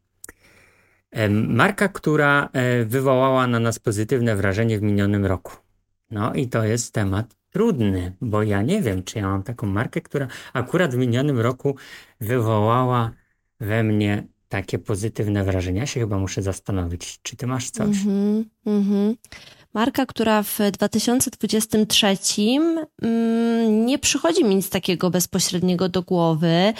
marka, 1.48 1.88
która 1.88 2.48
e, 2.52 2.84
wywołała 2.84 3.46
na 3.46 3.60
nas 3.60 3.78
pozytywne 3.78 4.36
wrażenie 4.36 4.78
w 4.78 4.82
minionym 4.82 5.26
roku. 5.26 5.52
No 6.10 6.34
i 6.34 6.48
to 6.48 6.64
jest 6.64 6.94
temat 6.94 7.36
trudny, 7.50 8.16
bo 8.20 8.42
ja 8.42 8.62
nie 8.62 8.82
wiem, 8.82 9.02
czy 9.02 9.18
ja 9.18 9.28
mam 9.28 9.42
taką 9.42 9.66
markę, 9.66 10.00
która 10.00 10.28
akurat 10.52 10.94
w 10.94 10.98
minionym 10.98 11.40
roku 11.40 11.76
wywołała 12.20 13.10
we 13.60 13.82
mnie 13.82 14.26
takie 14.48 14.78
pozytywne 14.78 15.44
wrażenia. 15.44 15.80
Ja 15.80 15.86
się 15.86 16.00
chyba 16.00 16.18
muszę 16.18 16.42
zastanowić, 16.42 17.20
czy 17.22 17.36
ty 17.36 17.46
masz 17.46 17.70
coś. 17.70 18.04
Mm 18.04 18.44
-hmm, 18.66 19.14
Marka, 19.74 20.06
która 20.06 20.42
w 20.42 20.58
2023 20.72 22.06
mm, 23.02 23.86
nie 23.86 23.98
przychodzi 23.98 24.44
mi 24.44 24.56
nic 24.56 24.70
takiego 24.70 25.10
bezpośredniego 25.10 25.88
do 25.88 26.02
głowy. 26.02 26.72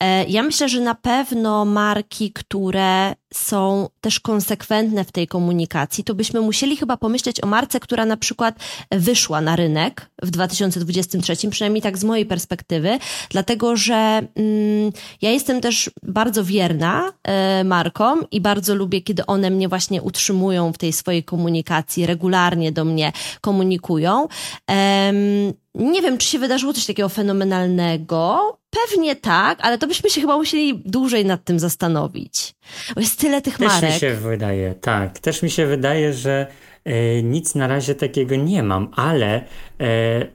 E, 0.00 0.24
ja 0.24 0.42
myślę, 0.42 0.68
że 0.68 0.80
na 0.80 0.94
pewno 0.94 1.64
marki, 1.64 2.32
które 2.32 3.14
są 3.34 3.88
też 4.00 4.20
konsekwentne 4.20 5.04
w 5.04 5.12
tej 5.12 5.26
komunikacji, 5.26 6.04
to 6.04 6.14
byśmy 6.14 6.40
musieli 6.40 6.76
chyba 6.76 6.96
pomyśleć 6.96 7.44
o 7.44 7.46
marce, 7.46 7.80
która 7.80 8.06
na 8.06 8.16
przykład 8.16 8.54
wyszła 8.90 9.40
na 9.40 9.56
rynek 9.56 10.10
w 10.22 10.30
2023, 10.30 11.50
przynajmniej 11.50 11.82
tak 11.82 11.98
z 11.98 12.04
mojej 12.04 12.26
perspektywy, 12.26 12.98
dlatego 13.30 13.76
że 13.76 13.94
mm, 13.94 14.92
ja 15.22 15.30
jestem 15.30 15.60
też 15.60 15.90
bardzo 16.02 16.44
wierna 16.44 17.12
y, 17.60 17.64
markom 17.64 18.24
i 18.30 18.40
bardzo 18.40 18.74
lubię, 18.74 19.00
kiedy 19.00 19.26
one 19.26 19.50
mnie 19.50 19.68
właśnie 19.68 20.02
utrzymują 20.02 20.72
w 20.72 20.78
tej 20.78 20.92
swojej 20.92 21.24
komunikacji, 21.24 22.06
regularnie 22.06 22.72
do 22.72 22.84
mnie 22.84 23.12
komunikują. 23.40 24.28
Um, 24.68 25.52
nie 25.74 26.02
wiem, 26.02 26.18
czy 26.18 26.26
się 26.28 26.38
wydarzyło 26.38 26.72
coś 26.72 26.86
takiego 26.86 27.08
fenomenalnego. 27.08 28.56
Pewnie 28.70 29.16
tak, 29.16 29.58
ale 29.62 29.78
to 29.78 29.86
byśmy 29.86 30.10
się 30.10 30.20
chyba 30.20 30.36
musieli 30.36 30.82
dłużej 30.84 31.24
nad 31.24 31.44
tym 31.44 31.58
zastanowić. 31.58 32.54
Bo 32.94 33.00
jest 33.00 33.20
tyle 33.20 33.42
tych 33.42 33.58
Też 33.58 33.68
marek. 33.68 33.80
Też 33.80 33.94
mi 33.94 34.00
się 34.00 34.14
wydaje, 34.14 34.74
tak. 34.74 35.18
Też 35.18 35.42
mi 35.42 35.50
się 35.50 35.66
wydaje, 35.66 36.12
że 36.12 36.46
e, 36.84 37.22
nic 37.22 37.54
na 37.54 37.66
razie 37.66 37.94
takiego 37.94 38.36
nie 38.36 38.62
mam, 38.62 38.88
ale 38.96 39.44
e, 39.80 40.26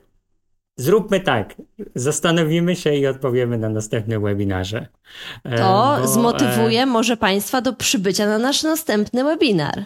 zróbmy 0.76 1.20
tak. 1.20 1.54
Zastanowimy 1.94 2.76
się 2.76 2.94
i 2.94 3.06
odpowiemy 3.06 3.58
na 3.58 3.68
następnym 3.68 4.22
webinarze. 4.22 4.86
E, 5.44 5.58
to 5.58 5.62
bo, 5.62 6.04
e, 6.04 6.08
zmotywuje 6.08 6.86
może 6.86 7.16
Państwa 7.16 7.60
do 7.60 7.72
przybycia 7.72 8.26
na 8.26 8.38
nasz 8.38 8.62
następny 8.62 9.24
webinar. 9.24 9.84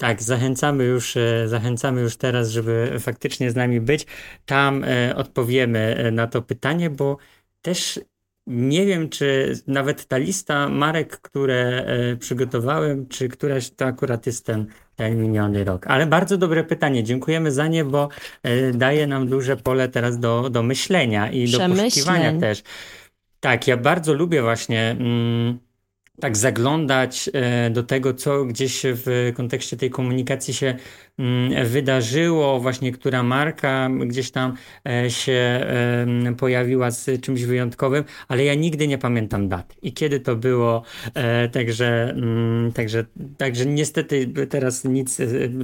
Tak, 0.00 0.22
zachęcamy 0.22 0.84
już, 0.84 1.16
e, 1.16 1.48
zachęcamy 1.48 2.00
już 2.00 2.16
teraz, 2.16 2.50
żeby 2.50 2.96
faktycznie 3.00 3.50
z 3.50 3.54
nami 3.54 3.80
być. 3.80 4.06
Tam 4.46 4.84
e, 4.84 5.16
odpowiemy 5.16 5.96
e, 5.96 6.10
na 6.10 6.26
to 6.26 6.42
pytanie, 6.42 6.90
bo 6.90 7.16
też 7.62 8.00
nie 8.46 8.86
wiem, 8.86 9.08
czy 9.08 9.54
nawet 9.66 10.06
ta 10.06 10.16
lista 10.16 10.68
marek, 10.68 11.20
które 11.20 11.86
przygotowałem, 12.20 13.08
czy 13.08 13.28
któraś 13.28 13.70
to 13.70 13.84
akurat 13.84 14.26
jest 14.26 14.46
ten, 14.46 14.66
ten 14.96 15.20
miniony 15.22 15.64
rok. 15.64 15.86
Ale 15.86 16.06
bardzo 16.06 16.36
dobre 16.38 16.64
pytanie. 16.64 17.04
Dziękujemy 17.04 17.52
za 17.52 17.68
nie, 17.68 17.84
bo 17.84 18.08
daje 18.74 19.06
nam 19.06 19.28
duże 19.28 19.56
pole 19.56 19.88
teraz 19.88 20.18
do, 20.18 20.50
do 20.50 20.62
myślenia 20.62 21.30
i 21.30 21.50
do 21.50 21.58
poszukiwania 21.58 22.40
też. 22.40 22.62
Tak, 23.40 23.66
ja 23.66 23.76
bardzo 23.76 24.14
lubię 24.14 24.42
właśnie. 24.42 24.90
Mm, 24.90 25.58
tak 26.20 26.36
zaglądać 26.36 27.30
e, 27.32 27.70
do 27.70 27.82
tego, 27.82 28.14
co 28.14 28.44
gdzieś 28.44 28.82
w 28.84 29.32
kontekście 29.36 29.76
tej 29.76 29.90
komunikacji 29.90 30.54
się 30.54 30.74
wydarzyło, 31.64 32.60
właśnie 32.60 32.92
która 32.92 33.22
marka 33.22 33.90
gdzieś 34.06 34.30
tam 34.30 34.54
e, 34.88 35.10
się 35.10 35.66
pojawiła 36.38 36.90
z 36.90 37.20
czymś 37.20 37.42
wyjątkowym, 37.44 38.04
ale 38.28 38.44
ja 38.44 38.54
nigdy 38.54 38.88
nie 38.88 38.98
pamiętam 38.98 39.48
dat. 39.48 39.74
I 39.82 39.92
kiedy 39.92 40.20
to 40.20 40.36
było, 40.36 40.82
e, 41.14 41.48
także, 41.48 42.10
mm, 42.10 42.72
także, 42.72 43.04
także 43.36 43.66
niestety 43.66 44.32
teraz 44.50 44.84
nic 44.84 45.18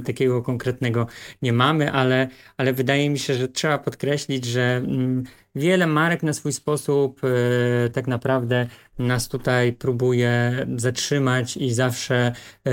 takiego 0.05 0.41
konkretnego 0.41 1.07
nie 1.41 1.53
mamy, 1.53 1.91
ale, 1.91 2.27
ale 2.57 2.73
wydaje 2.73 3.09
mi 3.09 3.19
się, 3.19 3.33
że 3.33 3.47
trzeba 3.47 3.77
podkreślić, 3.77 4.45
że 4.45 4.75
mm, 4.75 5.23
wiele 5.55 5.87
marek 5.87 6.23
na 6.23 6.33
swój 6.33 6.53
sposób 6.53 7.21
tak 7.93 8.07
naprawdę 8.07 8.67
nas 8.99 9.27
tutaj 9.27 9.73
próbuje 9.73 10.65
zatrzymać 10.75 11.57
i 11.57 11.73
zawsze 11.73 12.33
e, 12.67 12.71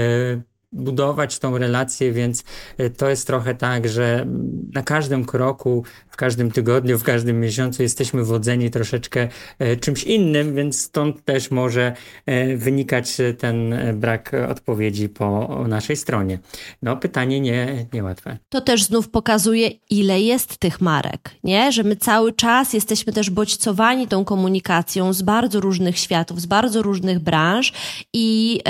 budować 0.74 1.38
tą 1.38 1.58
relację, 1.58 2.12
więc 2.12 2.44
e, 2.78 2.90
to 2.90 3.08
jest 3.08 3.26
trochę 3.26 3.54
tak, 3.54 3.88
że 3.88 4.26
na 4.72 4.82
każdym 4.82 5.24
kroku, 5.24 5.84
w 6.08 6.16
każdym 6.16 6.50
tygodniu, 6.50 6.98
w 6.98 7.02
każdym 7.02 7.40
miesiącu 7.40 7.82
jesteśmy 7.82 8.24
wodzeni 8.24 8.70
troszeczkę 8.70 9.28
e, 9.58 9.76
czymś 9.76 10.04
innym, 10.04 10.54
więc 10.54 10.80
stąd 10.80 11.24
też 11.24 11.50
może 11.50 11.92
e, 12.26 12.56
wynikać 12.56 13.16
ten 13.38 13.74
brak 13.94 14.32
odpowiedzi 14.50 15.08
po 15.08 15.58
naszej 15.68 15.96
stronie. 15.96 16.38
No, 16.82 16.96
pytanie 16.96 17.40
nie, 17.40 17.86
niełatwe. 17.92 18.38
To 18.48 18.60
też 18.60 18.84
znów 18.84 19.08
pokazuje, 19.08 19.70
ile 19.90 20.20
jest 20.20 20.56
tych 20.58 20.80
marek, 20.80 21.30
nie? 21.44 21.72
Że 21.72 21.82
my 21.82 21.96
cały 21.96 22.32
czas 22.32 22.72
jesteśmy 22.72 23.12
też 23.12 23.30
bodźcowani 23.30 24.08
tą 24.08 24.24
komunikacją 24.24 25.12
z 25.12 25.22
bardzo 25.22 25.60
różnych 25.60 25.98
światów, 25.98 26.40
z 26.40 26.46
bardzo 26.46 26.82
różnych 26.82 27.18
branż 27.18 27.72
i 28.12 28.60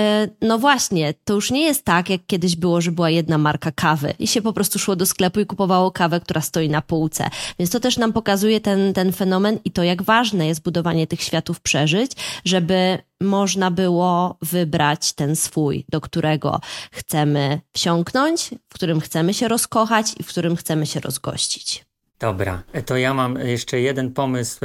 no 0.41 0.59
właśnie, 0.59 1.15
to 1.25 1.35
już 1.35 1.51
nie 1.51 1.65
jest 1.65 1.85
tak, 1.85 1.93
tak, 1.95 2.11
jak 2.11 2.26
kiedyś 2.26 2.57
było, 2.57 2.80
że 2.80 2.92
była 2.92 3.11
jedna 3.11 3.38
marka 3.38 3.72
kawy 3.72 4.14
i 4.18 4.26
się 4.26 4.42
po 4.42 4.53
prostu 4.53 4.78
szło 4.78 4.97
do 4.97 5.07
sklepu 5.07 5.40
i 5.40 5.47
kupowało 5.47 5.90
kawę, 5.90 6.20
która 6.20 6.40
stoi 6.40 6.68
na 6.68 6.82
półce. 6.82 7.30
Więc 7.59 7.70
to 7.70 7.80
też 7.80 7.97
nam 7.97 8.12
pokazuje 8.12 8.61
ten, 8.61 8.92
ten 8.92 9.12
fenomen 9.12 9.59
i 9.64 9.70
to, 9.70 9.82
jak 9.82 10.03
ważne 10.03 10.47
jest 10.47 10.62
budowanie 10.62 11.07
tych 11.07 11.22
światów 11.22 11.61
przeżyć, 11.61 12.12
żeby 12.45 12.99
można 13.20 13.70
było 13.70 14.36
wybrać 14.42 15.12
ten 15.12 15.36
swój, 15.36 15.84
do 15.88 16.01
którego 16.01 16.61
chcemy 16.92 17.61
wsiąknąć, 17.72 18.51
w 18.68 18.74
którym 18.74 19.01
chcemy 19.01 19.34
się 19.34 19.49
rozkochać 19.49 20.07
i 20.20 20.22
w 20.22 20.26
którym 20.28 20.57
chcemy 20.57 20.86
się 20.86 21.01
rozgościć. 21.01 21.84
Dobra, 22.19 22.62
to 22.87 22.97
ja 22.97 23.15
mam 23.15 23.39
jeszcze 23.39 23.81
jeden 23.81 24.12
pomysł, 24.12 24.61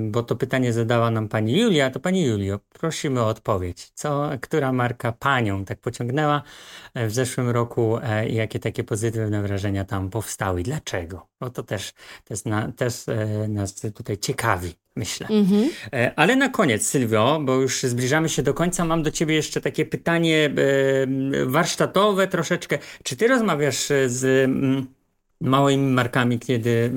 bo 0.00 0.22
to 0.22 0.36
pytanie 0.36 0.72
zadała 0.72 1.10
nam 1.10 1.28
pani 1.28 1.60
Julia. 1.60 1.90
To 1.90 2.00
pani 2.00 2.24
Julio, 2.24 2.60
prosimy 2.72 3.20
o 3.20 3.26
odpowiedź. 3.26 3.90
Co, 3.94 4.30
która 4.40 4.72
marka 4.72 5.12
panią 5.12 5.64
tak 5.64 5.78
pociągnęła 5.78 6.42
e, 6.94 7.06
w 7.06 7.12
zeszłym 7.12 7.50
roku 7.50 7.98
e, 8.02 8.28
i 8.28 8.34
jakie 8.34 8.58
takie 8.58 8.84
pozytywne 8.84 9.42
wrażenia 9.42 9.84
tam 9.84 10.10
powstały? 10.10 10.62
Dlaczego? 10.62 11.26
Bo 11.40 11.50
to 11.50 11.62
też, 11.62 11.92
też, 12.24 12.44
na, 12.44 12.72
też 12.72 13.08
e, 13.08 13.48
nas 13.48 13.74
tutaj 13.74 14.18
ciekawi 14.18 14.74
myślę. 14.96 15.26
Mhm. 15.30 15.70
Ale 16.16 16.36
na 16.36 16.48
koniec, 16.48 16.86
Sylwio, 16.86 17.40
bo 17.44 17.54
już 17.54 17.82
zbliżamy 17.82 18.28
się 18.28 18.42
do 18.42 18.54
końca, 18.54 18.84
mam 18.84 19.02
do 19.02 19.10
ciebie 19.10 19.34
jeszcze 19.34 19.60
takie 19.60 19.86
pytanie 19.86 20.50
warsztatowe 21.46 22.26
troszeczkę. 22.26 22.78
Czy 23.02 23.16
ty 23.16 23.28
rozmawiasz 23.28 23.92
z 24.06 24.24
mm, 24.44 24.86
małymi 25.40 25.92
markami, 25.92 26.38
kiedy 26.38 26.92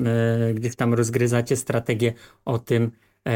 e, 0.50 0.54
gdy 0.54 0.70
tam 0.70 0.94
rozgryzacie 0.94 1.56
strategię 1.56 2.12
o 2.44 2.58
tym, 2.58 2.90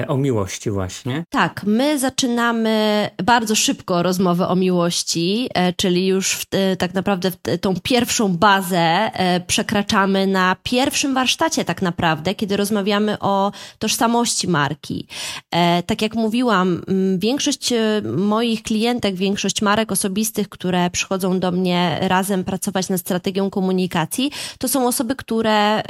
o 0.08 0.16
miłości 0.16 0.70
właśnie. 0.70 1.24
Tak, 1.30 1.62
my 1.66 1.98
zaczynamy 1.98 3.10
bardzo 3.24 3.54
szybko 3.54 4.02
rozmowę 4.02 4.48
o 4.48 4.56
miłości, 4.56 5.48
e, 5.54 5.72
czyli 5.72 6.06
już 6.06 6.32
w, 6.32 6.46
tak 6.78 6.94
naprawdę 6.94 7.30
tą 7.60 7.74
pierwszą 7.82 8.36
bazę 8.36 8.78
e, 8.78 9.40
przekraczamy 9.40 10.26
na 10.26 10.56
pierwszym 10.62 11.14
warsztacie 11.14 11.64
tak 11.64 11.82
naprawdę, 11.82 12.34
kiedy 12.34 12.56
rozmawiamy 12.56 13.18
o 13.18 13.52
tożsamości 13.78 14.48
marki. 14.48 15.06
Tak 15.86 16.02
jak 16.02 16.14
mówiłam, 16.14 16.82
większość 17.18 17.72
moich 18.16 18.62
klientek, 18.62 19.14
większość 19.14 19.62
marek 19.62 19.92
osobistych, 19.92 20.48
które 20.48 20.90
przychodzą 20.90 21.40
do 21.40 21.52
mnie 21.52 21.98
razem 22.00 22.44
pracować 22.44 22.88
nad 22.88 23.00
strategią 23.00 23.50
komunikacji, 23.50 24.30
to 24.58 24.68
są 24.68 24.86
osoby, 24.86 25.16
które 25.16 25.82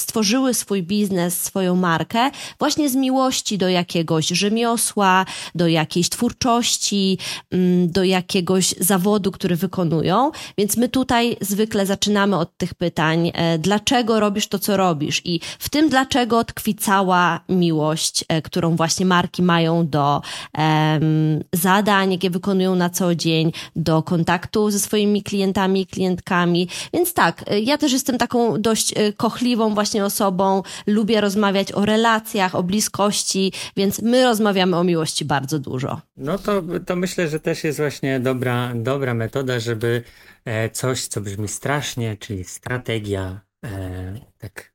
stworzyły 0.00 0.54
swój 0.54 0.82
biznes, 0.82 1.42
swoją 1.42 1.76
markę 1.76 2.30
właśnie 2.58 2.88
z 2.88 2.96
miłości 2.96 3.23
miłości 3.24 3.58
do 3.58 3.68
jakiegoś 3.68 4.26
rzemiosła, 4.26 5.26
do 5.54 5.68
jakiejś 5.68 6.08
twórczości, 6.08 7.18
mm, 7.50 7.90
do 7.90 8.04
jakiegoś 8.04 8.74
zawodu, 8.80 9.32
który 9.32 9.56
wykonują. 9.56 10.30
Więc 10.58 10.76
my 10.76 10.88
tutaj 10.88 11.36
zwykle 11.40 11.86
zaczynamy 11.86 12.36
od 12.36 12.56
tych 12.56 12.74
pytań, 12.74 13.30
e, 13.34 13.58
dlaczego 13.58 14.20
robisz 14.20 14.48
to, 14.48 14.58
co 14.58 14.76
robisz? 14.76 15.22
I 15.24 15.40
w 15.58 15.68
tym 15.68 15.88
dlaczego 15.88 16.44
tkwi 16.44 16.74
cała 16.74 17.40
miłość, 17.48 18.24
e, 18.28 18.42
którą 18.42 18.76
właśnie 18.76 19.06
marki 19.06 19.42
mają 19.42 19.88
do 19.88 20.22
um, 20.58 21.44
zadań, 21.52 22.12
jakie 22.12 22.30
wykonują 22.30 22.74
na 22.74 22.90
co 22.90 23.14
dzień, 23.14 23.52
do 23.76 24.02
kontaktu 24.02 24.70
ze 24.70 24.78
swoimi 24.78 25.22
klientami 25.22 25.80
i 25.80 25.86
klientkami. 25.86 26.68
Więc 26.92 27.14
tak, 27.14 27.44
e, 27.46 27.60
ja 27.60 27.78
też 27.78 27.92
jestem 27.92 28.18
taką 28.18 28.60
dość 28.60 28.94
kochliwą 29.16 29.74
właśnie 29.74 30.04
osobą, 30.04 30.62
lubię 30.86 31.20
rozmawiać 31.20 31.72
o 31.72 31.84
relacjach, 31.84 32.54
o 32.54 32.62
bliskości, 32.62 33.13
miłości, 33.14 33.52
więc 33.76 34.02
my 34.02 34.24
rozmawiamy 34.24 34.76
o 34.76 34.84
miłości 34.84 35.24
bardzo 35.24 35.58
dużo. 35.58 36.00
No 36.16 36.38
to, 36.38 36.62
to 36.86 36.96
myślę, 36.96 37.28
że 37.28 37.40
też 37.40 37.64
jest 37.64 37.78
właśnie 37.78 38.20
dobra, 38.20 38.72
dobra 38.74 39.14
metoda, 39.14 39.60
żeby 39.60 40.02
e, 40.44 40.70
coś, 40.70 41.06
co 41.06 41.20
brzmi 41.20 41.48
strasznie, 41.48 42.16
czyli 42.16 42.44
strategia, 42.44 43.40
e, 43.64 44.20
tak 44.38 44.73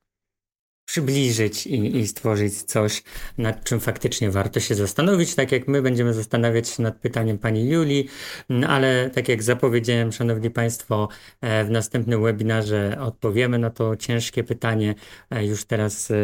przybliżyć 0.90 1.68
i, 1.68 1.98
i, 1.98 2.08
stworzyć 2.08 2.64
coś, 2.64 3.04
nad 3.38 3.64
czym 3.64 3.80
faktycznie 3.80 4.32
warto 4.32 4.60
się 4.60 4.76
zastanowić, 4.76 5.36
tak 5.36 5.52
jak 5.52 5.68
my 5.68 5.82
będziemy 5.82 6.14
zastanawiać 6.14 6.70
się 6.70 6.84
nad 6.84 6.96
pytaniem 6.98 7.38
pani 7.38 7.70
Julii, 7.70 8.08
no 8.50 8.68
ale 8.68 9.10
tak 9.10 9.30
jak 9.30 9.44
zapowiedziałem, 9.44 10.12
szanowni 10.12 10.50
państwo, 10.50 11.10
e, 11.42 11.64
w 11.66 11.70
następnym 11.70 12.24
webinarze 12.24 12.98
odpowiemy 13.02 13.60
na 13.60 13.70
to 13.70 13.96
ciężkie 13.96 14.44
pytanie. 14.44 14.96
E, 15.30 15.46
już 15.46 15.66
teraz 15.66 16.12
e, 16.12 16.16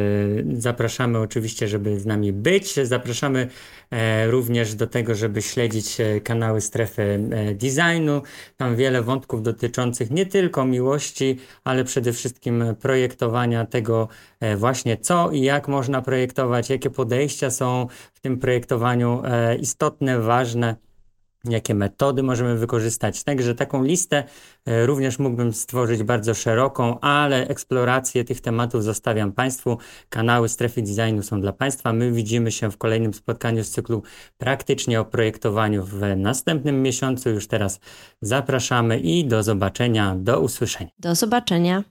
zapraszamy 0.54 1.20
oczywiście, 1.20 1.68
żeby 1.68 2.00
z 2.00 2.06
nami 2.06 2.34
być. 2.34 2.74
Zapraszamy 2.74 3.48
również 4.28 4.76
do 4.76 4.88
tego, 4.88 5.16
żeby 5.16 5.42
śledzić 5.42 5.98
kanały 6.24 6.62
strefy 6.62 7.20
designu. 7.54 8.22
Tam 8.58 8.76
wiele 8.76 9.02
wątków 9.02 9.44
dotyczących 9.44 10.12
nie 10.12 10.26
tylko 10.26 10.66
miłości, 10.66 11.40
ale 11.64 11.84
przede 11.84 12.14
wszystkim 12.14 12.64
projektowania 12.82 13.66
tego, 13.66 14.08
właśnie 14.58 14.98
co 14.98 15.32
i 15.32 15.42
jak 15.42 15.68
można 15.68 16.02
projektować, 16.02 16.70
jakie 16.70 16.90
podejścia 16.90 17.52
są 17.52 17.88
w 18.14 18.20
tym 18.20 18.40
projektowaniu 18.40 19.22
e, 19.26 19.56
istotne, 19.56 20.20
ważne, 20.20 20.76
jakie 21.50 21.76
metody 21.76 22.24
możemy 22.24 22.58
wykorzystać. 22.58 23.24
Także 23.24 23.56
taką 23.56 23.84
listę 23.84 24.24
e, 24.66 24.86
również 24.86 25.20
mógłbym 25.20 25.54
stworzyć 25.54 26.04
bardzo 26.04 26.34
szeroką, 26.34 27.00
ale 27.00 27.48
eksplorację 27.48 28.24
tych 28.24 28.42
tematów 28.42 28.84
zostawiam 28.84 29.32
Państwu. 29.32 29.78
Kanały 30.10 30.50
Strefy 30.50 30.82
Designu 30.82 31.24
są 31.24 31.42
dla 31.42 31.54
Państwa. 31.54 31.94
My 31.94 32.12
widzimy 32.12 32.52
się 32.52 32.72
w 32.72 32.78
kolejnym 32.78 33.14
spotkaniu 33.14 33.64
z 33.64 33.70
cyklu 33.70 34.04
praktycznie 34.38 35.02
o 35.02 35.06
projektowaniu 35.06 35.84
w 35.84 36.02
następnym 36.16 36.82
miesiącu. 36.82 37.30
Już 37.30 37.48
teraz 37.48 37.80
zapraszamy 38.22 39.00
i 39.00 39.26
do 39.26 39.44
zobaczenia, 39.44 40.16
do 40.20 40.40
usłyszenia. 40.40 40.92
Do 41.00 41.16
zobaczenia. 41.16 41.84